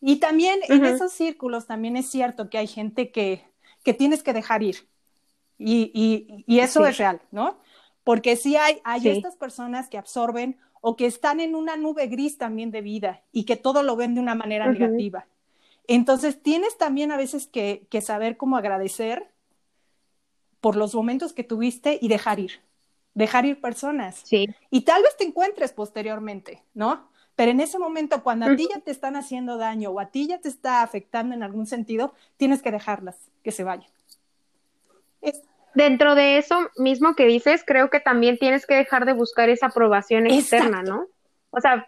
Y 0.00 0.20
también 0.20 0.60
en 0.68 0.84
esos 0.84 1.10
círculos 1.10 1.66
también 1.66 1.96
es 1.96 2.08
cierto 2.08 2.48
que 2.48 2.58
hay 2.58 2.68
gente 2.68 3.10
que, 3.10 3.44
que 3.82 3.92
tienes 3.92 4.22
que 4.22 4.32
dejar 4.32 4.62
ir. 4.62 4.86
Y, 5.58 5.90
y, 5.92 6.44
y 6.46 6.60
eso 6.60 6.86
es 6.86 6.96
real, 6.96 7.20
¿no? 7.32 7.58
Porque 8.04 8.36
sí 8.36 8.54
hay, 8.54 8.80
hay 8.84 9.08
estas 9.08 9.34
personas 9.34 9.88
que 9.88 9.98
absorben 9.98 10.60
o 10.80 10.96
que 10.96 11.06
están 11.06 11.40
en 11.40 11.54
una 11.54 11.76
nube 11.76 12.06
gris 12.06 12.38
también 12.38 12.70
de 12.70 12.80
vida 12.80 13.22
y 13.32 13.44
que 13.44 13.56
todo 13.56 13.82
lo 13.82 13.96
ven 13.96 14.14
de 14.14 14.20
una 14.20 14.34
manera 14.34 14.70
negativa. 14.70 15.26
Entonces 15.86 16.42
tienes 16.42 16.78
también 16.78 17.12
a 17.12 17.16
veces 17.16 17.46
que, 17.46 17.86
que 17.90 18.00
saber 18.00 18.36
cómo 18.36 18.56
agradecer 18.56 19.30
por 20.60 20.76
los 20.76 20.94
momentos 20.94 21.32
que 21.32 21.44
tuviste 21.44 21.98
y 22.00 22.08
dejar 22.08 22.38
ir 22.38 22.60
dejar 23.14 23.46
ir 23.46 23.60
personas. 23.60 24.20
Sí. 24.24 24.48
Y 24.70 24.82
tal 24.82 25.02
vez 25.02 25.16
te 25.16 25.24
encuentres 25.24 25.72
posteriormente, 25.72 26.62
¿no? 26.74 27.08
Pero 27.36 27.52
en 27.52 27.60
ese 27.60 27.78
momento, 27.78 28.22
cuando 28.22 28.46
a 28.46 28.56
ti 28.56 28.68
ya 28.72 28.80
te 28.80 28.90
están 28.90 29.16
haciendo 29.16 29.56
daño 29.56 29.90
o 29.90 30.00
a 30.00 30.06
ti 30.06 30.26
ya 30.26 30.38
te 30.38 30.48
está 30.48 30.82
afectando 30.82 31.34
en 31.34 31.42
algún 31.42 31.66
sentido, 31.66 32.12
tienes 32.36 32.60
que 32.60 32.70
dejarlas, 32.70 33.16
que 33.42 33.50
se 33.50 33.64
vayan. 33.64 33.88
Dentro 35.74 36.14
de 36.14 36.38
eso 36.38 36.68
mismo 36.76 37.14
que 37.14 37.26
dices, 37.26 37.62
creo 37.66 37.90
que 37.90 38.00
también 38.00 38.38
tienes 38.38 38.66
que 38.66 38.74
dejar 38.74 39.04
de 39.04 39.12
buscar 39.12 39.48
esa 39.48 39.66
aprobación 39.66 40.26
externa, 40.26 40.82
¿no? 40.82 41.06
O 41.50 41.60
sea, 41.60 41.86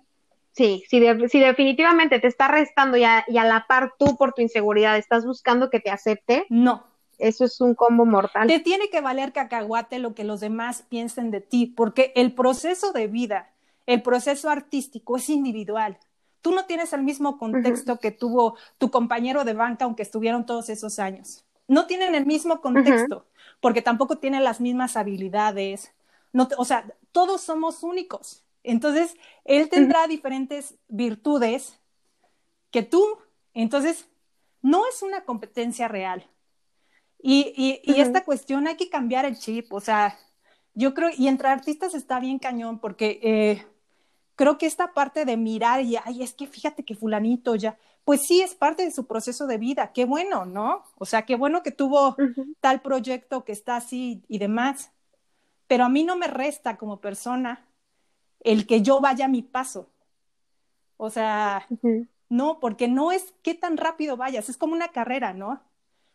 sí, 0.53 0.85
si, 0.89 1.03
si 1.29 1.39
definitivamente 1.41 2.21
te 2.21 2.29
está 2.29 2.49
restando 2.49 2.97
y 2.97 3.05
a, 3.05 3.25
y 3.27 3.39
a 3.39 3.45
la 3.45 3.67
par 3.67 3.95
tú 3.99 4.17
por 4.17 4.33
tu 4.33 4.43
inseguridad 4.43 4.97
estás 4.97 5.25
buscando 5.25 5.71
que 5.71 5.81
te 5.81 5.91
acepte, 5.91 6.47
no, 6.49 6.87
eso 7.23 7.45
es 7.45 7.61
un 7.61 7.75
combo 7.75 8.05
mortal. 8.05 8.49
Te 8.49 8.59
tiene 8.59 8.91
que 8.91 9.01
valer 9.01 9.33
cacahuate 9.33 10.01
lo 10.01 10.15
que 10.15 10.25
los 10.25 10.41
demás 10.41 10.85
piensen 10.89 11.31
de 11.31 11.41
ti, 11.41 11.67
porque 11.67 12.13
el 12.17 12.35
proceso 12.35 12.93
de 12.93 13.07
vida, 13.07 13.53
el 13.87 14.03
proceso 14.03 14.51
artístico 14.51 15.17
es 15.17 15.29
individual. 15.29 15.99
Tú 16.41 16.51
no 16.53 16.67
tienes 16.67 16.93
el 16.93 17.03
mismo 17.03 17.39
contexto 17.39 17.99
que 17.99 18.11
tuvo 18.11 18.57
tu 18.79 18.91
compañero 18.91 19.45
de 19.45 19.53
banca, 19.53 19.85
aunque 19.85 20.03
estuvieron 20.03 20.45
todos 20.45 20.69
esos 20.69 20.99
años. 20.99 21.45
No 21.69 21.87
tienen 21.87 22.17
el 22.17 22.27
mismo 22.27 22.61
contexto, 22.61 23.25
porque 23.63 23.81
tampoco 23.81 24.19
tienen 24.19 24.43
las 24.43 24.61
mismas 24.61 24.97
habilidades. 24.97 25.95
No 26.33 26.49
o 26.59 26.65
sea, 26.65 26.93
todos 27.13 27.41
somos 27.43 27.85
únicos. 27.85 28.45
Entonces, 28.65 29.15
él 29.45 29.69
tendrá 29.69 30.09
diferentes 30.09 30.75
virtudes 30.89 31.79
que 32.73 32.83
tú. 32.83 33.05
Entonces, 33.55 34.09
no 34.63 34.83
es 34.89 35.03
una 35.03 35.25
competencia 35.25 35.87
real. 35.87 36.29
Y, 37.23 37.81
y, 37.85 38.01
esta 38.01 38.25
cuestión 38.25 38.67
hay 38.67 38.77
que 38.77 38.91
cambiar 38.91 39.25
el 39.27 39.39
chip, 39.39 39.73
o 39.73 39.79
sea, 39.79 40.19
yo 40.75 40.93
creo, 40.93 41.11
y 41.17 41.29
entre 41.29 41.47
artistas 41.47 41.95
está 41.95 42.19
bien 42.19 42.41
cañón, 42.41 42.81
porque 42.81 43.21
eh, 43.23 43.65
creo 44.35 44.59
que 44.59 44.67
esta 44.67 44.93
parte 44.93 45.25
de 45.25 45.37
mirar 45.37 45.83
y, 45.83 45.95
ay, 46.05 46.25
es 46.25 46.35
que 46.35 46.49
fíjate 46.49 46.85
que 46.85 46.97
fulanito 46.97 47.55
ya, 47.55 47.79
pues 48.05 48.23
sí, 48.27 48.43
es 48.43 48.55
parte 48.55 48.85
de 48.85 48.91
su 48.91 49.07
proceso 49.07 49.47
de 49.47 49.59
vida, 49.59 49.93
qué 49.93 50.05
bueno, 50.05 50.45
¿no? 50.45 50.85
O 50.99 51.05
sea, 51.05 51.23
qué 51.25 51.37
bueno 51.37 51.63
que 51.63 51.71
tuvo 51.71 52.17
tal 52.61 52.83
proyecto 52.83 53.45
que 53.45 53.53
está 53.53 53.77
así 53.77 54.25
y 54.29 54.39
demás, 54.39 54.91
pero 55.67 55.85
a 55.85 55.89
mí 55.89 56.03
no 56.05 56.17
me 56.17 56.27
resta 56.27 56.77
como 56.77 57.01
persona 57.01 57.65
el 58.41 58.67
que 58.67 58.83
yo 58.83 59.01
vaya 59.01 59.27
a 59.27 59.29
mi 59.29 59.43
paso. 59.43 59.89
O 60.97 61.11
sea, 61.11 61.67
no, 62.29 62.61
porque 62.61 62.89
no 62.89 63.13
es 63.13 63.35
qué 63.43 63.55
tan 63.55 63.77
rápido 63.77 64.17
vayas, 64.17 64.49
es 64.49 64.57
como 64.57 64.73
una 64.73 64.89
carrera, 64.89 65.33
¿no? 65.33 65.63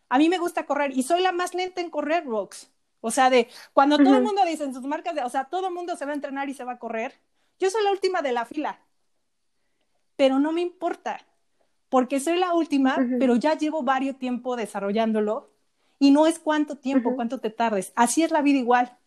A 0.09 0.17
mí 0.17 0.29
me 0.29 0.37
gusta 0.37 0.65
correr 0.65 0.97
y 0.97 1.03
soy 1.03 1.21
la 1.21 1.31
más 1.31 1.53
lenta 1.53 1.81
en 1.81 1.89
correr, 1.89 2.25
Rox. 2.25 2.69
O 3.01 3.11
sea, 3.11 3.29
de 3.29 3.47
cuando 3.73 3.97
todo 3.97 4.17
el 4.17 4.23
mundo 4.23 4.43
dice 4.45 4.63
en 4.63 4.73
sus 4.73 4.83
marcas, 4.83 5.15
de, 5.15 5.23
o 5.23 5.29
sea, 5.29 5.45
todo 5.45 5.67
el 5.67 5.73
mundo 5.73 5.95
se 5.95 6.05
va 6.05 6.11
a 6.11 6.15
entrenar 6.15 6.49
y 6.49 6.53
se 6.53 6.63
va 6.63 6.73
a 6.73 6.79
correr, 6.79 7.13
yo 7.59 7.69
soy 7.69 7.83
la 7.83 7.91
última 7.91 8.21
de 8.21 8.31
la 8.31 8.45
fila. 8.45 8.79
Pero 10.15 10.39
no 10.39 10.51
me 10.51 10.61
importa, 10.61 11.25
porque 11.89 12.19
soy 12.19 12.37
la 12.37 12.53
última, 12.53 12.97
pero 13.19 13.35
ya 13.35 13.57
llevo 13.57 13.83
varios 13.83 14.17
tiempo 14.17 14.55
desarrollándolo 14.55 15.49
y 15.99 16.11
no 16.11 16.27
es 16.27 16.39
cuánto 16.39 16.75
tiempo, 16.75 17.15
cuánto 17.15 17.39
te 17.39 17.49
tardes. 17.49 17.93
Así 17.95 18.23
es 18.23 18.31
la 18.31 18.41
vida 18.41 18.59
igual. 18.59 18.97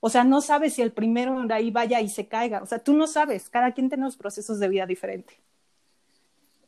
O 0.00 0.10
sea, 0.10 0.24
no 0.24 0.40
sabes 0.40 0.74
si 0.74 0.82
el 0.82 0.92
primero 0.92 1.42
de 1.46 1.54
ahí 1.54 1.70
vaya 1.70 2.00
y 2.00 2.08
se 2.08 2.28
caiga. 2.28 2.62
O 2.62 2.66
sea, 2.66 2.78
tú 2.78 2.92
no 2.92 3.06
sabes. 3.06 3.48
Cada 3.48 3.72
quien 3.72 3.88
tiene 3.88 4.04
los 4.04 4.16
procesos 4.16 4.60
de 4.60 4.68
vida 4.68 4.86
diferente. 4.86 5.34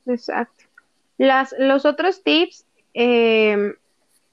Exacto. 0.07 0.65
Las, 1.19 1.55
los 1.59 1.85
otros 1.85 2.25
tips 2.25 2.65
eh, 2.95 3.75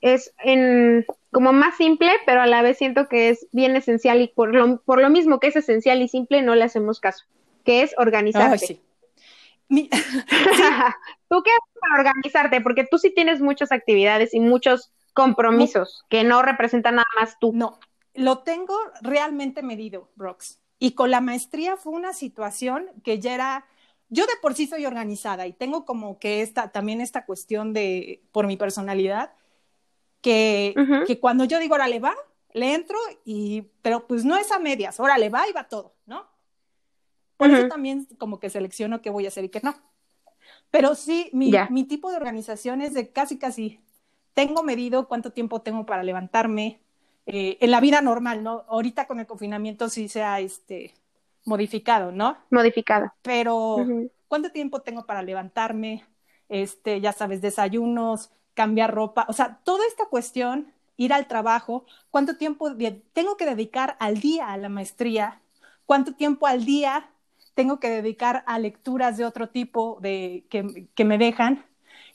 es 0.01 0.33
en, 0.43 1.05
como 1.31 1.53
más 1.53 1.75
simple, 1.77 2.09
pero 2.25 2.41
a 2.41 2.47
la 2.47 2.61
vez 2.61 2.77
siento 2.77 3.07
que 3.07 3.29
es 3.29 3.47
bien 3.51 3.75
esencial 3.75 4.21
y 4.21 4.29
por 4.29 4.55
lo, 4.55 4.81
por 4.81 5.01
lo 5.01 5.09
mismo 5.09 5.39
que 5.39 5.47
es 5.47 5.55
esencial 5.55 6.01
y 6.01 6.07
simple 6.07 6.41
no 6.41 6.55
le 6.55 6.63
hacemos 6.63 6.99
caso, 6.99 7.25
que 7.63 7.83
es 7.83 7.93
organizarte. 9.69 9.89
¿Tú 11.30 11.43
qué 11.43 11.51
haces 11.51 11.80
para 11.80 11.99
organizarte? 11.99 12.62
Porque 12.62 12.86
tú 12.89 12.97
sí 12.97 13.13
tienes 13.13 13.41
muchas 13.41 13.71
actividades 13.71 14.34
y 14.34 14.39
muchos 14.39 14.91
compromisos 15.13 16.06
que 16.10 16.23
no 16.23 16.41
representan 16.41 16.95
nada 16.95 17.08
más 17.19 17.38
tú. 17.39 17.51
No, 17.53 17.80
lo 18.13 18.39
tengo 18.39 18.75
realmente 19.01 19.63
medido, 19.63 20.10
Brooks. 20.15 20.60
Y 20.80 20.91
con 20.91 21.12
la 21.12 21.21
maestría 21.21 21.75
fue 21.75 21.93
una 21.93 22.13
situación 22.13 22.88
que 23.03 23.19
ya 23.19 23.34
era 23.34 23.65
yo 24.10 24.25
de 24.25 24.34
por 24.41 24.53
sí 24.53 24.67
soy 24.67 24.86
organizada 24.86 25.47
y 25.47 25.53
tengo 25.53 25.86
como 25.86 26.17
que 26.19 26.41
esta, 26.41 26.71
también 26.71 27.01
esta 27.01 27.25
cuestión 27.25 27.73
de, 27.73 28.23
por 28.32 28.47
mi 28.47 28.56
personalidad, 28.58 29.34
que, 30.21 30.73
que 31.06 31.19
cuando 31.19 31.43
yo 31.45 31.60
digo, 31.60 31.75
órale, 31.75 31.99
va, 31.99 32.15
le 32.53 32.73
entro 32.73 32.97
y, 33.25 33.63
pero 33.82 34.08
pues 34.08 34.23
no 34.25 34.38
es 34.38 34.51
a 34.51 34.60
medias, 34.60 34.99
órale, 34.99 35.30
va 35.30 35.47
y 35.47 35.51
va 35.51 35.65
todo, 35.65 35.93
¿no? 36.06 36.25
Por 37.38 37.52
eso 37.52 37.67
también 37.67 38.08
como 38.17 38.39
que 38.39 38.50
selecciono 38.50 39.02
qué 39.02 39.10
voy 39.10 39.26
a 39.26 39.28
hacer 39.30 39.45
y 39.45 39.50
qué 39.50 39.62
no. 39.63 39.76
Pero 40.71 40.95
sí, 40.95 41.30
mi, 41.34 41.52
mi 41.69 41.84
tipo 41.84 42.10
de 42.10 42.17
organización 42.17 42.82
es 42.82 42.93
de 42.93 43.10
casi, 43.10 43.38
casi, 43.38 43.80
tengo 44.34 44.63
medido 44.63 45.08
cuánto 45.08 45.32
tiempo 45.32 45.62
tengo 45.62 45.86
para 45.86 46.04
levantarme, 46.04 46.80
eh, 47.26 47.58
en 47.60 47.71
la 47.71 47.82
vida 47.82 48.02
normal, 48.02 48.41
¿no? 48.41 48.63
Ahorita 48.69 49.06
con 49.06 49.19
el 49.19 49.28
confinamiento 49.28 49.89
sí 49.89 50.08
sea, 50.08 50.39
este, 50.39 50.93
modificado, 51.43 52.12
¿no? 52.12 52.38
Modificado. 52.50 53.13
Pero, 53.21 53.86
¿cuánto 54.28 54.52
tiempo 54.52 54.82
tengo 54.82 55.06
para 55.06 55.21
levantarme? 55.21 56.06
Este, 56.47 57.02
ya 57.02 57.12
sabes, 57.12 57.41
desayunos, 57.41 58.32
cambiar 58.54 58.93
ropa, 58.93 59.26
o 59.28 59.34
sea, 59.34 59.60
toda 59.63 59.86
esta 59.88 60.06
cuestión, 60.06 60.71
ir 60.95 61.13
al 61.13 61.28
trabajo, 61.28 61.86
cuánto 62.10 62.38
tiempo 62.38 62.73
tengo 63.13 63.38
que 63.38 63.45
dedicar 63.45 63.97
al 64.00 64.19
día 64.19 64.52
a 64.52 64.58
la 64.58 64.69
maestría, 64.69 65.41
cuánto 65.86 66.13
tiempo 66.13 66.47
al 66.47 66.63
día 66.63 67.10
tengo 67.57 67.79
que 67.79 67.89
dedicar 67.89 68.43
a 68.45 68.59
lecturas 68.59 69.17
de 69.17 69.25
otro 69.25 69.49
tipo 69.49 69.97
de, 69.99 70.45
que, 70.47 70.87
que 70.93 71.03
me 71.05 71.17
dejan. 71.17 71.65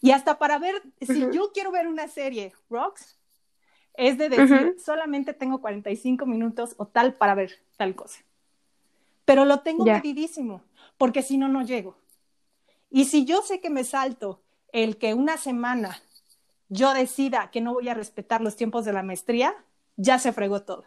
Y 0.01 0.13
hasta 0.13 0.39
para 0.39 0.61
ver, 0.61 0.81
si 1.01 1.27
yo 1.33 1.51
quiero 1.53 1.73
ver 1.73 1.89
una 1.89 2.07
serie, 2.07 2.53
Rocks, 2.71 3.19
es 3.95 4.19
de 4.19 4.29
decir, 4.29 4.77
solamente 4.79 5.35
tengo 5.35 5.61
45 5.61 6.27
minutos 6.27 6.77
o 6.77 6.87
tal 6.87 7.15
para 7.15 7.35
ver 7.35 7.59
tal 7.77 7.97
cosa. 7.97 8.21
Pero 9.25 9.45
lo 9.45 9.61
tengo 9.63 9.85
medidísimo, 9.85 10.63
porque 10.97 11.23
si 11.23 11.37
no, 11.37 11.49
no 11.49 11.63
llego. 11.63 11.97
Y 12.89 13.07
si 13.07 13.25
yo 13.25 13.43
sé 13.43 13.61
que 13.61 13.69
me 13.69 13.83
salto 13.83 14.41
el 14.73 14.97
que 14.97 15.13
una 15.13 15.39
semana 15.39 16.01
yo 16.69 16.95
decida 16.95 17.51
que 17.51 17.61
no 17.61 17.75
voy 17.75 17.89
a 17.89 17.95
respetar 17.95 18.41
los 18.43 18.55
tiempos 18.55 18.85
de 18.85 18.93
la 18.93 19.03
maestría, 19.03 19.57
ya 19.97 20.21
se 20.21 20.33
fregó 20.33 20.63
todo. 20.63 20.85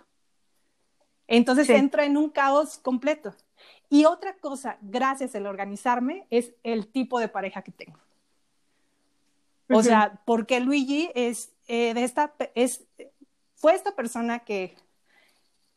Entonces 1.27 1.69
entra 1.69 2.05
en 2.05 2.15
un 2.15 2.29
caos 2.29 2.77
completo. 2.77 3.35
Y 3.89 4.05
otra 4.05 4.35
cosa, 4.37 4.77
gracias 4.81 5.35
al 5.35 5.45
organizarme, 5.45 6.25
es 6.29 6.53
el 6.63 6.87
tipo 6.87 7.19
de 7.19 7.27
pareja 7.27 7.61
que 7.61 7.71
tengo. 7.71 7.99
O 9.69 9.81
sea, 9.81 10.21
porque 10.25 10.59
Luigi 10.59 11.09
es 11.15 11.51
eh, 11.67 11.93
de 11.93 12.03
esta, 12.03 12.33
es, 12.53 12.85
fue 13.55 13.73
esta 13.73 13.95
persona 13.95 14.39
que 14.39 14.75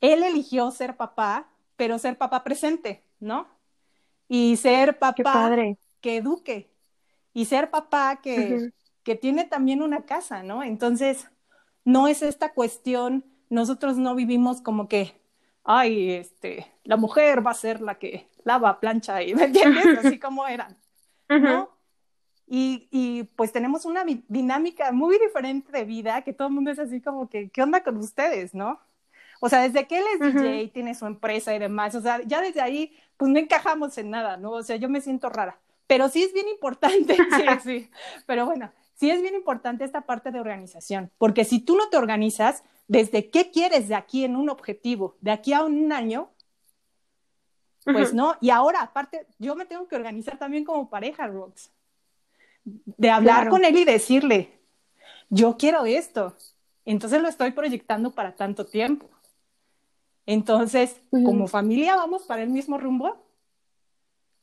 él 0.01 0.23
eligió 0.23 0.71
ser 0.71 0.97
papá, 0.97 1.49
pero 1.77 1.99
ser 1.99 2.19
papá 2.19 2.45
presente, 2.45 3.03
¿no? 3.21 3.49
Y 4.29 4.57
ser 4.57 4.99
papá 4.99 5.51
que 6.01 6.17
eduque. 6.17 6.71
Y 7.33 7.47
ser 7.47 7.71
papá 7.71 8.21
que, 8.23 8.71
que 9.03 9.15
tiene 9.15 9.45
también 9.45 9.83
una 9.83 10.03
casa, 10.03 10.43
¿no? 10.43 10.63
Entonces, 10.63 11.27
no 11.85 12.09
es 12.09 12.23
esta 12.23 12.53
cuestión, 12.53 13.25
nosotros 13.49 13.97
no 13.97 14.15
vivimos 14.15 14.61
como 14.61 14.89
que, 14.89 15.19
ay, 15.71 16.13
este, 16.13 16.67
la 16.85 16.97
mujer 16.97 17.47
va 17.47 17.51
a 17.51 17.55
ser 17.55 17.83
la 17.83 17.97
que 17.97 18.27
lava, 18.43 18.81
plancha 18.81 19.23
y, 19.23 19.35
¿me 19.35 19.45
entiendes? 19.45 19.85
Así 20.05 20.19
como 20.19 20.47
eran, 20.49 20.77
¿no? 21.29 21.71
Y, 22.47 22.89
y, 22.91 23.25
pues 23.37 23.53
tenemos 23.53 23.85
una 23.85 24.03
dinámica 24.29 24.91
muy 24.91 25.19
diferente 25.19 25.71
de 25.71 25.85
vida 25.85 26.23
que 26.23 26.33
todo 26.33 26.49
el 26.49 26.55
mundo 26.55 26.71
es 26.71 26.79
así 26.79 27.03
como 27.03 27.29
que, 27.29 27.51
¿qué 27.51 27.63
onda 27.63 27.83
con 27.83 27.99
ustedes, 27.99 28.55
no? 28.55 28.81
O 29.41 29.51
sea, 29.51 29.61
desde 29.61 29.87
que 29.87 29.99
él 29.99 30.05
es 30.15 30.35
DJ, 30.35 30.69
tiene 30.69 30.95
su 30.95 31.05
empresa 31.05 31.55
y 31.55 31.59
demás, 31.59 31.95
o 31.95 32.01
sea, 32.01 32.23
ya 32.25 32.41
desde 32.41 32.63
ahí, 32.63 32.97
pues 33.19 33.31
no 33.31 33.39
encajamos 33.39 33.99
en 33.99 34.09
nada, 34.09 34.39
¿no? 34.39 34.53
O 34.53 34.63
sea, 34.63 34.77
yo 34.77 34.89
me 34.89 35.03
siento 35.03 35.29
rara. 35.29 35.59
Pero 35.87 36.09
sí 36.09 36.23
es 36.23 36.33
bien 36.33 36.49
importante, 36.49 37.15
sí, 37.37 37.45
sí. 37.63 37.91
Pero 38.25 38.47
bueno, 38.47 38.73
sí 38.95 39.11
es 39.11 39.21
bien 39.21 39.35
importante 39.35 39.85
esta 39.85 40.01
parte 40.01 40.31
de 40.31 40.41
organización, 40.41 41.11
porque 41.19 41.45
si 41.45 41.61
tú 41.61 41.77
no 41.77 41.91
te 41.91 41.99
organizas, 41.99 42.65
desde 42.89 43.31
qué 43.31 43.51
quieres 43.51 43.89
de 43.89 43.95
aquí 43.95 44.25
en 44.25 44.35
un 44.35 44.51
objetivo, 44.51 45.17
de 45.21 45.31
aquí 45.31 45.53
a 45.53 45.63
un 45.63 45.93
año, 45.93 46.31
pues 47.85 48.13
no. 48.13 48.37
Y 48.41 48.51
ahora, 48.51 48.83
aparte, 48.83 49.27
yo 49.39 49.55
me 49.55 49.65
tengo 49.65 49.87
que 49.87 49.97
organizar 49.97 50.39
también 50.39 50.65
como 50.65 50.91
pareja, 50.91 51.27
Rox 51.27 51.71
de 52.97 53.11
hablar 53.11 53.49
con 53.49 53.65
él 53.65 53.77
y 53.77 53.85
decirle, 53.85 54.59
yo 55.31 55.57
quiero 55.57 55.85
esto. 55.85 56.35
Entonces 56.85 57.21
lo 57.21 57.29
estoy 57.29 57.53
proyectando 57.53 58.13
para 58.13 58.35
tanto 58.35 58.65
tiempo. 58.67 59.09
Entonces, 60.27 61.01
como 61.11 61.47
familia, 61.47 61.97
¿vamos 61.97 62.23
para 62.23 62.43
el 62.43 62.51
mismo 62.51 62.79
rumbo? 62.79 63.17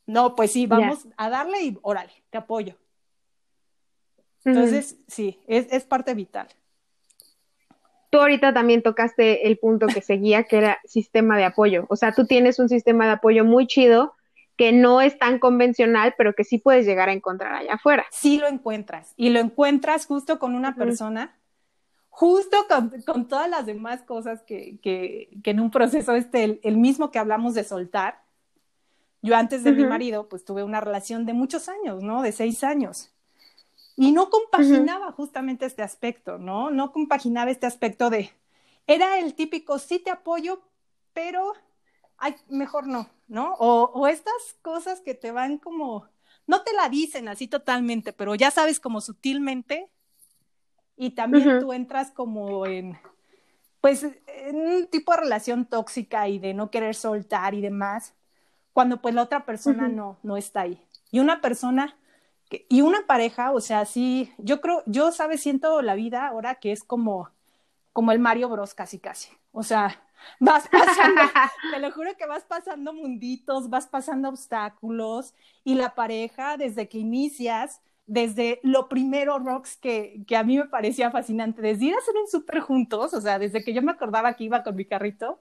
No, 0.08 0.36
pues 0.36 0.52
sí, 0.52 0.68
vamos 0.68 1.08
a 1.18 1.30
darle 1.30 1.64
y 1.64 1.78
órale, 1.82 2.12
te 2.30 2.38
apoyo. 2.38 2.76
Entonces, 4.44 4.98
sí, 5.08 5.40
es, 5.48 5.68
es 5.72 5.84
parte 5.86 6.14
vital. 6.14 6.48
Tú 8.10 8.20
ahorita 8.20 8.54
también 8.54 8.82
tocaste 8.82 9.48
el 9.48 9.58
punto 9.58 9.88
que 9.88 10.02
seguía, 10.02 10.44
que 10.44 10.58
era 10.58 10.80
sistema 10.86 11.38
de 11.38 11.46
apoyo. 11.46 11.86
O 11.90 11.96
sea, 11.96 12.14
tú 12.14 12.26
tienes 12.26 12.60
un 12.60 12.70
sistema 12.70 13.06
de 13.06 13.14
apoyo 13.14 13.44
muy 13.44 13.68
chido 13.68 14.16
que 14.58 14.72
no 14.72 15.02
es 15.02 15.18
tan 15.20 15.40
convencional, 15.40 16.16
pero 16.18 16.34
que 16.34 16.44
sí 16.44 16.58
puedes 16.58 16.86
llegar 16.86 17.10
a 17.10 17.14
encontrar 17.14 17.54
allá 17.54 17.74
afuera. 17.74 18.06
Sí 18.12 18.38
lo 18.38 18.48
encuentras 18.48 19.14
y 19.18 19.30
lo 19.30 19.40
encuentras 19.40 20.06
justo 20.06 20.40
con 20.40 20.56
una 20.56 20.76
persona, 20.76 21.36
justo 22.10 22.58
con, 23.06 23.28
todas 23.28 23.50
las 23.50 23.66
demás 23.66 24.02
cosas 24.04 24.44
que, 24.44 24.80
que, 24.82 25.30
en 25.44 25.60
un 25.60 25.72
proceso 25.72 26.16
este, 26.16 26.60
el, 26.64 26.78
mismo 26.78 27.12
que 27.12 27.20
hablamos 27.20 27.54
de 27.54 27.64
soltar. 27.64 28.24
Yo 29.22 29.36
antes 29.36 29.64
de 29.64 29.72
mi 29.72 29.84
marido, 29.86 30.30
pues 30.30 30.46
tuve 30.46 30.64
una 30.64 30.80
relación 30.80 31.26
de 31.26 31.34
muchos 31.34 31.68
años, 31.68 32.04
¿no? 32.04 32.22
De 32.22 32.32
seis 32.32 32.64
años. 32.64 33.15
Y 33.98 34.12
no 34.12 34.30
compaginaba 34.30 35.12
justamente 35.14 35.66
este 35.66 35.82
aspecto, 35.82 36.38
¿no? 36.38 36.70
No 36.70 36.92
compaginaba 36.92 37.52
este 37.52 37.66
aspecto 37.66 38.10
de, 38.10 38.32
era 38.88 39.20
el 39.20 39.36
típico, 39.36 39.80
sí 39.80 40.00
te 40.00 40.12
apoyo, 40.12 40.62
pero 41.14 41.54
ay, 42.18 42.36
mejor 42.50 42.88
no, 42.88 43.10
¿no? 43.28 43.54
O, 43.60 44.08
estas 44.08 44.58
cosas 44.62 45.02
que 45.02 45.14
te 45.14 45.32
van 45.32 45.58
como, 45.58 46.08
no 46.48 46.62
te 46.64 46.74
la 46.74 46.90
dicen 46.90 47.28
así 47.28 47.48
totalmente, 47.48 48.14
pero 48.14 48.36
ya 48.36 48.52
sabes 48.52 48.80
como 48.80 49.02
sutilmente 49.02 49.90
y 50.98 51.12
también 51.12 51.60
tú 51.60 51.74
entras 51.74 52.12
como 52.12 52.66
en, 52.66 52.98
pues, 53.82 54.06
en 54.28 54.56
un 54.56 54.88
tipo 54.88 55.12
de 55.12 55.20
relación 55.22 55.66
tóxica 55.66 56.28
y 56.28 56.40
de 56.40 56.54
no 56.54 56.72
querer 56.72 56.96
soltar 56.96 57.54
y 57.54 57.62
demás, 57.62 58.14
cuando 58.74 59.02
pues 59.02 59.16
la 59.16 59.24
otra 59.24 59.46
persona 59.46 59.88
no, 59.88 60.18
no 60.22 60.38
está 60.38 60.62
ahí. 60.62 60.86
Y 61.12 61.20
una 61.20 61.42
persona, 61.42 61.98
y 62.70 62.82
una 62.82 63.06
pareja, 63.08 63.52
o 63.52 63.60
sea, 63.60 63.86
sí, 63.86 64.32
yo 64.38 64.62
creo, 64.62 64.84
yo, 64.86 65.12
sabes, 65.12 65.42
siento 65.42 65.82
la 65.82 65.96
vida 65.96 66.28
ahora 66.28 66.56
que 66.56 66.72
es 66.72 66.84
como, 66.84 67.32
como 67.94 68.12
el 68.12 68.20
Mario 68.20 68.50
Bros 68.50 68.74
casi 68.74 69.00
casi. 69.00 69.30
O 69.52 69.64
sea, 69.64 70.06
Vas 70.40 70.68
pasando, 70.68 71.22
te 71.72 71.80
lo 71.80 71.92
juro 71.92 72.16
que 72.18 72.26
vas 72.26 72.44
pasando 72.44 72.94
munditos, 72.94 73.70
vas 73.70 73.88
pasando 73.88 74.30
obstáculos 74.30 75.34
y 75.64 75.76
la 75.76 75.96
pareja 75.96 76.58
desde 76.58 76.88
que 76.88 76.98
inicias, 76.98 77.82
desde 78.06 78.60
lo 78.64 78.88
primero, 78.88 79.40
Rox, 79.40 79.78
que, 79.78 80.24
que 80.28 80.38
a 80.38 80.44
mí 80.44 80.58
me 80.58 80.66
parecía 80.66 81.12
fascinante, 81.12 81.62
desde 81.62 81.86
ir 81.86 81.96
a 81.96 81.98
hacer 81.98 82.16
un 82.16 82.28
súper 82.28 82.60
juntos, 82.60 83.14
o 83.14 83.22
sea, 83.22 83.40
desde 83.40 83.64
que 83.64 83.74
yo 83.74 83.82
me 83.82 83.92
acordaba 83.92 84.34
que 84.34 84.44
iba 84.44 84.64
con 84.64 84.76
mi 84.76 84.86
carrito, 84.86 85.40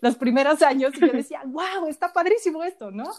los 0.00 0.16
primeros 0.16 0.62
años, 0.62 0.92
y 0.96 1.00
yo 1.00 1.06
decía, 1.12 1.42
wow, 1.44 1.88
está 1.88 2.12
padrísimo 2.12 2.64
esto, 2.64 2.90
¿no? 2.90 3.10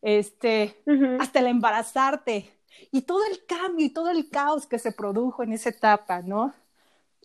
Este, 0.00 0.82
hasta 1.20 1.38
el 1.38 1.46
embarazarte 1.46 2.50
y 2.90 3.02
todo 3.02 3.24
el 3.26 3.44
cambio 3.46 3.86
y 3.86 3.90
todo 3.90 4.10
el 4.10 4.28
caos 4.28 4.66
que 4.66 4.78
se 4.78 4.92
produjo 4.92 5.42
en 5.42 5.52
esa 5.52 5.70
etapa, 5.70 6.22
¿no? 6.22 6.54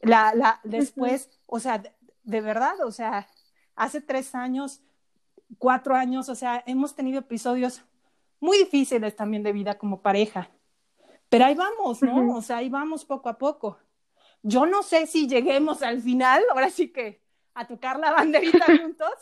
La, 0.02 0.34
la, 0.36 0.60
después, 0.64 1.30
o 1.46 1.60
sea, 1.60 1.82
de 2.24 2.42
verdad, 2.42 2.80
o 2.86 2.92
sea, 2.92 3.28
hace 3.76 4.02
tres 4.02 4.36
años, 4.36 4.82
cuatro 5.58 5.96
años, 5.96 6.30
o 6.30 6.36
sea, 6.36 6.64
hemos 6.68 6.96
tenido 6.96 7.20
episodios 7.20 7.82
muy 8.40 8.58
difíciles 8.58 9.16
también 9.16 9.44
de 9.44 9.54
vida 9.54 9.78
como 9.78 10.02
pareja. 10.02 10.50
Pero 11.30 11.46
ahí 11.46 11.56
vamos, 11.56 12.02
¿no? 12.02 12.36
O 12.36 12.42
sea, 12.42 12.58
ahí 12.58 12.70
vamos 12.70 13.04
poco 13.06 13.30
a 13.30 13.38
poco. 13.38 13.80
Yo 14.44 14.66
no 14.66 14.84
sé 14.84 15.08
si 15.08 15.28
lleguemos 15.28 15.82
al 15.82 16.02
final, 16.02 16.44
ahora 16.52 16.70
sí 16.70 16.90
que 16.90 17.22
a 17.54 17.66
tocar 17.66 18.00
la 18.00 18.12
banderita 18.12 18.66
juntos, 18.82 19.14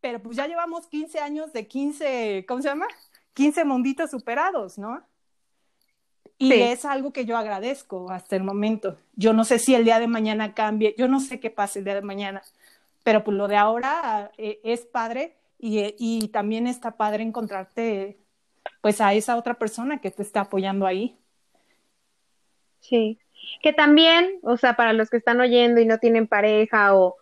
pero 0.00 0.20
pues 0.20 0.36
ya 0.36 0.46
llevamos 0.46 0.86
15 0.88 1.20
años 1.20 1.52
de 1.52 1.66
15, 1.68 2.44
¿cómo 2.46 2.60
se 2.60 2.68
llama? 2.68 2.88
15 3.34 3.64
munditos 3.64 4.10
superados, 4.10 4.78
¿no? 4.78 5.02
Y 6.42 6.52
es 6.60 6.84
algo 6.84 7.12
que 7.12 7.24
yo 7.24 7.36
agradezco 7.36 8.10
hasta 8.10 8.34
el 8.34 8.42
momento. 8.42 8.98
Yo 9.14 9.32
no 9.32 9.44
sé 9.44 9.60
si 9.60 9.74
el 9.74 9.84
día 9.84 10.00
de 10.00 10.08
mañana 10.08 10.54
cambie, 10.54 10.94
yo 10.98 11.06
no 11.06 11.20
sé 11.20 11.38
qué 11.38 11.50
pase 11.50 11.78
el 11.78 11.84
día 11.84 11.94
de 11.94 12.02
mañana, 12.02 12.42
pero 13.04 13.22
pues 13.22 13.36
lo 13.36 13.46
de 13.46 13.56
ahora 13.56 14.32
eh, 14.38 14.60
es 14.64 14.80
padre 14.80 15.36
y, 15.58 15.94
y, 15.98 16.28
también 16.28 16.66
está 16.66 16.96
padre 16.96 17.22
encontrarte 17.22 18.18
pues 18.80 19.00
a 19.00 19.14
esa 19.14 19.36
otra 19.36 19.54
persona 19.54 20.00
que 20.00 20.10
te 20.10 20.22
está 20.22 20.40
apoyando 20.40 20.86
ahí. 20.86 21.16
Sí, 22.80 23.20
que 23.62 23.72
también, 23.72 24.40
o 24.42 24.56
sea, 24.56 24.74
para 24.74 24.92
los 24.92 25.10
que 25.10 25.18
están 25.18 25.40
oyendo 25.40 25.80
y 25.80 25.86
no 25.86 25.98
tienen 25.98 26.26
pareja 26.26 26.96
o 26.96 27.16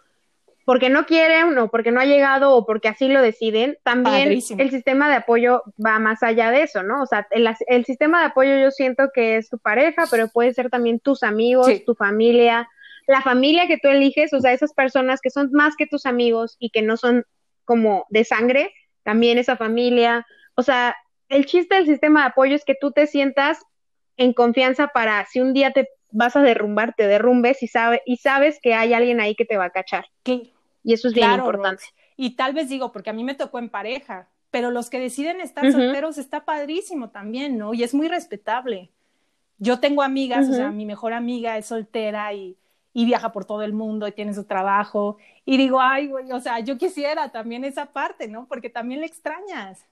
porque 0.71 0.89
no 0.89 1.05
quieren 1.05 1.59
o 1.59 1.69
porque 1.69 1.91
no 1.91 1.99
ha 1.99 2.05
llegado 2.05 2.55
o 2.55 2.65
porque 2.65 2.87
así 2.87 3.09
lo 3.09 3.21
deciden, 3.21 3.77
también 3.83 4.29
el 4.31 4.71
sistema 4.71 5.09
de 5.09 5.17
apoyo 5.17 5.65
va 5.85 5.99
más 5.99 6.23
allá 6.23 6.53
de 6.53 6.63
eso, 6.63 6.85
¿no? 6.85 7.03
O 7.03 7.07
sea, 7.07 7.27
el, 7.33 7.85
sistema 7.85 8.21
de 8.21 8.27
apoyo 8.27 8.57
yo 8.57 8.71
siento 8.71 9.09
que 9.13 9.37
es 9.37 9.51
tu 9.51 9.59
pareja, 9.59 10.05
pero 10.09 10.29
puede 10.29 10.55
ser 10.55 10.71
también 10.71 11.01
tus 11.01 11.25
amigos, 11.25 11.67
tu 11.85 11.97
familia, 11.97 12.69
la 13.09 13.21
familia 13.21 13.67
que 13.67 13.79
tú 13.79 13.89
eliges, 13.89 14.33
o 14.33 14.39
sea, 14.39 14.53
esas 14.53 14.73
personas 14.73 15.21
que 15.21 15.31
son 15.31 15.51
más 15.51 15.75
que 15.75 15.89
tus 15.89 16.07
amigos 16.07 16.55
y 16.61 16.71
que 16.71 16.83
no 16.83 16.97
son 16.97 17.25
como 17.65 18.07
de 18.09 18.23
sangre, 18.23 18.73
también 19.03 19.39
esa 19.39 19.57
familia, 19.57 20.25
o 20.55 20.63
sea, 20.63 20.95
el 21.31 21.47
chiste 21.47 21.75
del 21.75 21.87
sistema 21.87 22.21
de 22.21 22.27
apoyo 22.29 22.55
es 22.55 22.65
que 22.65 22.77
tú 22.81 22.93
te 22.93 23.09
sientas 23.09 23.59
en 24.17 24.33
confianza 24.35 24.87
para 24.87 25.27
si 25.27 25.41
un 25.41 25.53
día 25.53 25.73
te 25.73 25.89
vas 26.13 26.37
a 26.37 26.43
derrumbar, 26.43 26.95
te 26.97 27.09
derrumbes 27.09 27.61
y, 27.65 27.67
sabe, 27.67 28.03
y 28.07 28.19
sabes 28.19 28.61
que 28.63 28.75
hay 28.75 28.95
alguien 28.95 29.21
ahí 29.21 29.35
que 29.35 29.45
te 29.45 29.57
va 29.57 29.65
a 29.65 29.71
cachar. 29.71 30.07
Y 30.83 30.95
eso 30.95 31.09
es 31.09 31.15
bien 31.15 31.31
importante. 31.33 31.85
Y 32.17 32.37
tal 32.37 32.53
vez 32.53 32.69
digo, 32.69 32.93
porque 32.93 33.11
a 33.11 33.13
mí 33.13 33.25
me 33.25 33.35
tocó 33.35 33.59
en 33.59 33.69
pareja, 33.69 34.29
pero 34.51 34.71
los 34.71 34.91
que 34.91 34.99
deciden 34.99 35.41
estar 35.41 35.71
solteros 35.71 36.19
está 36.19 36.45
padrísimo 36.45 37.11
también, 37.11 37.57
¿no? 37.57 37.73
Y 37.73 37.83
es 37.83 37.95
muy 37.95 38.09
respetable. 38.09 38.91
Yo 39.59 39.79
tengo 39.79 40.03
amigas, 40.03 40.49
o 40.49 40.53
sea, 40.53 40.71
mi 40.71 40.87
mejor 40.87 41.13
amiga 41.13 41.57
es 41.59 41.67
soltera 41.67 42.33
y, 42.33 42.57
y, 42.93 43.05
viaja 43.05 43.31
por 43.31 43.45
todo 43.45 43.63
el 43.63 43.73
mundo 43.73 44.09
y 44.09 44.13
tiene 44.13 44.35
su 44.35 44.45
trabajo. 44.45 45.19
Y 45.45 45.57
digo, 45.57 45.81
ay, 45.81 46.09
güey, 46.09 46.33
o 46.33 46.41
sea, 46.41 46.61
yo 46.61 46.79
quisiera 46.79 47.31
también 47.31 47.65
esa 47.65 47.87
parte, 47.87 48.27
¿no? 48.27 48.47
Porque 48.47 48.71
también 48.71 49.01
le 49.01 49.07
extrañas. 49.07 49.87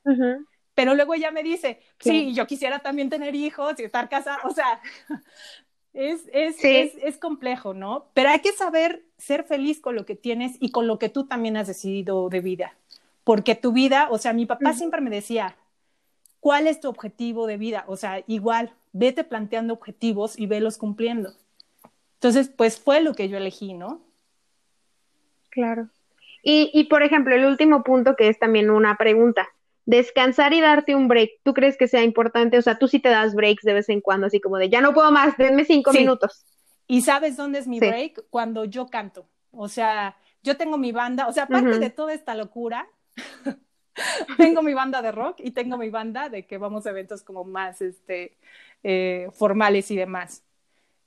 Pero 0.75 0.95
luego 0.95 1.15
ella 1.15 1.31
me 1.31 1.43
dice, 1.43 1.81
sí. 1.99 2.33
yo 2.35 2.47
quisiera 2.47 2.79
también 2.79 3.11
tener 3.11 3.35
hijos 3.35 3.79
y 3.79 3.85
estar 3.85 4.09
casada, 4.09 4.39
o 4.45 4.51
sea, 4.51 4.81
es, 5.93 6.23
es, 6.33 6.63
es, 6.63 6.93
es, 7.03 7.19
complejo, 7.19 7.75
¿no? 7.75 8.11
Pero 8.15 8.31
hay 8.31 8.41
que 8.41 8.53
saber 8.53 9.08
ser 9.19 9.45
feliz 9.45 9.81
con 9.81 9.95
lo 9.95 10.07
que 10.07 10.17
tienes 10.17 10.57
y 10.61 10.71
con 10.71 10.87
lo 10.87 10.99
que 10.99 11.09
tú 11.09 11.27
también 11.27 11.57
has 11.57 11.67
decidido 11.67 12.29
de 12.29 12.41
vida. 12.41 12.75
Porque 13.25 13.55
tu 13.55 13.73
vida, 13.73 14.09
o 14.11 14.19
sea, 14.19 14.33
mi 14.33 14.47
papá 14.47 14.73
siempre 14.73 15.01
me 15.01 15.11
decía, 15.11 15.57
¿cuál 16.41 16.67
es 16.67 16.81
tu 16.81 16.89
objetivo 16.89 17.47
de 17.47 17.59
vida? 17.59 17.85
O 17.89 17.97
sea, 17.97 18.23
igual, 18.27 18.73
vete 18.93 19.25
planteando 19.25 19.75
objetivos 19.75 20.39
y 20.39 20.47
velos 20.47 20.79
cumpliendo. 20.79 21.35
Entonces, 22.15 22.49
pues 22.49 22.81
fue 22.81 23.01
lo 23.01 23.15
que 23.15 23.29
yo 23.29 23.37
elegí, 23.37 23.75
¿no? 23.75 24.01
Claro. 25.51 25.89
Y, 26.43 26.71
y 26.73 26.85
por 26.85 27.03
ejemplo, 27.03 27.35
el 27.35 27.45
último 27.45 27.83
punto 27.83 28.17
que 28.17 28.29
es 28.29 28.39
también 28.39 28.71
una 28.71 28.97
pregunta 28.97 29.49
descansar 29.89 30.53
y 30.53 30.61
darte 30.61 30.95
un 30.95 31.09
break, 31.09 31.31
¿tú 31.43 31.55
crees 31.55 31.79
que 31.79 31.89
sea 31.89 32.03
importante? 32.03 32.59
O 32.59 32.63
sea, 32.63 32.79
tú 32.79 32.89
sí 32.89 32.99
te 32.99 33.09
das 33.09 33.35
breaks 33.35 33.63
de 33.63 33.73
vez 33.73 33.89
en 33.89 34.03
cuando, 34.03 34.27
así 34.27 34.39
como 34.39 34.59
de, 34.59 34.69
ya 34.69 34.83
no 34.83 34.93
puedo 34.93 35.11
más, 35.11 35.35
denme 35.39 35.65
cinco 35.65 35.95
minutos. 35.95 36.45
¿Y 36.89 37.03
sabes 37.03 37.37
dónde 37.37 37.61
es 37.61 37.69
mi 37.69 37.79
break? 37.79 38.25
Cuando 38.31 38.65
yo 38.65 38.89
canto. 38.89 39.27
O 39.53 39.69
sea, 39.69 40.17
yo 40.43 40.57
tengo 40.57 40.79
mi 40.79 40.91
banda, 40.91 41.29
o 41.29 41.33
sea, 41.33 41.45
aparte 41.45 41.79
de 41.79 41.91
toda 41.91 42.15
esta 42.15 42.35
locura, 42.35 42.89
tengo 44.39 44.63
mi 44.63 44.75
banda 44.75 45.03
de 45.03 45.13
rock 45.13 45.37
y 45.41 45.51
tengo 45.51 45.77
mi 45.77 45.91
banda 45.91 46.29
de 46.29 46.47
que 46.47 46.59
vamos 46.59 46.87
a 46.87 46.91
eventos 46.91 47.23
como 47.23 47.45
más 47.45 47.83
este, 47.83 48.37
eh, 48.83 49.29
formales 49.33 49.91
y 49.91 49.97
demás. 49.97 50.43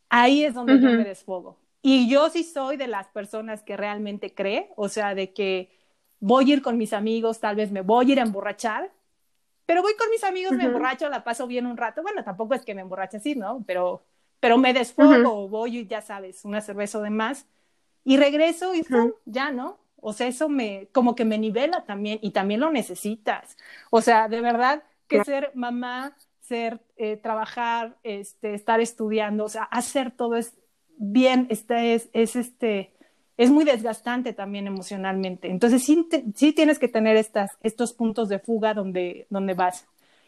Ahí 0.09 0.43
es 0.43 0.53
donde 0.53 0.79
yo 0.79 0.89
me 0.89 1.03
desfogo. 1.03 1.57
Y 1.81 2.09
yo 2.09 2.29
sí 2.29 2.43
soy 2.43 2.77
de 2.77 2.87
las 2.87 3.07
personas 3.07 3.63
que 3.63 3.75
realmente 3.75 4.33
cree, 4.33 4.69
o 4.75 4.87
sea, 4.87 5.15
de 5.15 5.33
que 5.33 5.71
voy 6.19 6.51
a 6.51 6.53
ir 6.53 6.61
con 6.61 6.77
mis 6.77 6.93
amigos, 6.93 7.39
tal 7.39 7.55
vez 7.55 7.71
me 7.71 7.81
voy 7.81 8.09
a 8.09 8.11
ir 8.13 8.19
a 8.19 8.23
emborrachar, 8.23 8.91
pero 9.65 9.81
voy 9.81 9.95
con 9.95 10.09
mis 10.09 10.23
amigos, 10.23 10.51
me 10.53 10.65
emborracho, 10.65 11.09
la 11.09 11.23
paso 11.23 11.47
bien 11.47 11.65
un 11.65 11.77
rato. 11.77 12.03
Bueno, 12.03 12.23
tampoco 12.23 12.53
es 12.53 12.63
que 12.65 12.75
me 12.75 12.81
emborrache 12.81 13.17
así, 13.17 13.35
¿no? 13.35 13.63
Pero, 13.65 14.03
pero 14.41 14.57
me 14.57 14.73
desfogo, 14.73 15.47
voy 15.47 15.77
y 15.77 15.87
ya 15.87 16.01
sabes, 16.01 16.43
una 16.43 16.59
cerveza 16.59 16.99
de 16.99 17.11
más, 17.11 17.45
y 18.03 18.17
regreso 18.17 18.75
y 18.75 18.83
ya, 19.25 19.51
¿no? 19.51 19.79
O 20.01 20.11
sea, 20.11 20.27
eso 20.27 20.49
me, 20.49 20.89
como 20.91 21.15
que 21.15 21.23
me 21.23 21.37
nivela 21.37 21.85
también, 21.85 22.19
y 22.21 22.31
también 22.31 22.59
lo 22.59 22.71
necesitas. 22.71 23.55
O 23.91 24.01
sea, 24.01 24.27
de 24.27 24.41
verdad 24.41 24.83
que 25.07 25.23
ser 25.23 25.51
mamá, 25.53 26.17
ser, 26.41 26.81
eh, 26.97 27.15
trabajar, 27.17 27.97
este, 28.03 28.55
estar 28.55 28.81
estudiando, 28.81 29.45
o 29.45 29.49
sea, 29.49 29.63
hacer 29.63 30.11
todo 30.11 30.35
es 30.35 30.57
bien, 30.97 31.47
este 31.49 31.93
es, 31.93 32.09
es 32.13 32.35
este, 32.35 32.91
es 33.37 33.49
muy 33.51 33.63
desgastante 33.63 34.33
también 34.33 34.67
emocionalmente. 34.67 35.49
Entonces 35.49 35.83
sí, 35.83 36.07
sí 36.35 36.51
tienes 36.51 36.79
que 36.79 36.87
tener 36.87 37.15
estas, 37.15 37.51
estos 37.61 37.93
puntos 37.93 38.27
de 38.27 38.39
fuga 38.39 38.73
donde, 38.73 39.27
donde 39.29 39.53
vas. 39.53 39.87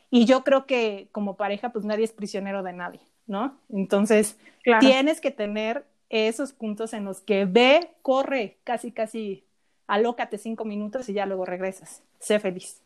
Y 0.09 0.25
yo 0.25 0.43
creo 0.43 0.65
que 0.65 1.09
como 1.11 1.35
pareja, 1.35 1.71
pues 1.71 1.85
nadie 1.85 2.05
es 2.05 2.11
prisionero 2.11 2.61
de 2.61 2.73
nadie, 2.73 2.99
¿no? 3.27 3.57
Entonces 3.69 4.37
tienes 4.79 5.21
que 5.21 5.31
tener 5.31 5.85
esos 6.09 6.53
puntos 6.53 6.93
en 6.93 7.05
los 7.05 7.21
que 7.21 7.45
ve, 7.45 7.91
corre, 8.01 8.57
casi, 8.63 8.91
casi, 8.91 9.43
alócate 9.87 10.37
cinco 10.37 10.65
minutos 10.65 11.09
y 11.09 11.13
ya 11.13 11.25
luego 11.25 11.45
regresas. 11.45 12.03
Sé 12.19 12.39
feliz. 12.39 12.81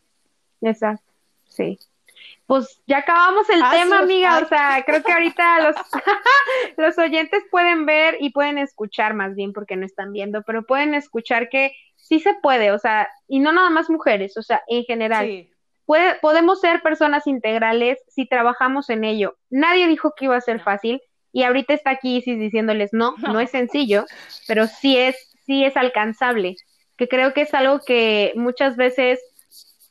Exacto, 0.60 1.12
sí. 1.48 1.78
Pues 2.46 2.80
ya 2.86 2.98
acabamos 2.98 3.48
el 3.50 3.60
tema, 3.70 3.98
amiga. 3.98 4.38
O 4.38 4.48
sea, 4.48 4.82
creo 4.84 5.02
que 5.02 5.12
ahorita 5.12 5.60
los, 5.60 5.76
los 6.76 6.98
oyentes 6.98 7.44
pueden 7.50 7.84
ver 7.86 8.16
y 8.20 8.30
pueden 8.30 8.58
escuchar 8.58 9.14
más 9.14 9.34
bien 9.34 9.52
porque 9.52 9.76
no 9.76 9.84
están 9.84 10.12
viendo, 10.12 10.42
pero 10.42 10.64
pueden 10.64 10.94
escuchar 10.94 11.48
que 11.48 11.72
sí 11.96 12.20
se 12.20 12.34
puede, 12.34 12.72
o 12.72 12.78
sea, 12.78 13.08
y 13.28 13.40
no 13.40 13.52
nada 13.52 13.68
más 13.68 13.90
mujeres, 13.90 14.36
o 14.36 14.42
sea, 14.42 14.62
en 14.66 14.84
general. 14.84 15.48
Puede, 15.88 16.16
podemos 16.20 16.60
ser 16.60 16.82
personas 16.82 17.26
integrales 17.26 17.98
si 18.08 18.28
trabajamos 18.28 18.90
en 18.90 19.04
ello. 19.04 19.38
Nadie 19.48 19.88
dijo 19.88 20.12
que 20.14 20.26
iba 20.26 20.36
a 20.36 20.40
ser 20.42 20.60
fácil 20.60 21.00
y 21.32 21.44
ahorita 21.44 21.72
está 21.72 21.92
aquí 21.92 22.18
Isis 22.18 22.38
diciéndoles 22.38 22.90
no, 22.92 23.14
no 23.16 23.40
es 23.40 23.48
sencillo, 23.52 24.04
pero 24.46 24.66
sí 24.66 24.98
es, 24.98 25.16
sí 25.46 25.64
es 25.64 25.78
alcanzable, 25.78 26.56
que 26.98 27.08
creo 27.08 27.32
que 27.32 27.40
es 27.40 27.54
algo 27.54 27.80
que 27.80 28.34
muchas 28.36 28.76
veces 28.76 29.18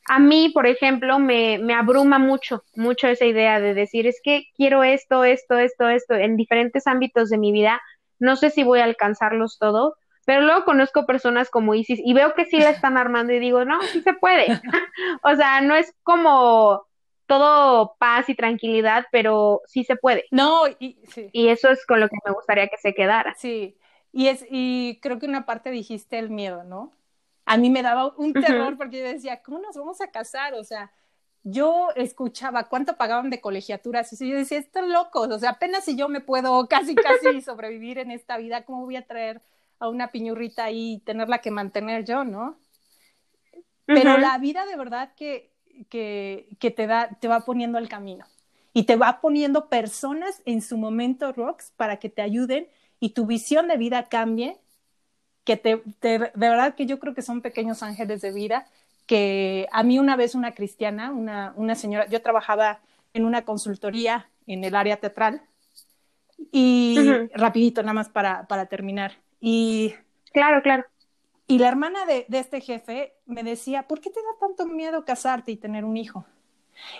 a 0.06 0.20
mí, 0.20 0.50
por 0.54 0.68
ejemplo, 0.68 1.18
me, 1.18 1.58
me, 1.58 1.74
abruma 1.74 2.20
mucho, 2.20 2.62
mucho 2.76 3.08
esa 3.08 3.24
idea 3.24 3.58
de 3.58 3.74
decir, 3.74 4.06
es 4.06 4.20
que 4.22 4.44
quiero 4.56 4.84
esto, 4.84 5.24
esto, 5.24 5.58
esto, 5.58 5.88
esto, 5.88 6.14
en 6.14 6.36
diferentes 6.36 6.86
ámbitos 6.86 7.28
de 7.28 7.38
mi 7.38 7.50
vida, 7.50 7.82
no 8.20 8.36
sé 8.36 8.50
si 8.50 8.62
voy 8.62 8.78
a 8.78 8.84
alcanzarlos 8.84 9.58
todo, 9.58 9.96
pero 10.28 10.42
luego 10.42 10.66
conozco 10.66 11.06
personas 11.06 11.48
como 11.48 11.74
Isis 11.74 12.02
y 12.04 12.12
veo 12.12 12.34
que 12.34 12.44
sí 12.44 12.58
la 12.58 12.68
están 12.68 12.98
armando 12.98 13.32
y 13.32 13.38
digo, 13.38 13.64
no, 13.64 13.80
sí 13.80 14.02
se 14.02 14.12
puede. 14.12 14.46
o 15.22 15.34
sea, 15.34 15.62
no 15.62 15.74
es 15.74 15.94
como 16.02 16.84
todo 17.24 17.96
paz 17.98 18.28
y 18.28 18.34
tranquilidad, 18.34 19.06
pero 19.10 19.62
sí 19.64 19.84
se 19.84 19.96
puede. 19.96 20.26
No, 20.30 20.68
y, 20.78 20.98
y 21.32 21.48
eso 21.48 21.70
es 21.70 21.86
con 21.86 21.98
lo 22.00 22.10
que 22.10 22.18
me 22.26 22.34
gustaría 22.34 22.68
que 22.68 22.76
se 22.76 22.92
quedara. 22.92 23.34
Sí, 23.38 23.78
y, 24.12 24.26
es, 24.26 24.44
y 24.50 24.98
creo 25.00 25.18
que 25.18 25.24
una 25.24 25.46
parte 25.46 25.70
dijiste 25.70 26.18
el 26.18 26.28
miedo, 26.28 26.62
¿no? 26.62 26.92
a 27.46 27.56
mí 27.56 27.70
me 27.70 27.82
daba 27.82 28.12
un 28.18 28.34
terror 28.34 28.76
porque 28.76 28.98
yo 28.98 29.06
decía, 29.06 29.40
¿cómo 29.42 29.60
nos 29.60 29.74
vamos 29.74 30.02
a 30.02 30.10
casar? 30.10 30.52
O 30.52 30.62
sea, 30.62 30.92
yo 31.42 31.88
escuchaba 31.96 32.68
cuánto 32.68 32.98
pagaban 32.98 33.30
de 33.30 33.40
colegiaturas 33.40 34.12
y 34.20 34.28
yo 34.28 34.36
decía, 34.36 34.58
están 34.58 34.92
locos, 34.92 35.30
o 35.30 35.38
sea, 35.38 35.52
apenas 35.52 35.86
si 35.86 35.96
yo 35.96 36.10
me 36.10 36.20
puedo 36.20 36.68
casi, 36.68 36.94
casi 36.94 37.40
sobrevivir 37.40 37.96
en 37.98 38.10
esta 38.10 38.36
vida, 38.36 38.66
¿cómo 38.66 38.84
voy 38.84 38.96
a 38.96 39.06
traer 39.06 39.40
a 39.78 39.88
una 39.88 40.10
piñurrita 40.10 40.70
y 40.70 41.00
tenerla 41.00 41.38
que 41.38 41.50
mantener 41.50 42.04
yo, 42.04 42.24
no? 42.24 42.58
Pero 43.86 44.18
la 44.18 44.36
vida 44.38 44.66
de 44.66 44.76
verdad 44.76 45.14
que, 45.16 45.52
que, 45.88 46.48
que, 46.58 46.70
te, 46.70 46.86
da, 46.86 47.08
te 47.20 47.28
va 47.28 47.40
poniendo 47.40 47.78
el 47.78 47.88
camino 47.88 48.26
y 48.74 48.84
te 48.84 48.96
va 48.96 49.20
poniendo 49.20 49.68
personas 49.68 50.42
en 50.44 50.62
su 50.62 50.76
momento, 50.76 51.32
Rox, 51.32 51.72
para 51.76 51.98
que 51.98 52.10
te 52.10 52.22
ayuden 52.22 52.68
y 53.00 53.10
tu 53.10 53.26
visión 53.26 53.68
de 53.68 53.76
vida 53.76 54.08
cambie 54.08 54.58
que 55.44 55.56
te, 55.56 55.82
de 56.02 56.30
verdad 56.34 56.74
que 56.74 56.84
yo 56.84 56.98
creo 56.98 57.14
que 57.14 57.22
son 57.22 57.40
pequeños 57.40 57.82
ángeles 57.82 58.20
de 58.20 58.32
vida, 58.32 58.66
que 59.06 59.66
a 59.72 59.82
mí 59.82 59.98
una 59.98 60.14
vez 60.14 60.34
una 60.34 60.52
cristiana, 60.52 61.10
una, 61.10 61.54
una 61.56 61.74
señora, 61.74 62.06
yo 62.08 62.20
trabajaba 62.20 62.80
en 63.14 63.24
una 63.24 63.46
consultoría 63.46 64.28
en 64.46 64.64
el 64.64 64.74
área 64.76 64.98
teatral 64.98 65.42
y 66.52 66.98
rapidito 67.34 67.82
nada 67.82 67.94
más 67.94 68.10
para, 68.10 68.46
para 68.46 68.66
terminar. 68.66 69.12
Y 69.40 69.94
claro, 70.32 70.62
claro. 70.62 70.84
Y 71.46 71.58
la 71.58 71.68
hermana 71.68 72.04
de, 72.04 72.26
de, 72.28 72.38
este 72.38 72.60
jefe 72.60 73.14
me 73.26 73.42
decía, 73.42 73.88
¿por 73.88 74.00
qué 74.00 74.10
te 74.10 74.20
da 74.20 74.38
tanto 74.38 74.66
miedo 74.66 75.04
casarte 75.04 75.52
y 75.52 75.56
tener 75.56 75.84
un 75.84 75.96
hijo? 75.96 76.26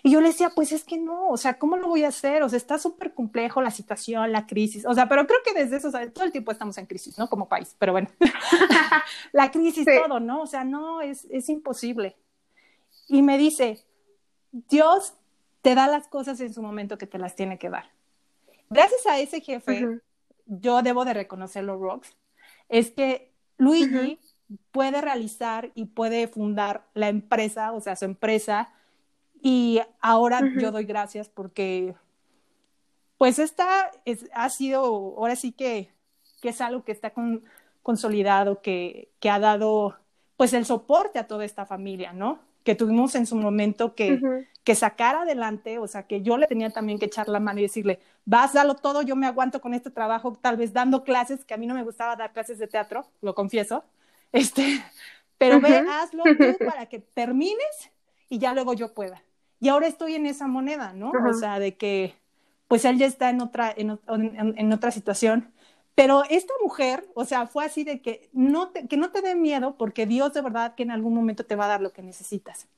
Y 0.02 0.12
yo 0.12 0.20
le 0.20 0.28
decía, 0.28 0.50
pues 0.54 0.72
es 0.72 0.84
que 0.84 0.98
no, 0.98 1.28
o 1.28 1.36
sea, 1.36 1.58
¿cómo 1.58 1.76
lo 1.76 1.88
voy 1.88 2.04
a 2.04 2.08
hacer? 2.08 2.42
O 2.42 2.48
sea, 2.48 2.56
está 2.56 2.78
súper 2.78 3.14
complejo 3.14 3.62
la 3.62 3.70
situación, 3.70 4.32
la 4.32 4.46
crisis, 4.46 4.84
o 4.86 4.94
sea, 4.94 5.08
pero 5.08 5.26
creo 5.26 5.38
que 5.44 5.54
desde 5.54 5.76
eso, 5.76 5.88
o 5.88 5.90
sea, 5.90 6.10
todo 6.10 6.24
el 6.24 6.32
tiempo 6.32 6.52
estamos 6.52 6.78
en 6.78 6.86
crisis, 6.86 7.18
¿no? 7.18 7.28
Como 7.28 7.48
país, 7.48 7.74
pero 7.78 7.92
bueno, 7.92 8.08
la 9.32 9.50
crisis, 9.50 9.86
todo, 9.86 10.20
¿no? 10.20 10.42
O 10.42 10.46
sea, 10.46 10.64
no, 10.64 11.00
es, 11.00 11.26
es 11.30 11.48
imposible. 11.48 12.16
Y 13.08 13.22
me 13.22 13.38
dice, 13.38 13.84
Dios 14.52 15.14
te 15.62 15.74
da 15.74 15.86
las 15.86 16.08
cosas 16.08 16.40
en 16.40 16.52
su 16.52 16.62
momento 16.62 16.98
que 16.98 17.06
te 17.06 17.18
las 17.18 17.34
tiene 17.34 17.58
que 17.58 17.70
dar. 17.70 17.90
Gracias 18.70 19.06
a 19.06 19.18
ese 19.18 19.40
jefe, 19.40 20.00
yo 20.46 20.82
debo 20.82 21.04
de 21.04 21.14
reconocerlo, 21.14 21.78
Rox, 21.78 22.14
es 22.68 22.90
que 22.90 23.32
Luigi 23.56 24.18
puede 24.70 25.00
realizar 25.00 25.70
y 25.74 25.86
puede 25.86 26.28
fundar 26.28 26.86
la 26.94 27.08
empresa, 27.08 27.72
o 27.72 27.80
sea, 27.80 27.96
su 27.96 28.04
empresa, 28.04 28.72
y 29.40 29.80
ahora 30.00 30.40
yo 30.58 30.72
doy 30.72 30.84
gracias 30.84 31.28
porque, 31.28 31.94
pues 33.18 33.38
esta 33.38 33.90
es, 34.04 34.28
ha 34.32 34.48
sido, 34.48 34.84
ahora 34.84 35.36
sí 35.36 35.52
que, 35.52 35.92
que 36.40 36.50
es 36.50 36.60
algo 36.60 36.84
que 36.84 36.92
está 36.92 37.12
consolidado, 37.82 38.60
que, 38.62 39.10
que, 39.20 39.30
ha 39.30 39.38
dado, 39.38 39.96
pues, 40.36 40.52
el 40.52 40.64
soporte 40.64 41.18
a 41.18 41.26
toda 41.26 41.44
esta 41.44 41.66
familia, 41.66 42.12
¿no? 42.12 42.40
Que 42.68 42.74
tuvimos 42.74 43.14
en 43.14 43.24
su 43.24 43.34
momento 43.34 43.94
que, 43.94 44.20
que 44.62 44.74
sacar 44.74 45.16
adelante, 45.16 45.78
o 45.78 45.86
sea, 45.86 46.02
que 46.02 46.20
yo 46.20 46.36
le 46.36 46.46
tenía 46.46 46.68
también 46.68 46.98
que 46.98 47.06
echar 47.06 47.26
la 47.26 47.40
mano 47.40 47.60
y 47.60 47.62
decirle, 47.62 47.98
vas, 48.26 48.52
dalo 48.52 48.74
todo, 48.74 49.00
yo 49.00 49.16
me 49.16 49.26
aguanto 49.26 49.62
con 49.62 49.72
este 49.72 49.88
trabajo, 49.88 50.36
tal 50.38 50.58
vez 50.58 50.74
dando 50.74 51.02
clases, 51.02 51.46
que 51.46 51.54
a 51.54 51.56
mí 51.56 51.66
no 51.66 51.74
me 51.74 51.82
gustaba 51.82 52.14
dar 52.14 52.34
clases 52.34 52.58
de 52.58 52.66
teatro, 52.66 53.06
lo 53.22 53.34
confieso, 53.34 53.84
este, 54.32 54.84
pero 55.38 55.62
ve, 55.62 55.78
hazlo 55.78 56.24
tú 56.24 56.58
para 56.66 56.84
que 56.84 56.98
termines 56.98 57.90
y 58.28 58.38
ya 58.38 58.52
luego 58.52 58.74
yo 58.74 58.92
pueda. 58.92 59.22
Y 59.60 59.68
ahora 59.70 59.86
estoy 59.86 60.16
en 60.16 60.26
esa 60.26 60.46
moneda, 60.46 60.92
¿no? 60.92 61.10
O 61.26 61.32
sea, 61.32 61.58
de 61.58 61.78
que 61.78 62.16
pues 62.66 62.84
él 62.84 62.98
ya 62.98 63.06
está 63.06 63.30
en 63.30 63.40
otra, 63.40 63.72
en, 63.74 63.98
en, 64.06 64.72
otra 64.74 64.90
situación. 64.90 65.50
Pero 65.98 66.22
esta 66.30 66.54
mujer, 66.62 67.10
o 67.14 67.24
sea, 67.24 67.48
fue 67.48 67.64
así 67.64 67.82
de 67.82 68.00
que 68.00 68.30
no, 68.32 68.68
te, 68.68 68.86
que 68.86 68.96
no 68.96 69.10
te 69.10 69.20
dé 69.20 69.34
miedo 69.34 69.74
porque 69.76 70.06
Dios 70.06 70.32
de 70.32 70.42
verdad 70.42 70.76
que 70.76 70.84
en 70.84 70.92
algún 70.92 71.12
momento 71.12 71.44
te 71.44 71.56
va 71.56 71.64
a 71.64 71.68
dar 71.70 71.80
lo 71.80 71.92
que 71.92 72.02
necesitas. 72.02 72.68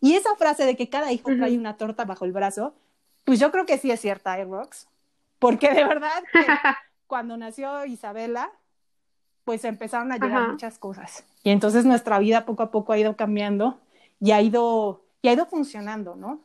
Y 0.00 0.14
esa 0.14 0.36
frase 0.36 0.64
de 0.64 0.76
que 0.76 0.88
cada 0.88 1.10
hijo 1.10 1.28
trae 1.36 1.58
una 1.58 1.76
torta 1.76 2.04
bajo 2.04 2.24
el 2.24 2.30
brazo, 2.30 2.76
pues 3.24 3.40
yo 3.40 3.50
creo 3.50 3.66
que 3.66 3.78
sí 3.78 3.90
es 3.90 4.00
cierta, 4.00 4.38
¿eh, 4.38 4.44
Rox? 4.44 4.86
Porque 5.40 5.74
de 5.74 5.82
verdad, 5.82 6.22
que 6.32 6.38
cuando 7.08 7.36
nació 7.36 7.84
Isabela, 7.84 8.48
pues 9.42 9.64
empezaron 9.64 10.12
a 10.12 10.18
llegar 10.18 10.48
muchas 10.48 10.78
cosas. 10.78 11.24
Y 11.42 11.50
entonces 11.50 11.84
nuestra 11.84 12.20
vida 12.20 12.44
poco 12.44 12.62
a 12.62 12.70
poco 12.70 12.92
ha 12.92 12.98
ido 12.98 13.16
cambiando 13.16 13.80
y 14.20 14.30
ha 14.30 14.40
ido, 14.40 15.02
y 15.20 15.26
ha 15.26 15.32
ido 15.32 15.46
funcionando, 15.46 16.14
¿no? 16.14 16.42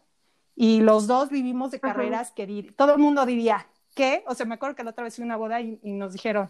Y 0.55 0.81
los 0.81 1.05
dos 1.05 1.29
vivimos 1.29 1.69
de 1.69 1.79
carreras 1.79 2.31
que 2.31 2.73
todo 2.75 2.93
el 2.93 2.99
mundo 2.99 3.23
diría, 3.27 3.67
¿qué? 3.93 4.23
O 4.27 4.35
sea, 4.35 4.45
me 4.45 4.55
acuerdo 4.55 4.75
que 4.75 4.83
la 4.83 4.91
otra 4.91 5.03
vez 5.03 5.15
fui 5.15 5.23
a 5.23 5.25
una 5.25 5.37
boda 5.37 5.61
y, 5.61 5.79
nos 5.83 6.13
dijeron, 6.13 6.49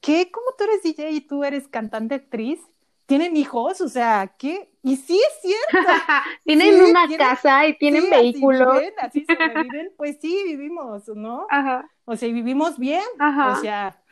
¿qué? 0.00 0.30
¿Cómo 0.30 0.46
tú 0.56 0.64
eres 0.64 0.82
DJ 0.82 1.10
y 1.10 1.20
tú 1.20 1.44
eres 1.44 1.68
cantante 1.68 2.14
actriz? 2.14 2.60
¿Tienen 3.06 3.36
hijos? 3.36 3.80
O 3.80 3.88
sea, 3.88 4.34
¿qué? 4.38 4.70
Y 4.82 4.96
sí 4.96 5.20
es 5.20 5.40
cierto. 5.42 5.92
tienen 6.44 6.80
una 6.80 7.06
casa 7.16 7.66
y 7.66 7.76
tienen 7.76 8.08
vehículos. 8.08 8.82
Así, 8.98 9.26
viven, 9.28 9.92
Pues 9.96 10.18
sí, 10.20 10.42
vivimos, 10.46 11.08
¿no? 11.08 11.46
Ajá. 11.50 11.90
O 12.06 12.16
sea, 12.16 12.28
y 12.28 12.32
vivimos 12.32 12.78
bien. 12.78 13.04
Ajá. 13.18 13.52
O 13.52 13.56
sea, 13.56 14.02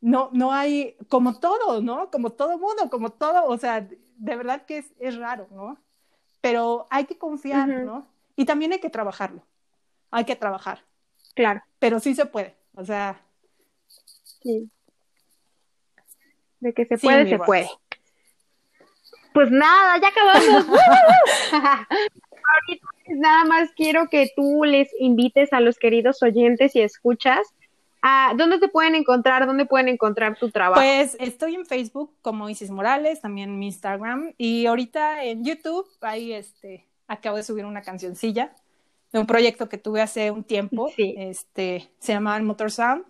no, 0.00 0.30
no 0.32 0.52
hay, 0.52 0.96
como 1.08 1.38
todo, 1.38 1.80
¿no? 1.80 2.10
Como 2.10 2.30
todo 2.30 2.58
mundo, 2.58 2.88
como 2.90 3.10
todo, 3.10 3.46
o 3.46 3.58
sea, 3.58 3.80
de 3.80 4.36
verdad 4.36 4.64
que 4.66 4.78
es, 4.78 4.92
es 4.98 5.16
raro, 5.16 5.48
¿no? 5.50 5.78
Pero 6.40 6.86
hay 6.90 7.04
que 7.06 7.18
confiar, 7.18 7.68
¿no? 7.68 8.06
Y 8.36 8.44
también 8.44 8.72
hay 8.72 8.78
que 8.78 8.90
trabajarlo. 8.90 9.42
Hay 10.10 10.24
que 10.24 10.36
trabajar. 10.36 10.84
Claro. 11.38 11.62
Pero 11.78 12.00
sí 12.00 12.16
se 12.16 12.26
puede. 12.26 12.56
O 12.74 12.84
sea. 12.84 13.20
Sí. 14.42 14.68
De 16.58 16.74
que 16.74 16.84
se 16.84 16.98
puede, 16.98 17.28
se 17.28 17.38
puede. 17.38 17.70
Pues 19.32 19.48
nada, 19.52 20.00
ya 20.00 20.08
acabamos. 20.08 20.66
nada 23.06 23.44
más 23.44 23.70
quiero 23.76 24.08
que 24.08 24.32
tú 24.34 24.64
les 24.64 24.88
invites 24.98 25.52
a 25.52 25.60
los 25.60 25.78
queridos 25.78 26.24
oyentes 26.24 26.74
y 26.74 26.80
escuchas 26.80 27.46
a 28.02 28.32
¿Dónde 28.36 28.58
te 28.58 28.66
pueden 28.66 28.96
encontrar? 28.96 29.46
¿Dónde 29.46 29.64
pueden 29.64 29.86
encontrar 29.86 30.36
tu 30.36 30.50
trabajo? 30.50 30.80
Pues 30.80 31.16
estoy 31.20 31.54
en 31.54 31.66
Facebook 31.66 32.12
como 32.20 32.48
Isis 32.48 32.70
Morales, 32.70 33.20
también 33.20 33.50
en 33.50 33.58
mi 33.60 33.66
Instagram 33.66 34.34
y 34.38 34.66
ahorita 34.66 35.22
en 35.22 35.44
YouTube, 35.44 35.86
ahí 36.00 36.32
este, 36.32 36.88
acabo 37.06 37.36
de 37.36 37.44
subir 37.44 37.64
una 37.64 37.82
cancioncilla 37.82 38.52
de 39.12 39.18
un 39.18 39.26
proyecto 39.26 39.68
que 39.68 39.78
tuve 39.78 40.02
hace 40.02 40.30
un 40.30 40.44
tiempo, 40.44 40.90
este, 40.96 41.90
se 41.98 42.12
llama 42.12 42.38
Motor 42.40 42.70
Sound. 42.70 43.04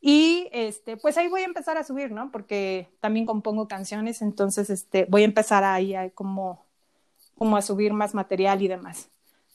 Y 0.00 0.48
este, 0.52 0.96
pues 0.96 1.18
ahí 1.18 1.28
voy 1.28 1.42
a 1.42 1.44
empezar 1.44 1.76
a 1.76 1.84
subir, 1.84 2.10
¿no? 2.10 2.30
Porque 2.32 2.88
también 3.00 3.26
compongo 3.26 3.68
canciones, 3.68 4.22
entonces 4.22 4.70
este, 4.70 5.04
voy 5.08 5.22
a 5.22 5.26
empezar 5.26 5.62
ahí 5.62 5.94
a 5.94 6.08
como, 6.10 6.64
como 7.36 7.56
a 7.56 7.62
subir 7.62 7.92
más 7.92 8.14
material 8.14 8.62
y 8.62 8.68
demás. 8.68 9.10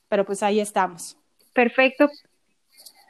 Pero 0.08 0.24
pues 0.24 0.44
ahí 0.44 0.60
estamos. 0.60 1.18
Perfecto. 1.54 2.10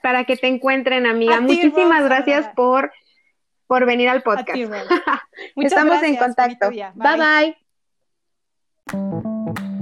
Para 0.01 0.23
que 0.23 0.37
te 0.37 0.47
encuentren, 0.47 1.05
amiga. 1.05 1.41
Muchísimas 1.41 2.05
gracias 2.05 2.47
por, 2.55 2.93
por 3.67 3.85
venir 3.85 4.07
al 4.07 4.23
podcast. 4.23 4.57
Estamos 5.57 6.01
en 6.03 6.15
contacto. 6.15 6.69
bye. 6.69 7.55
bye. 8.93 9.74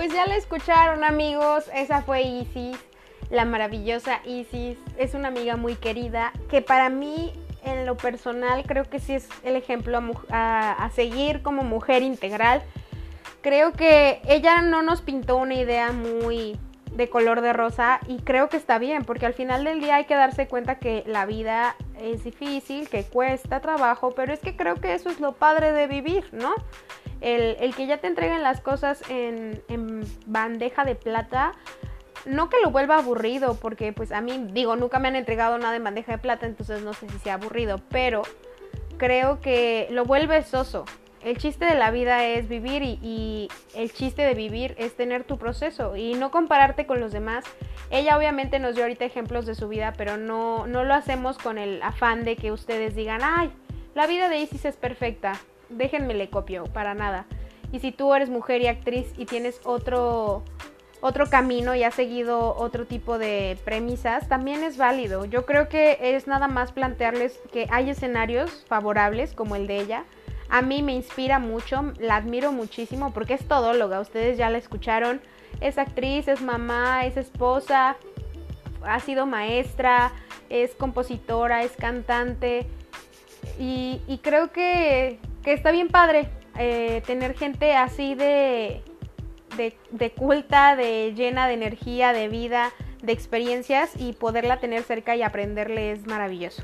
Pues 0.00 0.14
ya 0.14 0.26
la 0.26 0.36
escucharon 0.36 1.04
amigos, 1.04 1.70
esa 1.74 2.00
fue 2.00 2.22
Isis, 2.22 2.78
la 3.28 3.44
maravillosa 3.44 4.22
Isis. 4.24 4.78
Es 4.96 5.12
una 5.12 5.28
amiga 5.28 5.56
muy 5.56 5.74
querida 5.74 6.32
que 6.48 6.62
para 6.62 6.88
mí 6.88 7.34
en 7.66 7.84
lo 7.84 7.98
personal 7.98 8.64
creo 8.66 8.88
que 8.88 8.98
sí 8.98 9.12
es 9.12 9.28
el 9.44 9.56
ejemplo 9.56 10.00
a, 10.30 10.90
seguir 10.94 11.42
como 11.42 11.64
mujer 11.64 12.02
integral. 12.02 12.62
Creo 13.42 13.74
que 13.74 14.22
ella 14.26 14.62
no 14.62 14.80
nos 14.80 15.02
pintó 15.02 15.36
una 15.36 15.52
idea 15.52 15.92
muy 15.92 16.58
de 16.92 17.10
color 17.10 17.42
de 17.42 17.52
rosa 17.52 18.00
y 18.08 18.20
creo 18.20 18.48
que 18.48 18.56
está 18.56 18.78
bien 18.78 19.04
porque 19.04 19.26
al 19.26 19.34
final 19.34 19.64
del 19.64 19.82
día 19.82 19.96
hay 19.96 20.06
que 20.06 20.14
darse 20.14 20.48
cuenta 20.48 20.78
que 20.78 21.04
la 21.06 21.26
vida 21.26 21.76
es 22.00 22.24
difícil, 22.24 22.88
que 22.88 23.04
cuesta 23.04 23.60
trabajo, 23.60 24.12
pero 24.14 24.32
es 24.32 24.40
que 24.40 24.56
creo 24.56 24.76
que 24.76 24.94
eso 24.94 25.10
es 25.10 25.20
lo 25.20 25.32
padre 25.32 25.72
de 25.72 25.86
vivir, 25.86 26.24
¿no? 26.32 26.54
el, 27.20 27.74
que 27.74 27.86
ya 27.86 27.98
te 27.98 28.06
entreguen 28.06 28.42
las 28.42 28.60
cosas 28.60 29.02
en, 29.08 29.62
bandeja 30.26 30.84
de 30.84 30.94
plata, 30.94 31.52
no 32.24 32.48
que 32.48 32.56
lo 32.62 32.70
vuelva 32.70 32.98
aburrido, 32.98 33.54
porque 33.54 33.92
pues 33.92 34.12
a 34.12 34.20
mí 34.20 34.48
digo, 34.52 34.76
nunca 34.76 34.98
me 34.98 35.08
han 35.08 35.16
entregado 35.16 35.58
nada 35.58 35.76
en 35.76 35.84
bandeja 35.84 36.12
de 36.12 36.18
plata, 36.18 36.46
entonces 36.46 36.82
no 36.82 36.92
sé 36.92 37.08
si 37.08 37.18
sea 37.18 37.34
aburrido, 37.34 37.80
pero 37.90 38.22
creo 38.96 39.40
que 39.40 39.88
lo 39.90 40.04
vuelve 40.04 40.42
soso. 40.42 40.84
El 41.22 41.36
chiste 41.36 41.66
de 41.66 41.74
la 41.74 41.90
vida 41.90 42.24
es 42.24 42.48
vivir 42.48 42.82
y, 42.82 43.48
el 43.74 43.92
chiste 43.92 44.22
de 44.22 44.34
vivir 44.34 44.74
es 44.78 44.96
tener 44.96 45.24
tu 45.24 45.38
proceso 45.38 45.96
y 45.96 46.14
no 46.14 46.30
compararte 46.30 46.86
con 46.86 47.00
los 47.00 47.12
demás. 47.12 47.44
Ella 47.90 48.16
obviamente 48.16 48.58
nos 48.58 48.74
dio 48.74 48.84
ahorita 48.84 49.04
ejemplos 49.04 49.46
de 49.46 49.54
su 49.54 49.68
vida, 49.68 49.92
pero 49.96 50.16
no, 50.16 50.66
no 50.66 50.84
lo 50.84 50.94
hacemos 50.94 51.38
con 51.38 51.58
el 51.58 51.82
afán 51.82 52.24
de 52.24 52.36
que 52.36 52.52
ustedes 52.52 52.94
digan, 52.94 53.20
ay, 53.22 53.50
la 53.94 54.06
vida 54.06 54.28
de 54.28 54.38
Isis 54.38 54.64
es 54.64 54.76
perfecta 54.76 55.32
déjenme 55.70 56.14
le 56.14 56.28
copio, 56.28 56.64
para 56.64 56.94
nada. 56.94 57.24
Y 57.72 57.78
si 57.78 57.92
tú 57.92 58.12
eres 58.14 58.28
mujer 58.28 58.60
y 58.60 58.66
actriz 58.66 59.12
y 59.16 59.26
tienes 59.26 59.60
otro, 59.64 60.42
otro 61.00 61.26
camino 61.26 61.74
y 61.74 61.84
has 61.84 61.94
seguido 61.94 62.54
otro 62.56 62.86
tipo 62.86 63.16
de 63.18 63.56
premisas, 63.64 64.28
también 64.28 64.64
es 64.64 64.76
válido. 64.76 65.24
Yo 65.24 65.46
creo 65.46 65.68
que 65.68 65.98
es 66.16 66.26
nada 66.26 66.48
más 66.48 66.72
plantearles 66.72 67.40
que 67.52 67.68
hay 67.70 67.90
escenarios 67.90 68.64
favorables 68.68 69.34
como 69.34 69.56
el 69.56 69.66
de 69.66 69.80
ella. 69.80 70.04
A 70.50 70.62
mí 70.62 70.82
me 70.82 70.92
inspira 70.94 71.38
mucho, 71.38 71.92
la 71.98 72.16
admiro 72.16 72.52
muchísimo 72.52 73.12
porque 73.12 73.34
es 73.34 73.46
todóloga, 73.46 74.00
ustedes 74.00 74.36
ya 74.36 74.50
la 74.50 74.58
escucharon. 74.58 75.20
Es 75.60 75.78
actriz, 75.78 76.28
es 76.28 76.42
mamá, 76.42 77.06
es 77.06 77.16
esposa, 77.16 77.96
ha 78.82 79.00
sido 79.00 79.26
maestra, 79.26 80.12
es 80.48 80.74
compositora, 80.74 81.62
es 81.62 81.72
cantante. 81.72 82.66
Y, 83.58 84.20
creo 84.22 84.52
que 84.52 85.18
que 85.42 85.52
está 85.52 85.70
bien 85.70 85.88
padre 85.88 86.28
eh, 86.58 87.02
tener 87.06 87.34
gente 87.36 87.74
así 87.74 88.14
de, 88.14 88.82
de, 89.56 90.10
culta, 90.12 90.76
de 90.76 91.12
llena 91.14 91.46
de 91.46 91.54
energía, 91.54 92.12
de 92.12 92.28
vida, 92.28 92.72
de 93.02 93.12
experiencias 93.12 93.90
y 93.96 94.12
poderla 94.12 94.60
tener 94.60 94.82
cerca 94.82 95.16
y 95.16 95.22
aprenderle 95.22 95.92
es 95.92 96.06
maravilloso. 96.06 96.62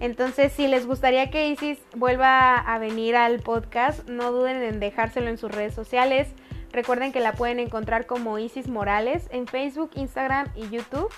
Entonces, 0.00 0.52
si 0.52 0.68
les 0.68 0.86
gustaría 0.86 1.30
que 1.30 1.48
Isis 1.48 1.78
vuelva 1.94 2.56
a 2.56 2.78
venir 2.78 3.16
al 3.16 3.40
podcast, 3.40 4.08
no 4.08 4.30
duden 4.30 4.62
en 4.62 4.80
dejárselo 4.80 5.28
en 5.28 5.38
sus 5.38 5.50
redes 5.50 5.74
sociales. 5.74 6.28
Recuerden 6.72 7.12
que 7.12 7.20
la 7.20 7.32
pueden 7.32 7.58
encontrar 7.58 8.06
como 8.06 8.38
Isis 8.38 8.68
Morales 8.68 9.28
en 9.30 9.46
Facebook, 9.46 9.90
Instagram 9.94 10.48
y 10.54 10.68
YouTube. 10.68 11.10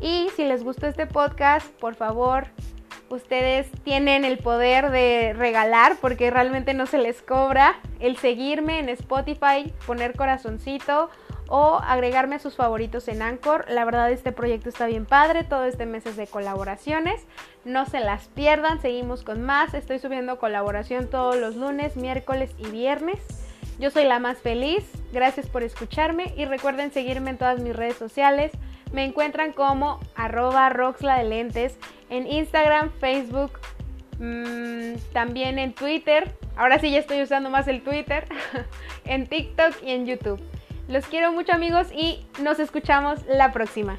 Y 0.00 0.28
si 0.36 0.44
les 0.44 0.62
gustó 0.62 0.86
este 0.86 1.06
podcast, 1.06 1.66
por 1.80 1.94
favor, 1.94 2.46
ustedes 3.08 3.68
tienen 3.82 4.24
el 4.24 4.38
poder 4.38 4.90
de 4.90 5.32
regalar 5.36 5.96
porque 6.00 6.30
realmente 6.30 6.74
no 6.74 6.86
se 6.86 6.98
les 6.98 7.22
cobra 7.22 7.80
el 8.00 8.16
seguirme 8.16 8.78
en 8.78 8.88
Spotify, 8.88 9.72
poner 9.86 10.16
corazoncito 10.16 11.10
o 11.48 11.80
agregarme 11.84 12.36
a 12.36 12.38
sus 12.38 12.56
favoritos 12.56 13.08
en 13.08 13.22
Anchor. 13.22 13.66
La 13.68 13.84
verdad 13.84 14.10
este 14.10 14.32
proyecto 14.32 14.68
está 14.68 14.86
bien 14.86 15.06
padre, 15.06 15.44
todo 15.44 15.64
este 15.64 15.86
mes 15.86 16.06
es 16.06 16.16
de 16.16 16.26
colaboraciones. 16.26 17.26
No 17.64 17.86
se 17.86 18.00
las 18.00 18.28
pierdan, 18.28 18.80
seguimos 18.80 19.22
con 19.22 19.42
más. 19.42 19.74
Estoy 19.74 19.98
subiendo 19.98 20.38
colaboración 20.38 21.08
todos 21.08 21.36
los 21.36 21.56
lunes, 21.56 21.96
miércoles 21.96 22.54
y 22.58 22.68
viernes. 22.68 23.20
Yo 23.78 23.90
soy 23.90 24.04
la 24.04 24.20
más 24.20 24.38
feliz, 24.38 24.84
gracias 25.12 25.48
por 25.48 25.64
escucharme 25.64 26.32
y 26.36 26.44
recuerden 26.44 26.92
seguirme 26.92 27.30
en 27.30 27.38
todas 27.38 27.60
mis 27.60 27.74
redes 27.74 27.96
sociales. 27.96 28.52
Me 28.92 29.04
encuentran 29.04 29.52
como 29.52 29.98
arroba 30.14 30.68
roxla 30.68 31.18
de 31.18 31.24
lentes 31.24 31.76
en 32.08 32.28
Instagram, 32.28 32.92
Facebook, 33.00 33.58
mm, 34.20 34.94
también 35.12 35.58
en 35.58 35.72
Twitter. 35.72 36.32
Ahora 36.56 36.78
sí 36.78 36.92
ya 36.92 37.00
estoy 37.00 37.20
usando 37.20 37.50
más 37.50 37.66
el 37.66 37.82
Twitter, 37.82 38.28
en 39.04 39.26
TikTok 39.26 39.82
y 39.82 39.90
en 39.90 40.06
YouTube. 40.06 40.40
Los 40.88 41.06
quiero 41.06 41.32
mucho 41.32 41.52
amigos 41.52 41.86
y 41.92 42.26
nos 42.42 42.58
escuchamos 42.58 43.20
la 43.26 43.52
próxima. 43.52 43.98